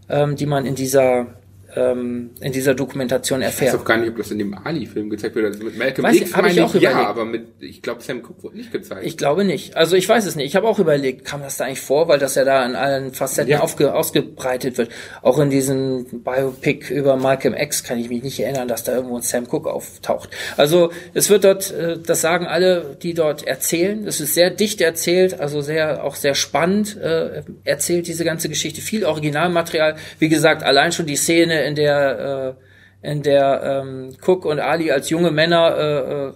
ähm, 0.07 0.35
die 0.35 0.45
man 0.45 0.65
in 0.67 0.75
dieser 0.75 1.27
ähm, 1.75 2.31
in 2.39 2.51
dieser 2.51 2.73
Dokumentation 2.73 3.41
erfährt. 3.41 3.69
Ich 3.69 3.73
weiß 3.75 3.81
auch 3.81 3.85
gar 3.85 3.97
nicht, 3.97 4.09
ob 4.09 4.17
das 4.17 4.31
in 4.31 4.39
dem 4.39 4.53
Ali-Film 4.53 5.09
gezeigt 5.09 5.35
wird. 5.35 5.45
Also 5.47 5.63
mit 5.63 5.77
Malcolm 5.77 6.07
weiß, 6.07 6.15
X 6.15 6.35
hab 6.35 6.45
ich 6.45 6.61
auch 6.61 6.73
ja, 6.75 6.91
überlegt. 6.91 7.09
aber 7.09 7.25
mit, 7.25 7.47
ich 7.59 7.81
glaube, 7.81 8.01
Sam 8.01 8.21
Cooke 8.21 8.43
wurde 8.43 8.57
nicht 8.57 8.71
gezeigt. 8.71 9.05
Ich 9.05 9.17
glaube 9.17 9.43
nicht. 9.43 9.75
Also 9.75 9.95
ich 9.95 10.07
weiß 10.07 10.25
es 10.25 10.35
nicht. 10.35 10.45
Ich 10.47 10.55
habe 10.55 10.67
auch 10.67 10.79
überlegt, 10.79 11.25
kam 11.25 11.41
das 11.41 11.57
da 11.57 11.65
eigentlich 11.65 11.81
vor, 11.81 12.07
weil 12.07 12.19
das 12.19 12.35
ja 12.35 12.45
da 12.45 12.65
in 12.65 12.75
allen 12.75 13.13
Facetten 13.13 13.51
Ja. 13.51 13.59
aufge, 13.61 13.93
ausgebreitet 13.93 14.77
wird. 14.77 14.89
Auch 15.21 15.39
in 15.39 15.49
diesem 15.49 16.05
Biopic 16.23 16.93
über 16.93 17.15
Malcolm 17.17 17.53
X 17.53 17.83
kann 17.83 17.99
ich 17.99 18.09
mich 18.09 18.23
nicht 18.23 18.39
erinnern, 18.39 18.67
dass 18.67 18.83
da 18.83 18.95
irgendwo 18.95 19.17
ein 19.17 19.21
Sam 19.21 19.47
Cooke 19.49 19.69
auftaucht. 19.71 20.29
Also 20.55 20.91
es 21.13 21.29
wird 21.29 21.43
dort, 21.43 21.71
äh, 21.71 21.97
das 21.99 22.21
sagen 22.21 22.45
alle, 22.47 22.95
die 23.01 23.13
dort 23.13 23.45
erzählen. 23.45 24.07
Es 24.07 24.21
ist 24.21 24.33
sehr 24.33 24.49
dicht 24.49 24.81
erzählt, 24.81 25.39
also 25.39 25.61
sehr 25.61 26.03
auch 26.03 26.15
sehr 26.15 26.35
spannend 26.35 26.97
äh, 26.97 27.43
erzählt 27.63 28.07
diese 28.07 28.23
ganze 28.23 28.49
Geschichte. 28.49 28.81
Viel 28.81 29.05
Originalmaterial. 29.05 29.95
Wie 30.19 30.29
gesagt, 30.29 30.63
allein 30.63 30.91
schon 30.91 31.05
die 31.05 31.15
Szene, 31.15 31.56
in 31.65 31.75
der 31.75 32.55
äh, 32.57 32.63
in 33.01 33.21
der 33.21 33.61
ähm, 33.63 34.15
Cook 34.25 34.43
und 34.43 34.59
Ali 34.59 34.91
als 34.91 35.09
junge 35.09 35.31
Männer 35.31 35.77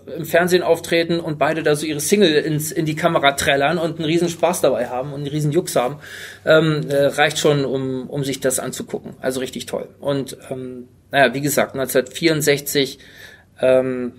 äh, 0.08 0.12
äh, 0.14 0.18
im 0.18 0.26
Fernsehen 0.26 0.62
auftreten 0.62 1.20
und 1.20 1.40
beide 1.40 1.64
da 1.64 1.76
so 1.76 1.86
ihre 1.86 2.00
Single 2.00 2.34
ins, 2.34 2.72
in 2.72 2.86
die 2.86 2.96
Kamera 2.96 3.32
trällern 3.32 3.80
und 3.80 3.98
einen 3.98 4.06
riesen 4.06 4.30
Spaß 4.30 4.62
dabei 4.62 4.88
haben 4.88 5.12
und 5.12 5.22
einen 5.22 5.28
riesen 5.28 5.52
Jux 5.52 5.76
haben, 5.76 5.98
ähm, 6.46 6.84
äh, 6.88 7.08
reicht 7.08 7.40
schon, 7.40 7.66
um, 7.66 8.10
um 8.10 8.24
sich 8.24 8.40
das 8.40 8.60
anzugucken. 8.60 9.16
Also 9.22 9.40
richtig 9.40 9.66
toll. 9.66 9.90
Und 10.00 10.38
ähm, 10.52 10.88
naja, 11.12 11.34
wie 11.34 11.42
gesagt, 11.42 11.74
1964 11.74 13.00
ähm, 13.60 14.14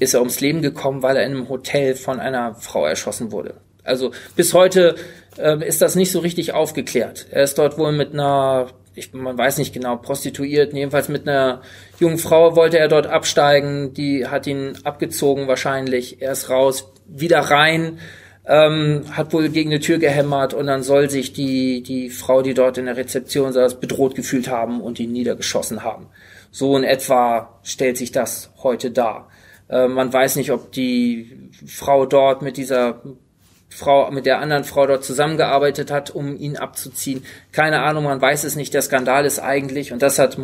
ist 0.00 0.14
er 0.14 0.20
ums 0.20 0.40
Leben 0.40 0.62
gekommen, 0.62 1.02
weil 1.02 1.16
er 1.16 1.24
in 1.24 1.30
einem 1.30 1.48
Hotel 1.48 1.94
von 1.94 2.18
einer 2.18 2.54
Frau 2.56 2.84
erschossen 2.86 3.30
wurde. 3.30 3.54
Also 3.84 4.10
bis 4.34 4.52
heute 4.52 4.96
ähm, 5.38 5.62
ist 5.62 5.80
das 5.80 5.94
nicht 5.94 6.10
so 6.10 6.18
richtig 6.18 6.52
aufgeklärt. 6.52 7.26
Er 7.30 7.44
ist 7.44 7.56
dort 7.56 7.78
wohl 7.78 7.92
mit 7.92 8.12
einer 8.12 8.68
ich, 8.94 9.12
man 9.12 9.38
weiß 9.38 9.58
nicht 9.58 9.72
genau, 9.72 9.96
Prostituierten, 9.96 10.76
jedenfalls 10.76 11.08
mit 11.08 11.26
einer 11.26 11.62
jungen 11.98 12.18
Frau 12.18 12.56
wollte 12.56 12.78
er 12.78 12.88
dort 12.88 13.06
absteigen, 13.06 13.94
die 13.94 14.26
hat 14.26 14.46
ihn 14.46 14.78
abgezogen 14.84 15.48
wahrscheinlich, 15.48 16.20
er 16.20 16.32
ist 16.32 16.50
raus, 16.50 16.92
wieder 17.06 17.38
rein, 17.38 17.98
ähm, 18.46 19.04
hat 19.12 19.32
wohl 19.32 19.48
gegen 19.48 19.70
eine 19.70 19.80
Tür 19.80 19.98
gehämmert 19.98 20.52
und 20.52 20.66
dann 20.66 20.82
soll 20.82 21.08
sich 21.08 21.32
die, 21.32 21.82
die 21.82 22.10
Frau, 22.10 22.42
die 22.42 22.54
dort 22.54 22.78
in 22.78 22.86
der 22.86 22.96
Rezeption 22.96 23.52
saß, 23.52 23.80
bedroht 23.80 24.14
gefühlt 24.14 24.48
haben 24.48 24.80
und 24.80 24.98
ihn 24.98 25.12
niedergeschossen 25.12 25.84
haben. 25.84 26.08
So 26.50 26.76
in 26.76 26.84
etwa 26.84 27.60
stellt 27.62 27.96
sich 27.96 28.12
das 28.12 28.50
heute 28.62 28.90
dar. 28.90 29.28
Äh, 29.68 29.88
man 29.88 30.12
weiß 30.12 30.36
nicht, 30.36 30.50
ob 30.50 30.72
die 30.72 31.50
Frau 31.66 32.04
dort 32.04 32.42
mit 32.42 32.56
dieser 32.56 33.00
Frau, 33.74 34.10
mit 34.10 34.26
der 34.26 34.38
anderen 34.38 34.64
Frau 34.64 34.86
dort 34.86 35.04
zusammengearbeitet 35.04 35.90
hat, 35.90 36.10
um 36.10 36.36
ihn 36.36 36.56
abzuziehen. 36.56 37.24
Keine 37.52 37.80
Ahnung, 37.80 38.04
man 38.04 38.20
weiß 38.20 38.44
es 38.44 38.54
nicht. 38.54 38.74
Der 38.74 38.82
Skandal 38.82 39.24
ist 39.24 39.38
eigentlich, 39.38 39.92
und 39.92 40.02
das 40.02 40.18
hat, 40.18 40.36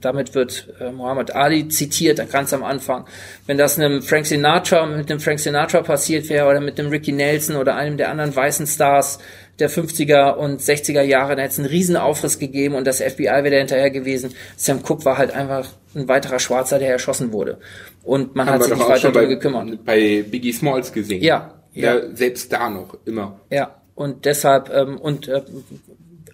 damit 0.00 0.34
wird 0.34 0.68
äh, 0.80 0.92
Muhammad 0.92 1.34
Ali 1.34 1.68
zitiert, 1.68 2.20
ganz 2.30 2.52
am 2.52 2.62
Anfang. 2.62 3.06
Wenn 3.46 3.58
das 3.58 3.78
einem 3.78 4.02
Frank 4.02 4.26
Sinatra, 4.26 4.86
mit 4.86 5.10
einem 5.10 5.20
Frank 5.20 5.40
Sinatra 5.40 5.82
passiert 5.82 6.28
wäre, 6.28 6.48
oder 6.48 6.60
mit 6.60 6.78
einem 6.78 6.90
Ricky 6.90 7.12
Nelson 7.12 7.56
oder 7.56 7.74
einem 7.74 7.96
der 7.96 8.10
anderen 8.10 8.34
weißen 8.34 8.66
Stars 8.66 9.18
der 9.58 9.70
50er 9.70 10.34
und 10.34 10.60
60er 10.60 11.02
Jahre, 11.02 11.30
dann 11.30 11.40
hätte 11.40 11.52
es 11.52 11.58
einen 11.58 11.68
riesen 11.68 11.96
Aufriss 11.96 12.38
gegeben 12.38 12.74
und 12.74 12.86
das 12.86 13.00
FBI 13.00 13.24
wäre 13.24 13.56
hinterher 13.56 13.90
gewesen. 13.90 14.34
Sam 14.56 14.82
Cooke 14.82 15.04
war 15.04 15.18
halt 15.18 15.32
einfach 15.32 15.68
ein 15.94 16.08
weiterer 16.08 16.38
Schwarzer, 16.38 16.78
der 16.78 16.90
erschossen 16.90 17.32
wurde. 17.32 17.58
Und 18.04 18.36
man 18.36 18.46
Haben 18.46 18.54
hat 18.54 18.64
sich 18.64 18.74
nicht 18.74 18.88
weiter 18.88 19.10
darum 19.10 19.28
gekümmert. 19.28 19.84
Bei 19.84 20.22
Biggie 20.22 20.52
Smalls 20.52 20.92
gesehen. 20.92 21.22
Ja, 21.22 21.55
ja. 21.82 22.14
selbst 22.14 22.52
da 22.52 22.68
noch 22.70 22.96
immer. 23.04 23.40
Ja, 23.50 23.82
und 23.94 24.24
deshalb 24.24 24.70
ähm, 24.74 24.98
und 24.98 25.28
äh, 25.28 25.42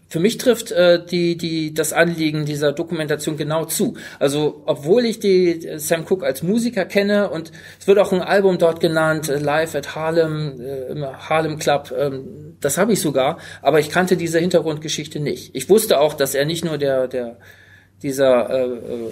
für 0.09 0.21
mich 0.21 0.37
trifft 0.37 0.73
äh, 0.73 1.05
die 1.05 1.39
die 1.39 1.73
das 1.73 1.93
Anliegen 1.93 2.45
dieser 2.45 2.73
Dokumentation 2.73 3.39
genau 3.39 3.65
zu. 3.65 3.97
Also 4.19 4.63
obwohl 4.67 5.07
ich 5.07 5.21
die 5.21 5.67
äh, 5.67 5.79
Sam 5.79 6.05
Cooke 6.05 6.27
als 6.27 6.43
Musiker 6.43 6.85
kenne 6.85 7.31
und 7.31 7.51
es 7.81 7.87
wird 7.87 7.99
auch 7.99 8.13
ein 8.13 8.21
Album 8.21 8.59
dort 8.59 8.81
genannt, 8.81 9.29
äh, 9.29 9.39
Live 9.39 9.75
at 9.75 9.95
Harlem 9.95 10.61
äh, 10.61 10.93
im 10.93 11.05
Harlem 11.05 11.59
Club, 11.59 11.95
ähm, 11.97 12.57
das 12.61 12.77
habe 12.77 12.93
ich 12.93 13.01
sogar, 13.01 13.39
aber 13.63 13.81
ich 13.81 13.91
kannte 13.91 14.17
diese 14.17 14.39
Hintergrundgeschichte 14.39 15.19
nicht. 15.19 15.55
Ich 15.55 15.71
wusste 15.71 15.99
auch, 15.99 16.15
dass 16.15 16.35
er 16.35 16.45
nicht 16.45 16.65
nur 16.65 16.79
der 16.79 17.09
der 17.09 17.39
dieser 18.03 18.51
äh, 18.51 18.65
äh, 18.65 19.11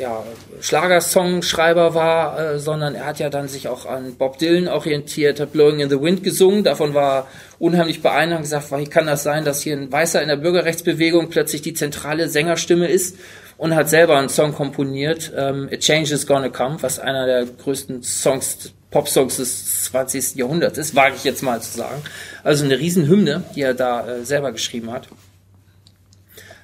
ja, 0.00 0.24
Schlagersongschreiber 0.60 1.94
war, 1.94 2.38
äh, 2.38 2.58
sondern 2.58 2.94
er 2.94 3.04
hat 3.04 3.18
ja 3.18 3.28
dann 3.28 3.48
sich 3.48 3.68
auch 3.68 3.84
an 3.84 4.14
Bob 4.16 4.38
Dylan 4.38 4.66
orientiert, 4.66 5.38
hat 5.38 5.52
Blowing 5.52 5.80
in 5.80 5.90
the 5.90 6.00
Wind 6.00 6.24
gesungen, 6.24 6.64
davon 6.64 6.94
war 6.94 7.28
unheimlich 7.58 8.00
beeindruckt, 8.00 8.42
gesagt, 8.42 8.72
wie 8.72 8.86
kann 8.86 9.06
das 9.06 9.22
sein, 9.22 9.44
dass 9.44 9.60
hier 9.60 9.76
ein 9.76 9.92
Weißer 9.92 10.22
in 10.22 10.28
der 10.28 10.36
Bürgerrechtsbewegung 10.36 11.28
plötzlich 11.28 11.60
die 11.60 11.74
zentrale 11.74 12.28
Sängerstimme 12.28 12.88
ist 12.88 13.18
und 13.58 13.74
hat 13.74 13.90
selber 13.90 14.16
einen 14.16 14.30
Song 14.30 14.54
komponiert, 14.54 15.32
ähm, 15.36 15.68
A 15.70 15.76
Change 15.76 16.14
is 16.14 16.26
Gonna 16.26 16.48
Come, 16.48 16.78
was 16.80 16.98
einer 16.98 17.26
der 17.26 17.44
größten 17.44 18.02
Songs, 18.02 18.72
Pop-Songs 18.90 19.36
des 19.36 19.84
20. 19.84 20.36
Jahrhunderts 20.36 20.78
ist, 20.78 20.96
wage 20.96 21.16
ich 21.16 21.24
jetzt 21.24 21.42
mal 21.42 21.60
zu 21.60 21.76
sagen. 21.76 22.02
Also 22.42 22.64
eine 22.64 22.78
Riesenhymne, 22.78 23.44
die 23.54 23.60
er 23.60 23.74
da 23.74 24.08
äh, 24.08 24.24
selber 24.24 24.50
geschrieben 24.52 24.90
hat. 24.90 25.08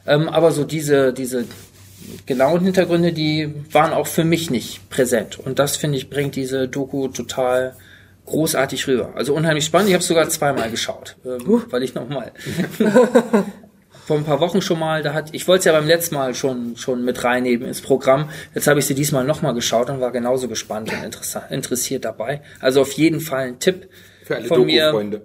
Ähm, 0.07 0.29
aber 0.29 0.53
so 0.53 0.65
diese, 0.65 1.13
diese 1.13 1.45
genauen 2.27 2.63
Hintergründe, 2.63 3.13
die 3.13 3.53
waren 3.71 3.93
auch 3.93 4.07
für 4.07 4.25
mich 4.25 4.51
nicht 4.51 4.89
präsent. 4.91 5.39
Und 5.39 5.59
das, 5.59 5.77
finde 5.77 5.99
ich, 5.99 6.11
bringt 6.11 6.37
diese 6.37 6.69
Doku 6.69 7.09
total 7.09 7.75
großartig 8.27 8.87
rüber. 8.89 9.13
Also 9.15 9.35
unheimlich 9.35 9.65
spannend. 9.65 9.89
Ich 9.89 9.95
habe 9.95 10.05
sogar 10.05 10.29
zweimal 10.29 10.71
geschaut, 10.71 11.17
ähm, 11.25 11.49
uh. 11.49 11.63
weil 11.71 11.83
ich 11.83 11.95
nochmal 11.95 12.33
vor 14.07 14.17
ein 14.17 14.25
paar 14.25 14.41
Wochen 14.41 14.61
schon 14.61 14.79
mal, 14.79 15.03
da 15.03 15.15
hat, 15.15 15.29
ich 15.33 15.47
wollte 15.49 15.61
es 15.61 15.65
ja 15.67 15.73
beim 15.73 15.87
letzten 15.87 16.17
Mal 16.17 16.35
schon 16.35 16.77
schon 16.77 17.05
mit 17.05 17.23
reinnehmen 17.23 17.67
ins 17.67 17.81
Programm. 17.81 18.29
Jetzt 18.55 18.67
habe 18.67 18.81
ich 18.81 18.87
sie 18.87 18.95
diesmal 18.95 19.25
nochmal 19.25 19.55
geschaut 19.55 19.91
und 19.91 20.01
war 20.01 20.13
genauso 20.13 20.49
gespannt 20.49 20.93
und 20.93 21.51
interessiert 21.51 22.05
dabei. 22.05 22.43
Also 22.61 22.81
auf 22.81 22.93
jeden 22.93 23.21
Fall 23.21 23.47
ein 23.47 23.59
Tipp 23.59 23.89
für 24.25 24.37
alle 24.37 24.47
von 24.47 24.67
mir. 24.67 24.91
Freunde 24.91 25.23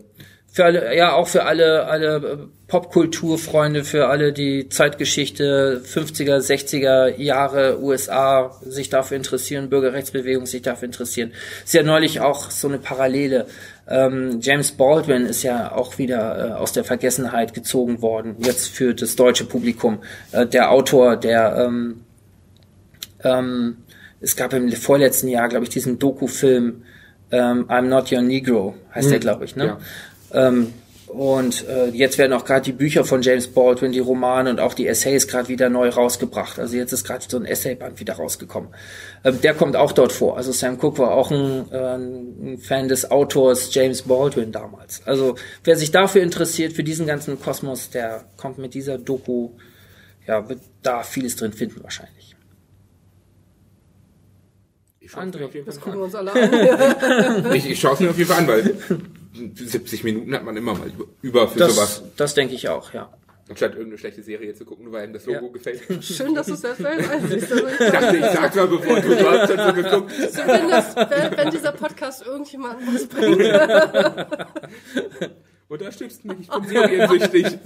für 0.52 0.66
alle, 0.66 0.96
ja, 0.96 1.14
auch 1.14 1.28
für 1.28 1.46
alle, 1.46 1.86
alle 1.88 2.50
Popkulturfreunde, 2.72 3.84
für 3.84 4.08
alle, 4.08 4.32
die 4.32 4.70
Zeitgeschichte 4.70 5.82
50er, 5.86 6.38
60er 6.38 7.18
Jahre 7.18 7.84
USA 7.84 8.58
sich 8.66 8.88
dafür 8.88 9.18
interessieren, 9.18 9.70
Bürgerrechtsbewegung 9.70 10.46
sich 10.46 10.62
dafür 10.62 10.86
interessieren. 10.86 11.34
Ist 11.66 11.74
ja 11.74 11.84
neulich 11.84 12.22
auch 12.22 12.50
so 12.50 12.70
eine 12.70 12.78
Parallele. 12.78 13.48
Ähm, 13.90 14.40
James 14.40 14.72
Baldwin 14.72 15.26
ist 15.26 15.44
ja 15.44 15.74
auch 15.74 15.98
wieder 15.98 16.52
äh, 16.52 16.52
aus 16.54 16.72
der 16.72 16.86
Vergessenheit 16.86 17.54
gezogen 17.54 18.02
worden, 18.02 18.38
jetzt 18.40 18.70
für 18.70 18.96
das 18.96 19.18
deutsche 19.18 19.44
Publikum. 19.44 20.00
Äh, 20.32 20.48
der 20.48 20.72
Autor, 20.72 21.18
der 21.18 21.58
ähm, 21.68 22.06
ähm, 23.22 23.80
es 24.22 24.38
gab 24.38 24.54
im 24.54 24.72
vorletzten 24.72 25.28
Jahr, 25.28 25.50
glaube 25.50 25.66
ich, 25.66 25.72
diesen 25.72 26.00
Doku-Film 26.00 26.84
ähm, 27.32 27.66
I'm 27.68 27.90
Not 27.90 28.14
Your 28.14 28.22
Negro, 28.22 28.76
heißt 28.96 29.08
hm, 29.08 29.12
der, 29.12 29.20
glaube 29.20 29.44
ich, 29.44 29.58
ne? 29.58 29.78
Ja. 30.34 30.48
Ähm, 30.48 30.74
und 31.12 31.68
äh, 31.68 31.90
jetzt 31.90 32.18
werden 32.18 32.32
auch 32.32 32.46
gerade 32.46 32.62
die 32.62 32.72
Bücher 32.72 33.04
von 33.04 33.22
James 33.22 33.48
Baldwin, 33.48 33.92
die 33.92 34.00
Romane 34.00 34.50
und 34.50 34.62
auch 34.62 34.74
die 34.74 34.88
Essays 34.88 35.28
gerade 35.28 35.50
wieder 35.50 35.70
neu 35.70 35.90
rausgebracht. 35.90 36.58
Also 36.58 36.78
jetzt 36.78 36.94
ist 36.94 37.04
gerade 37.04 37.26
so 37.28 37.36
ein 37.36 37.44
Essayband 37.44 38.00
wieder 38.00 38.14
rausgekommen. 38.14 38.74
Ähm, 39.26 39.42
der 39.42 39.54
kommt 39.54 39.76
auch 39.76 39.92
dort 39.92 40.14
vor. 40.14 40.38
Also 40.38 40.54
Sam 40.54 40.80
Cooke 40.80 41.00
war 41.00 41.12
auch 41.12 41.30
ein, 41.30 41.70
äh, 41.70 41.96
ein 41.96 42.58
Fan 42.60 42.88
des 42.88 43.12
Autors 43.12 43.74
James 43.74 44.04
Baldwin 44.04 44.54
damals. 44.54 45.06
Also 45.06 45.36
wer 45.66 45.76
sich 45.76 45.92
dafür 45.92 46.24
interessiert, 46.24 46.72
für 46.72 46.84
diesen 46.84 47.06
ganzen 47.08 47.42
Kosmos, 47.42 47.90
der 47.90 48.24
kommt 48.38 48.58
mit 48.58 48.74
dieser 48.74 48.98
Doku, 48.98 49.50
ja, 50.26 50.48
wird 50.48 50.62
da 50.82 51.04
vieles 51.04 51.36
drin 51.36 51.52
finden 51.52 51.84
wahrscheinlich. 51.84 52.38
Ich 55.02 55.12
André, 55.12 55.50
das 55.66 55.82
gucken 55.82 56.00
wir 56.00 56.06
uns 56.06 56.16
alle 56.16 56.32
an. 56.32 57.52
ich, 57.54 57.70
ich 57.70 57.80
schaue 57.82 57.96
es 57.96 58.00
mir 58.00 58.12
auf 58.12 58.18
jeden 58.18 58.30
Fall 58.30 58.40
an, 58.40 58.48
weil 58.48 58.76
70 59.34 60.04
Minuten 60.04 60.34
hat 60.34 60.44
man 60.44 60.58
immer 60.58 60.74
mal 60.74 60.92
über 61.22 61.48
für 61.48 61.60
das, 61.60 61.76
sowas. 61.76 62.04
Das 62.18 62.34
denke 62.34 62.54
ich 62.56 62.68
auch, 62.70 62.94
ja. 62.94 63.12
Anstatt 63.50 63.72
irgendeine 63.74 63.98
schlechte 63.98 64.24
Serie 64.24 64.54
zu 64.54 64.64
gucken, 64.64 64.86
nur 64.86 64.94
weil 64.94 65.04
einem 65.04 65.14
das 65.14 65.26
Logo 65.26 65.48
ja. 65.48 65.52
gefällt. 65.52 65.82
Schön, 66.04 66.34
dass 66.34 66.48
du 66.48 66.54
es 66.54 66.62
selbst 66.62 66.84
weißt. 66.84 67.34
Ich 67.34 67.92
dachte, 67.92 68.18
ich 68.18 68.26
sag's 68.26 68.56
mal, 68.56 68.68
bevor 68.68 69.02
du 69.02 69.30
hast 69.30 69.50
schon 69.50 69.60
so 69.60 69.74
geguckt. 69.74 70.12
So, 70.32 70.48
wenn, 70.48 70.70
das, 70.70 70.96
wenn, 70.96 71.38
wenn 71.38 71.52
dieser 71.52 71.74
Podcast 71.74 72.26
irgendjemandem 72.26 72.94
was 72.94 73.08
bringt. 73.08 73.42
Unterstützt 75.68 76.26
mich, 76.26 76.40
ich 76.42 76.50
bin 76.50 76.68
seriensüchtig. 76.68 77.60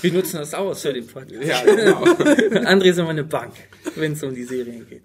Wir 0.00 0.12
nutzen 0.12 0.36
das 0.38 0.54
aus 0.54 0.82
für 0.82 0.92
den 0.94 1.06
Podcast. 1.06 1.42
Ja, 1.42 1.62
genau. 1.62 2.04
André 2.68 2.90
ist 2.90 2.98
immer 2.98 3.10
eine 3.10 3.24
Bank, 3.24 3.52
wenn 3.96 4.12
es 4.12 4.22
um 4.22 4.34
die 4.34 4.44
Serien 4.44 4.86
geht. 4.88 5.02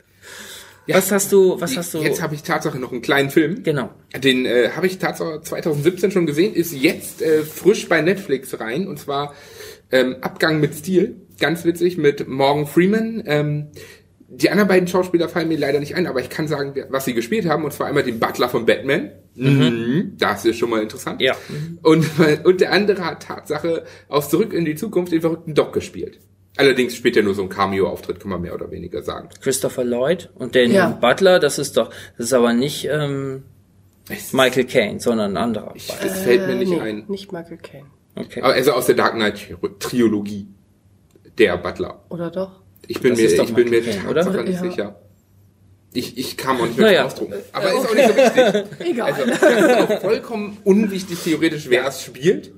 Ja, 0.89 0.95
was 0.95 1.11
hast 1.11 1.31
du, 1.31 1.61
was 1.61 1.77
hast 1.77 1.93
du? 1.93 1.99
Jetzt 1.99 2.19
habe 2.19 2.33
ich 2.33 2.41
Tatsache 2.41 2.79
noch 2.79 2.91
einen 2.91 3.03
kleinen 3.03 3.29
Film. 3.29 3.61
Genau. 3.61 3.91
Den 4.23 4.47
äh, 4.47 4.71
habe 4.75 4.87
ich 4.87 4.97
Tatsache 4.97 5.39
2017 5.39 6.09
schon 6.09 6.25
gesehen, 6.25 6.55
ist 6.55 6.73
jetzt 6.73 7.21
äh, 7.21 7.43
frisch 7.43 7.87
bei 7.87 8.01
Netflix 8.01 8.59
rein 8.59 8.87
und 8.87 8.97
zwar 8.97 9.35
ähm, 9.91 10.15
Abgang 10.21 10.59
mit 10.59 10.73
Stil. 10.73 11.27
Ganz 11.39 11.63
witzig 11.63 11.99
mit 11.99 12.27
Morgan 12.27 12.65
Freeman. 12.65 13.21
Ähm, 13.27 13.67
die 14.29 14.49
anderen 14.49 14.67
beiden 14.67 14.87
Schauspieler 14.87 15.29
fallen 15.29 15.47
mir 15.47 15.59
leider 15.59 15.79
nicht 15.79 15.93
ein, 15.93 16.07
aber 16.07 16.21
ich 16.21 16.29
kann 16.31 16.47
sagen, 16.47 16.73
was 16.89 17.05
sie 17.05 17.13
gespielt 17.13 17.47
haben, 17.47 17.65
und 17.65 17.71
zwar 17.71 17.85
einmal 17.85 18.03
den 18.03 18.19
Butler 18.19 18.49
von 18.49 18.65
Batman. 18.65 19.11
Mhm. 19.35 20.15
Das 20.17 20.43
ist 20.43 20.57
schon 20.57 20.71
mal 20.71 20.81
interessant. 20.81 21.21
Ja. 21.21 21.35
Und, 21.83 22.07
und 22.45 22.61
der 22.61 22.71
andere 22.71 23.05
hat 23.05 23.21
Tatsache 23.21 23.85
aus 24.07 24.31
Zurück 24.31 24.53
in 24.53 24.65
die 24.65 24.75
Zukunft 24.75 25.11
den 25.11 25.21
verrückten 25.21 25.53
Doc 25.53 25.71
gespielt. 25.71 26.19
Allerdings 26.57 26.95
spielt 26.95 27.15
er 27.15 27.23
nur 27.23 27.35
so 27.35 27.43
ein 27.43 27.49
Cameo-Auftritt, 27.49 28.19
kann 28.19 28.31
man 28.31 28.41
mehr 28.41 28.53
oder 28.53 28.69
weniger 28.71 29.01
sagen. 29.01 29.29
Christopher 29.41 29.83
Lloyd 29.83 30.29
und 30.35 30.55
den 30.55 30.71
ja. 30.71 30.89
Butler, 30.89 31.39
das 31.39 31.57
ist 31.57 31.77
doch, 31.77 31.89
das 32.17 32.27
ist 32.27 32.33
aber 32.33 32.53
nicht 32.53 32.85
ähm, 32.91 33.43
Michael 34.31 34.65
Caine, 34.65 34.99
sondern 34.99 35.37
ein 35.37 35.43
anderer. 35.43 35.71
Ich, 35.75 35.87
das 35.87 36.03
äh, 36.03 36.23
fällt 36.23 36.47
mir 36.47 36.55
nicht 36.55 36.71
nee, 36.71 36.79
ein. 36.79 37.05
Nicht 37.07 37.31
Michael 37.31 37.57
Caine. 37.57 37.85
Okay. 38.15 38.41
Also 38.41 38.73
aus 38.73 38.87
der 38.87 38.95
Dark 38.95 39.13
Knight 39.13 39.55
Trilogie, 39.79 40.47
der 41.37 41.57
Butler. 41.57 42.03
Oder 42.09 42.31
doch? 42.31 42.59
Ich 42.87 42.99
bin 43.01 43.11
das 43.11 43.19
mir, 43.19 43.43
ich 43.43 43.53
bin 43.53 43.69
mir 43.69 43.81
Kane, 43.83 44.43
nicht 44.43 44.61
ja. 44.61 44.69
sicher. 44.69 44.99
Ich, 45.93 46.17
ich 46.17 46.37
kam 46.37 46.59
auch 46.59 46.65
nicht 46.65 46.77
mehr 46.77 46.87
naja. 46.87 47.05
Ausdruck. 47.05 47.33
Aber 47.51 47.71
äh, 47.71 47.77
ist 47.77 47.87
auch 47.87 47.95
nicht 47.95 48.07
so 48.07 48.15
wichtig. 48.15 48.79
Egal. 48.91 49.11
Also, 49.11 49.25
das 49.25 49.41
ist 49.41 49.77
auch 49.77 50.01
vollkommen 50.01 50.57
unwichtig 50.63 51.19
theoretisch, 51.23 51.69
wer 51.69 51.87
es 51.87 52.03
spielt. 52.03 52.51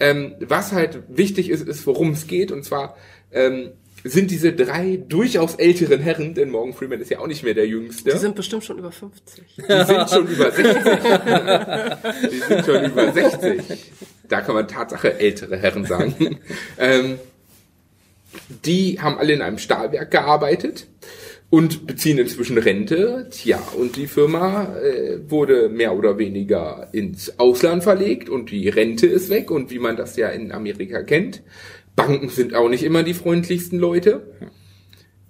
Ähm, 0.00 0.34
was 0.40 0.72
halt 0.72 1.04
wichtig 1.08 1.50
ist, 1.50 1.66
ist, 1.66 1.86
worum 1.86 2.10
es 2.12 2.26
geht. 2.26 2.50
Und 2.50 2.64
zwar 2.64 2.96
ähm, 3.34 3.72
sind 4.04 4.30
diese 4.30 4.52
drei 4.52 5.02
durchaus 5.08 5.54
älteren 5.54 6.00
Herren, 6.00 6.34
denn 6.34 6.50
Morgan 6.50 6.74
Freeman 6.74 7.00
ist 7.00 7.10
ja 7.10 7.20
auch 7.20 7.26
nicht 7.26 7.42
mehr 7.42 7.54
der 7.54 7.66
Jüngste. 7.66 8.10
Die 8.10 8.18
sind 8.18 8.36
bestimmt 8.36 8.62
schon 8.62 8.78
über 8.78 8.92
50. 8.92 9.44
Die 9.56 9.62
sind 9.62 10.10
schon 10.10 10.28
über 10.28 10.50
60. 10.50 10.74
Die 12.30 12.38
sind 12.38 12.66
schon 12.66 12.84
über 12.84 13.12
60. 13.12 13.92
Da 14.28 14.42
kann 14.42 14.54
man 14.54 14.68
Tatsache 14.68 15.18
ältere 15.18 15.56
Herren 15.56 15.86
sagen. 15.86 16.38
ähm, 16.78 17.18
die 18.64 19.00
haben 19.00 19.18
alle 19.18 19.32
in 19.32 19.42
einem 19.42 19.58
Stahlwerk 19.58 20.10
gearbeitet 20.10 20.86
und 21.48 21.86
beziehen 21.86 22.18
inzwischen 22.18 22.58
Rente. 22.58 23.28
Tja, 23.30 23.62
und 23.78 23.96
die 23.96 24.06
Firma 24.06 24.76
äh, 24.76 25.18
wurde 25.30 25.70
mehr 25.70 25.96
oder 25.96 26.18
weniger 26.18 26.88
ins 26.92 27.38
Ausland 27.38 27.84
verlegt 27.84 28.28
und 28.28 28.50
die 28.50 28.68
Rente 28.68 29.06
ist 29.06 29.30
weg 29.30 29.50
und 29.50 29.70
wie 29.70 29.78
man 29.78 29.96
das 29.96 30.16
ja 30.16 30.28
in 30.28 30.52
Amerika 30.52 31.02
kennt. 31.02 31.42
Banken 31.96 32.28
sind 32.28 32.54
auch 32.54 32.68
nicht 32.68 32.82
immer 32.82 33.02
die 33.02 33.14
freundlichsten 33.14 33.78
Leute. 33.78 34.26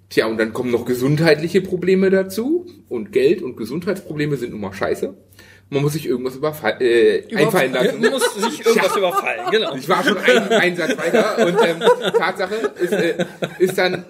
Tja, 0.09 0.27
und 0.27 0.37
dann 0.37 0.53
kommen 0.53 0.71
noch 0.71 0.85
gesundheitliche 0.85 1.61
Probleme 1.61 2.09
dazu 2.09 2.67
und 2.89 3.11
Geld 3.11 3.41
und 3.41 3.57
Gesundheitsprobleme 3.57 4.37
sind 4.37 4.51
nun 4.51 4.61
mal 4.61 4.73
scheiße. 4.73 5.15
Man 5.69 5.81
muss 5.81 5.93
sich 5.93 6.05
irgendwas 6.05 6.35
überfall, 6.35 6.79
äh, 6.79 7.23
einfallen 7.35 7.73
lassen. 7.73 7.99
Man 7.99 8.11
muss 8.11 8.35
sich 8.35 8.65
irgendwas 8.65 8.95
überfallen, 8.95 9.49
genau. 9.51 9.75
Ich 9.75 9.89
war 9.89 10.03
schon 10.03 10.17
ein, 10.17 10.37
ein 10.49 10.75
Satz 10.75 10.97
weiter 10.97 11.45
und 11.45 11.57
ähm, 11.65 12.13
Tatsache 12.13 12.73
ist, 12.79 12.93
äh, 12.93 13.25
ist 13.57 13.77
dann 13.77 14.05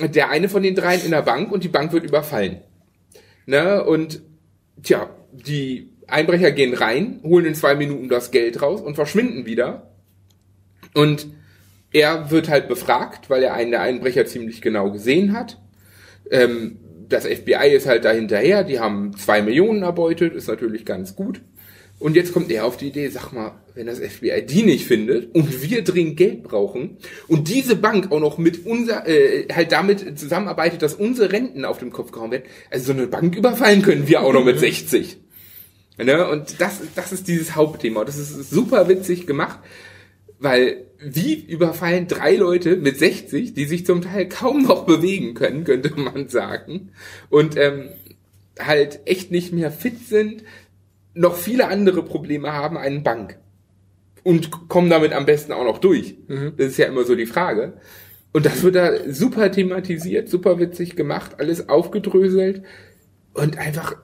der 0.00 0.30
eine 0.30 0.48
von 0.48 0.62
den 0.62 0.74
dreien 0.74 1.04
in 1.04 1.10
der 1.10 1.22
Bank 1.22 1.52
und 1.52 1.64
die 1.64 1.68
Bank 1.68 1.92
wird 1.92 2.04
überfallen. 2.04 2.62
Ne? 3.44 3.84
Und 3.84 4.22
tja, 4.82 5.10
die 5.32 5.92
Einbrecher 6.06 6.50
gehen 6.50 6.74
rein, 6.74 7.20
holen 7.22 7.44
in 7.44 7.54
zwei 7.54 7.74
Minuten 7.74 8.08
das 8.08 8.30
Geld 8.30 8.62
raus 8.62 8.80
und 8.80 8.94
verschwinden 8.94 9.44
wieder. 9.44 9.90
Und 10.94 11.28
er 11.92 12.30
wird 12.30 12.48
halt 12.48 12.68
befragt, 12.68 13.30
weil 13.30 13.42
er 13.42 13.54
einen 13.54 13.70
der 13.70 13.82
Einbrecher 13.82 14.26
ziemlich 14.26 14.62
genau 14.62 14.90
gesehen 14.90 15.32
hat. 15.32 15.58
Ähm, 16.30 16.78
das 17.08 17.26
FBI 17.26 17.70
ist 17.72 17.86
halt 17.86 18.04
da 18.04 18.12
hinterher, 18.12 18.62
die 18.62 18.78
haben 18.78 19.16
zwei 19.16 19.42
Millionen 19.42 19.82
erbeutet, 19.82 20.34
ist 20.34 20.48
natürlich 20.48 20.84
ganz 20.84 21.16
gut. 21.16 21.40
Und 21.98 22.16
jetzt 22.16 22.32
kommt 22.32 22.50
er 22.50 22.64
auf 22.64 22.78
die 22.78 22.88
Idee, 22.88 23.08
sag 23.08 23.32
mal, 23.32 23.60
wenn 23.74 23.86
das 23.86 23.98
FBI 23.98 24.46
die 24.46 24.62
nicht 24.62 24.86
findet 24.86 25.34
und 25.34 25.62
wir 25.62 25.84
dringend 25.84 26.16
Geld 26.16 26.42
brauchen 26.42 26.96
und 27.28 27.48
diese 27.48 27.76
Bank 27.76 28.10
auch 28.10 28.20
noch 28.20 28.38
mit 28.38 28.64
unser, 28.64 29.06
äh, 29.06 29.46
halt 29.52 29.70
damit 29.72 30.18
zusammenarbeitet, 30.18 30.80
dass 30.80 30.94
unsere 30.94 31.30
Renten 31.30 31.66
auf 31.66 31.76
dem 31.76 31.92
Kopf 31.92 32.10
gehauen 32.10 32.30
werden, 32.30 32.44
also 32.70 32.86
so 32.86 32.92
eine 32.92 33.06
Bank 33.06 33.36
überfallen 33.36 33.82
können 33.82 34.08
wir 34.08 34.22
auch 34.22 34.32
noch 34.32 34.44
mit 34.44 34.58
60. 34.58 35.18
Ne? 35.98 36.26
Und 36.26 36.58
das, 36.60 36.80
das 36.94 37.12
ist 37.12 37.28
dieses 37.28 37.54
Hauptthema. 37.54 38.04
Das 38.06 38.16
ist 38.16 38.48
super 38.48 38.88
witzig 38.88 39.26
gemacht, 39.26 39.58
weil 40.40 40.86
wie 40.98 41.34
überfallen 41.34 42.08
drei 42.08 42.34
Leute 42.34 42.76
mit 42.76 42.98
60, 42.98 43.54
die 43.54 43.64
sich 43.64 43.86
zum 43.86 44.02
Teil 44.02 44.28
kaum 44.28 44.62
noch 44.62 44.84
bewegen 44.84 45.34
können, 45.34 45.64
könnte 45.64 45.92
man 45.96 46.28
sagen, 46.28 46.90
und 47.28 47.56
ähm, 47.56 47.90
halt 48.58 49.00
echt 49.04 49.30
nicht 49.30 49.52
mehr 49.52 49.70
fit 49.70 50.06
sind, 50.06 50.42
noch 51.14 51.36
viele 51.36 51.68
andere 51.68 52.02
Probleme 52.02 52.52
haben, 52.52 52.76
einen 52.76 53.02
Bank. 53.02 53.38
Und 54.22 54.68
kommen 54.68 54.90
damit 54.90 55.12
am 55.12 55.24
besten 55.24 55.52
auch 55.52 55.64
noch 55.64 55.78
durch. 55.78 56.16
Das 56.28 56.66
ist 56.66 56.76
ja 56.76 56.86
immer 56.86 57.04
so 57.04 57.14
die 57.14 57.26
Frage. 57.26 57.72
Und 58.32 58.44
das 58.44 58.62
wird 58.62 58.76
da 58.76 59.10
super 59.10 59.50
thematisiert, 59.50 60.28
super 60.28 60.58
witzig 60.58 60.94
gemacht, 60.94 61.36
alles 61.38 61.70
aufgedröselt 61.70 62.62
und 63.32 63.58
einfach 63.58 63.96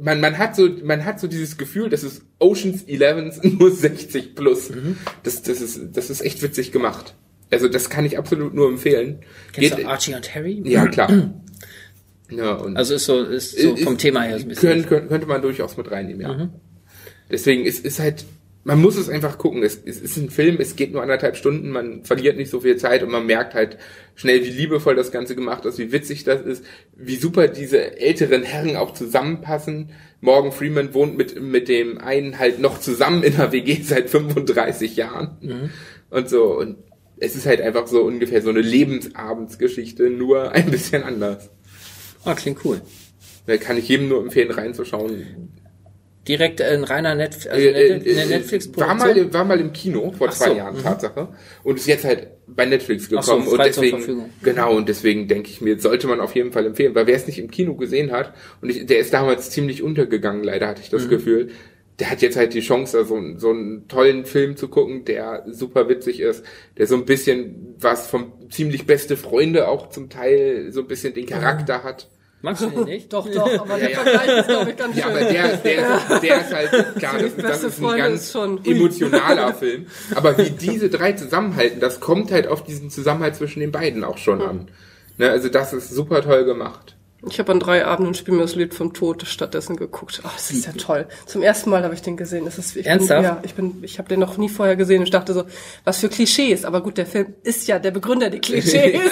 man, 0.00 0.20
man 0.20 0.38
hat 0.38 0.56
so, 0.56 0.68
man 0.82 1.04
hat 1.04 1.20
so 1.20 1.26
dieses 1.26 1.56
Gefühl, 1.56 1.88
das 1.90 2.02
ist 2.04 2.22
Oceans 2.38 2.84
11 2.84 3.42
nur 3.58 3.70
60 3.70 4.34
plus. 4.34 4.70
Das, 5.22 5.42
das 5.42 5.60
ist, 5.60 5.80
das 5.96 6.10
ist 6.10 6.20
echt 6.20 6.42
witzig 6.42 6.72
gemacht. 6.72 7.14
Also 7.50 7.68
das 7.68 7.90
kann 7.90 8.04
ich 8.04 8.18
absolut 8.18 8.54
nur 8.54 8.68
empfehlen. 8.68 9.20
Kennst 9.52 9.76
Geht- 9.76 9.84
du 9.84 9.88
Archie 9.88 10.14
und 10.14 10.34
Harry? 10.34 10.60
ja, 10.64 10.86
klar. 10.86 11.10
Ja, 12.30 12.54
und 12.54 12.76
Also 12.78 12.94
ist 12.94 13.04
so, 13.04 13.22
ist 13.22 13.56
so 13.60 13.74
Ist- 13.74 13.84
vom 13.84 13.98
Thema 13.98 14.22
her 14.22 14.38
so 14.38 14.46
ein 14.46 14.48
bisschen. 14.48 14.86
Könnte, 14.86 15.08
könnte, 15.08 15.26
man 15.26 15.42
durchaus 15.42 15.76
mit 15.76 15.90
reinnehmen, 15.90 16.22
ja. 16.22 16.48
Deswegen 17.30 17.64
ist, 17.64 17.84
ist 17.84 18.00
halt, 18.00 18.24
man 18.64 18.80
muss 18.80 18.96
es 18.96 19.08
einfach 19.08 19.38
gucken. 19.38 19.62
Es, 19.62 19.80
es 19.84 20.00
ist 20.00 20.16
ein 20.16 20.30
Film, 20.30 20.56
es 20.58 20.74
geht 20.74 20.92
nur 20.92 21.02
anderthalb 21.02 21.36
Stunden, 21.36 21.70
man 21.70 22.04
verliert 22.04 22.36
nicht 22.36 22.50
so 22.50 22.60
viel 22.60 22.76
Zeit 22.76 23.02
und 23.02 23.10
man 23.10 23.26
merkt 23.26 23.54
halt 23.54 23.78
schnell, 24.14 24.44
wie 24.44 24.50
liebevoll 24.50 24.96
das 24.96 25.12
Ganze 25.12 25.34
gemacht 25.36 25.64
ist, 25.66 25.78
wie 25.78 25.92
witzig 25.92 26.24
das 26.24 26.40
ist, 26.42 26.64
wie 26.96 27.16
super 27.16 27.48
diese 27.48 27.98
älteren 27.98 28.42
Herren 28.42 28.76
auch 28.76 28.94
zusammenpassen. 28.94 29.90
Morgan 30.20 30.52
Freeman 30.52 30.94
wohnt 30.94 31.16
mit, 31.16 31.40
mit 31.40 31.68
dem 31.68 31.98
einen 31.98 32.38
halt 32.38 32.58
noch 32.58 32.80
zusammen 32.80 33.22
in 33.22 33.36
der 33.36 33.52
WG 33.52 33.82
seit 33.82 34.08
35 34.08 34.96
Jahren 34.96 35.36
und 36.10 36.28
so. 36.30 36.58
Und 36.58 36.76
es 37.18 37.36
ist 37.36 37.46
halt 37.46 37.60
einfach 37.60 37.86
so 37.86 38.02
ungefähr 38.02 38.40
so 38.40 38.50
eine 38.50 38.62
Lebensabendsgeschichte, 38.62 40.08
nur 40.08 40.52
ein 40.52 40.70
bisschen 40.70 41.02
anders. 41.02 41.50
Ah, 42.24 42.34
klingt 42.34 42.64
cool. 42.64 42.80
Da 43.46 43.58
kann 43.58 43.76
ich 43.76 43.88
jedem 43.88 44.08
nur 44.08 44.22
empfehlen, 44.22 44.50
reinzuschauen. 44.50 45.50
Direkt 46.26 46.62
ein 46.62 46.84
reiner 46.84 47.14
Netf 47.14 47.46
also 47.50 47.66
Äh, 47.66 47.70
äh, 47.70 47.96
äh, 48.22 48.26
netflix 48.26 48.70
war 48.76 48.94
mal, 48.94 49.32
war 49.34 49.44
mal 49.44 49.60
im 49.60 49.72
Kino 49.74 50.10
vor 50.16 50.28
Ach 50.30 50.34
zwei 50.34 50.50
so, 50.50 50.56
Jahren, 50.56 50.76
mhm. 50.76 50.82
Tatsache. 50.82 51.28
Und 51.62 51.76
ist 51.76 51.86
jetzt 51.86 52.04
halt 52.04 52.28
bei 52.46 52.64
Netflix 52.64 53.08
Ach 53.14 53.22
so, 53.22 53.32
gekommen. 53.36 53.48
und 53.48 53.58
deswegen, 53.64 54.24
genau, 54.42 54.74
und 54.76 54.88
deswegen 54.88 55.28
denke 55.28 55.50
ich 55.50 55.60
mir, 55.60 55.78
sollte 55.78 56.06
man 56.06 56.20
auf 56.20 56.34
jeden 56.34 56.52
Fall 56.52 56.64
empfehlen, 56.66 56.94
weil 56.94 57.06
wer 57.06 57.16
es 57.16 57.26
nicht 57.26 57.38
im 57.38 57.50
Kino 57.50 57.74
gesehen 57.74 58.10
hat, 58.10 58.32
und 58.62 58.70
ich, 58.70 58.86
der 58.86 58.98
ist 58.98 59.12
damals 59.12 59.50
ziemlich 59.50 59.82
untergegangen, 59.82 60.42
leider 60.44 60.66
hatte 60.68 60.80
ich 60.82 60.88
Mhm. 60.90 60.96
das 60.96 61.08
Gefühl, 61.10 61.50
der 62.00 62.10
hat 62.10 62.22
jetzt 62.22 62.36
halt 62.36 62.54
die 62.54 62.60
Chance, 62.60 62.96
da 62.98 63.04
so, 63.04 63.14
einen- 63.16 63.38
so 63.38 63.50
einen 63.50 63.86
tollen 63.86 64.24
Film 64.24 64.56
zu 64.56 64.68
gucken, 64.68 65.04
der 65.04 65.44
super 65.48 65.88
witzig 65.88 66.20
ist, 66.20 66.44
der 66.76 66.86
so 66.88 66.96
ein 66.96 67.04
bisschen 67.04 67.74
was 67.78 68.06
vom 68.08 68.32
ziemlich 68.50 68.86
beste 68.86 69.16
Freunde 69.16 69.68
auch 69.68 69.90
zum 69.90 70.08
Teil 70.10 70.72
so 70.72 70.80
ein 70.80 70.88
bisschen 70.88 71.14
den 71.14 71.26
Charakter 71.26 71.84
hat. 71.84 72.08
Magst 72.44 72.62
du 72.62 72.68
den 72.70 72.84
nicht? 72.84 73.12
Doch, 73.12 73.26
doch, 73.30 73.58
aber 73.60 73.78
der 73.78 73.90
Ja, 73.90 73.96
ja. 73.96 74.02
Vergleich 74.04 74.38
ist, 74.38 74.48
glaube 74.48 74.70
ich, 74.70 74.76
ganz 74.76 74.96
Ja, 74.96 75.02
schön. 75.04 75.12
aber 75.12 75.20
der, 75.32 75.56
der, 75.56 75.78
ist, 75.96 76.22
der 76.22 76.40
ist 76.42 76.54
halt, 76.54 76.96
klar, 76.96 77.12
das, 77.14 77.22
ist- 77.22 77.42
das 77.42 77.64
ist 77.64 77.82
ein 77.82 77.96
ganz 77.96 78.22
ist 78.22 78.34
emotionaler 78.66 79.54
Film. 79.54 79.86
Aber 80.14 80.36
wie 80.38 80.50
diese 80.50 80.90
drei 80.90 81.12
zusammenhalten, 81.12 81.80
das 81.80 82.00
kommt 82.00 82.30
halt 82.30 82.46
auf 82.46 82.62
diesen 82.62 82.90
Zusammenhalt 82.90 83.34
zwischen 83.36 83.60
den 83.60 83.72
beiden 83.72 84.04
auch 84.04 84.18
schon 84.18 84.42
an. 84.42 84.68
Ne, 85.16 85.30
also 85.30 85.48
das 85.48 85.72
ist 85.72 85.90
super 85.90 86.22
toll 86.22 86.44
gemacht. 86.44 86.93
Ich 87.28 87.38
habe 87.38 87.52
an 87.52 87.60
drei 87.60 87.84
Abenden 87.84 88.14
Spiel 88.14 88.34
mir 88.34 88.42
das 88.42 88.54
Lied 88.54 88.74
vom 88.74 88.92
Tod 88.92 89.26
stattdessen 89.26 89.76
geguckt. 89.76 90.20
Oh, 90.24 90.28
das 90.34 90.50
ist 90.50 90.66
ja 90.66 90.72
toll. 90.72 91.06
Zum 91.26 91.42
ersten 91.42 91.70
Mal 91.70 91.82
habe 91.82 91.94
ich 91.94 92.02
den 92.02 92.16
gesehen. 92.16 92.44
Das 92.44 92.58
ist, 92.58 92.76
ich 92.76 92.86
Ernsthaft? 92.86 93.22
Bin, 93.22 93.24
ja, 93.30 93.42
ich 93.44 93.54
bin, 93.54 93.78
ich 93.82 93.98
habe 93.98 94.08
den 94.08 94.20
noch 94.20 94.36
nie 94.36 94.48
vorher 94.48 94.76
gesehen 94.76 94.98
und 94.98 95.04
ich 95.04 95.10
dachte 95.10 95.32
so, 95.32 95.44
was 95.84 95.98
für 95.98 96.08
Klischees. 96.08 96.64
Aber 96.64 96.82
gut, 96.82 96.98
der 96.98 97.06
Film 97.06 97.34
ist 97.42 97.66
ja 97.66 97.78
der 97.78 97.90
Begründer 97.92 98.30
der 98.30 98.40
Klischees. 98.40 99.00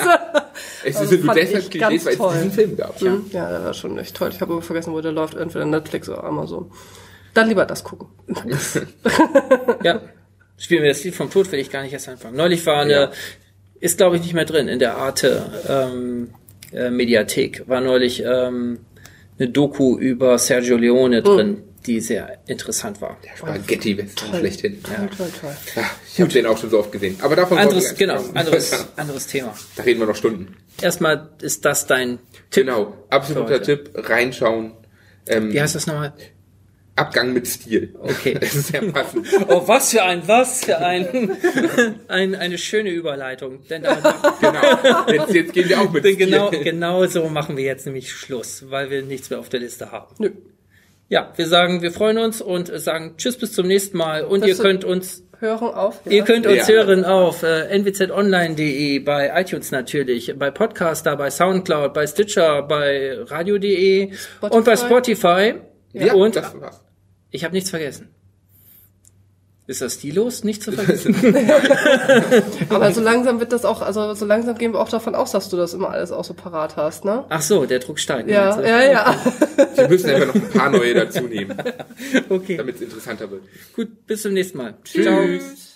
Es 0.84 0.96
Also 0.96 1.10
sind 1.10 1.24
nur 1.24 1.34
deshalb 1.34 1.70
Klischees, 1.70 2.04
weil 2.04 2.12
es 2.14 2.34
diesen 2.34 2.52
Film 2.52 2.76
gab. 2.76 3.00
Ja. 3.00 3.12
Hm, 3.12 3.24
ja, 3.32 3.50
der 3.50 3.64
war 3.64 3.74
schon 3.74 3.98
echt 3.98 4.16
toll. 4.16 4.30
Ich 4.32 4.40
habe 4.40 4.52
aber 4.52 4.62
vergessen, 4.62 4.92
wo 4.92 5.00
der 5.00 5.12
läuft. 5.12 5.34
Entweder 5.34 5.64
Netflix 5.64 6.08
oder 6.08 6.24
Amazon. 6.24 6.70
Dann 7.34 7.48
lieber 7.48 7.64
das 7.64 7.82
gucken. 7.84 8.08
Ja. 9.82 10.00
Spielen 10.58 10.82
wir 10.82 10.90
das 10.90 11.02
Lied 11.02 11.14
vom 11.14 11.30
Tod, 11.30 11.50
will 11.50 11.58
ich 11.58 11.70
gar 11.70 11.82
nicht 11.82 11.92
erst 11.92 12.08
anfangen. 12.08 12.36
Neulich 12.36 12.64
war 12.66 12.82
eine, 12.82 12.92
Ja. 12.92 13.10
ist 13.80 13.96
glaube 13.96 14.16
ich 14.16 14.22
nicht 14.22 14.34
mehr 14.34 14.44
drin 14.44 14.68
in 14.68 14.78
der 14.78 14.96
Arte 14.96 15.50
ähm, 15.68 16.34
äh, 16.72 16.90
Mediathek, 16.90 17.68
war 17.68 17.80
neulich 17.80 18.22
ähm, 18.24 18.80
eine 19.38 19.48
Doku 19.48 19.98
über 19.98 20.38
Sergio 20.38 20.76
Leone 20.76 21.22
drin, 21.22 21.62
die 21.86 22.00
sehr 22.00 22.38
interessant 22.46 23.00
war. 23.00 23.18
Spaghetti-Western 23.36 24.38
schlechthin. 24.38 24.82
Toll, 24.82 25.08
toll, 25.16 25.30
toll. 25.40 25.56
Ja, 25.74 25.90
ich 26.12 26.20
habe 26.20 26.30
den 26.32 26.46
auch 26.46 26.58
schon 26.58 26.70
so 26.70 26.78
oft 26.78 26.92
gesehen. 26.92 27.16
Aber 27.22 27.36
davon 27.36 27.58
Anderes, 27.58 27.94
genau, 27.94 28.22
anderes, 28.34 28.86
anderes 28.96 29.26
Thema. 29.26 29.54
Da 29.76 29.82
reden 29.82 30.00
wir 30.00 30.06
noch 30.06 30.16
Stunden. 30.16 30.56
Erstmal 30.80 31.30
ist 31.40 31.64
das 31.64 31.86
dein 31.86 32.18
Tipp. 32.50 32.66
Genau, 32.66 32.94
absoluter. 33.10 33.62
Tipp, 33.62 33.90
reinschauen. 33.94 34.72
Ähm, 35.26 35.52
Wie 35.52 35.60
heißt 35.60 35.74
das 35.74 35.86
nochmal? 35.86 36.12
Abgang 36.95 37.32
mit 37.32 37.47
Stil. 37.47 37.95
Okay. 37.99 38.36
Das 38.38 38.55
ist 38.55 38.68
sehr 38.68 38.82
passend. 38.82 39.26
Oh, 39.49 39.62
was 39.66 39.90
für 39.93 40.03
ein, 40.03 40.22
was 40.26 40.64
für 40.64 40.78
ein, 40.78 41.30
ein 42.09 42.34
eine 42.34 42.59
schöne 42.59 42.90
Überleitung. 42.90 43.66
Denn, 43.68 43.82
da, 43.82 43.95
genau. 44.40 45.07
Jetzt, 45.24 45.34
jetzt 45.34 45.53
gehen 45.55 45.68
wir 45.70 45.80
auch 45.80 45.90
mit 45.90 46.05
denn 46.05 46.14
Stil. 46.14 46.26
genau, 46.26 46.51
genau 46.51 47.07
so 47.07 47.28
machen 47.28 47.57
wir 47.57 47.64
jetzt 47.64 47.86
nämlich 47.86 48.12
Schluss, 48.12 48.64
weil 48.70 48.90
wir 48.90 49.03
nichts 49.03 49.30
mehr 49.30 49.38
auf 49.38 49.49
der 49.49 49.61
Liste 49.61 49.90
haben. 49.90 50.14
Nö. 50.18 50.30
Ja, 51.09 51.32
wir 51.36 51.47
sagen, 51.47 51.82
wir 51.82 51.93
freuen 51.93 52.18
uns 52.18 52.40
und 52.43 52.68
äh, 52.70 52.78
sagen 52.78 53.14
Tschüss 53.16 53.36
bis 53.38 53.53
zum 53.53 53.66
nächsten 53.66 53.97
Mal. 53.97 54.24
Und 54.24 54.43
Das 54.43 54.49
ihr 54.51 54.57
könnt 54.57 54.84
uns, 54.84 55.22
Hören 55.40 55.74
auf. 55.74 56.01
Ja. 56.05 56.12
ihr 56.12 56.22
könnt 56.24 56.47
uns 56.47 56.68
Ja. 56.68 56.74
hören 56.74 57.05
auf 57.05 57.43
äh, 57.43 57.76
nwzonline.de, 57.78 58.99
bei 59.01 59.32
iTunes 59.40 59.70
natürlich, 59.72 60.34
bei 60.38 60.51
Podcaster, 60.51 61.16
bei 61.16 61.30
Soundcloud, 61.30 61.93
bei 61.95 62.07
Stitcher, 62.07 62.62
bei 62.62 63.16
radio.de 63.26 64.12
und 64.40 64.64
bei 64.64 64.76
Spotify. 64.76 65.55
Ja, 65.93 66.14
und 66.14 66.36
das 66.36 66.59
war's. 66.61 66.80
ich 67.30 67.45
habe 67.45 67.55
nichts 67.55 67.70
vergessen. 67.70 68.09
Ist 69.68 69.80
das 69.80 69.95
stilos? 69.95 70.43
Nicht 70.43 70.61
zu 70.62 70.72
vergessen. 70.72 71.14
Aber 72.68 72.93
so 72.93 73.01
langsam 73.01 73.38
wird 73.38 73.53
das 73.53 73.64
auch, 73.64 73.80
also 73.80 74.12
so 74.14 74.26
langsam 74.26 74.59
gehen 74.59 74.72
wir 74.72 74.80
auch 74.80 74.88
davon 74.88 75.14
aus, 75.14 75.30
dass 75.30 75.49
du 75.51 75.57
das 75.57 75.72
immer 75.72 75.90
alles 75.90 76.11
auch 76.11 76.24
so 76.24 76.34
parat 76.34 76.76
hast, 76.76 77.05
ne? 77.05 77.24
Ach 77.28 77.40
so, 77.43 77.64
der 77.64 77.78
Druck 77.78 78.01
steigt. 78.01 78.28
Ja, 78.28 78.57
du? 78.57 78.68
ja, 78.68 78.82
ja. 78.82 79.16
Wir 79.76 79.88
müssen 79.88 80.11
einfach 80.11 80.34
noch 80.34 80.34
ein 80.34 80.51
paar 80.51 80.68
neue 80.70 80.95
dazu 80.95 81.22
nehmen, 81.22 81.57
Okay, 82.28 82.57
damit 82.57 82.74
es 82.76 82.82
interessanter 82.82 83.30
wird. 83.30 83.43
gut, 83.76 84.05
bis 84.07 84.22
zum 84.22 84.32
nächsten 84.32 84.59
Mal. 84.59 84.74
Tschüss. 84.82 85.71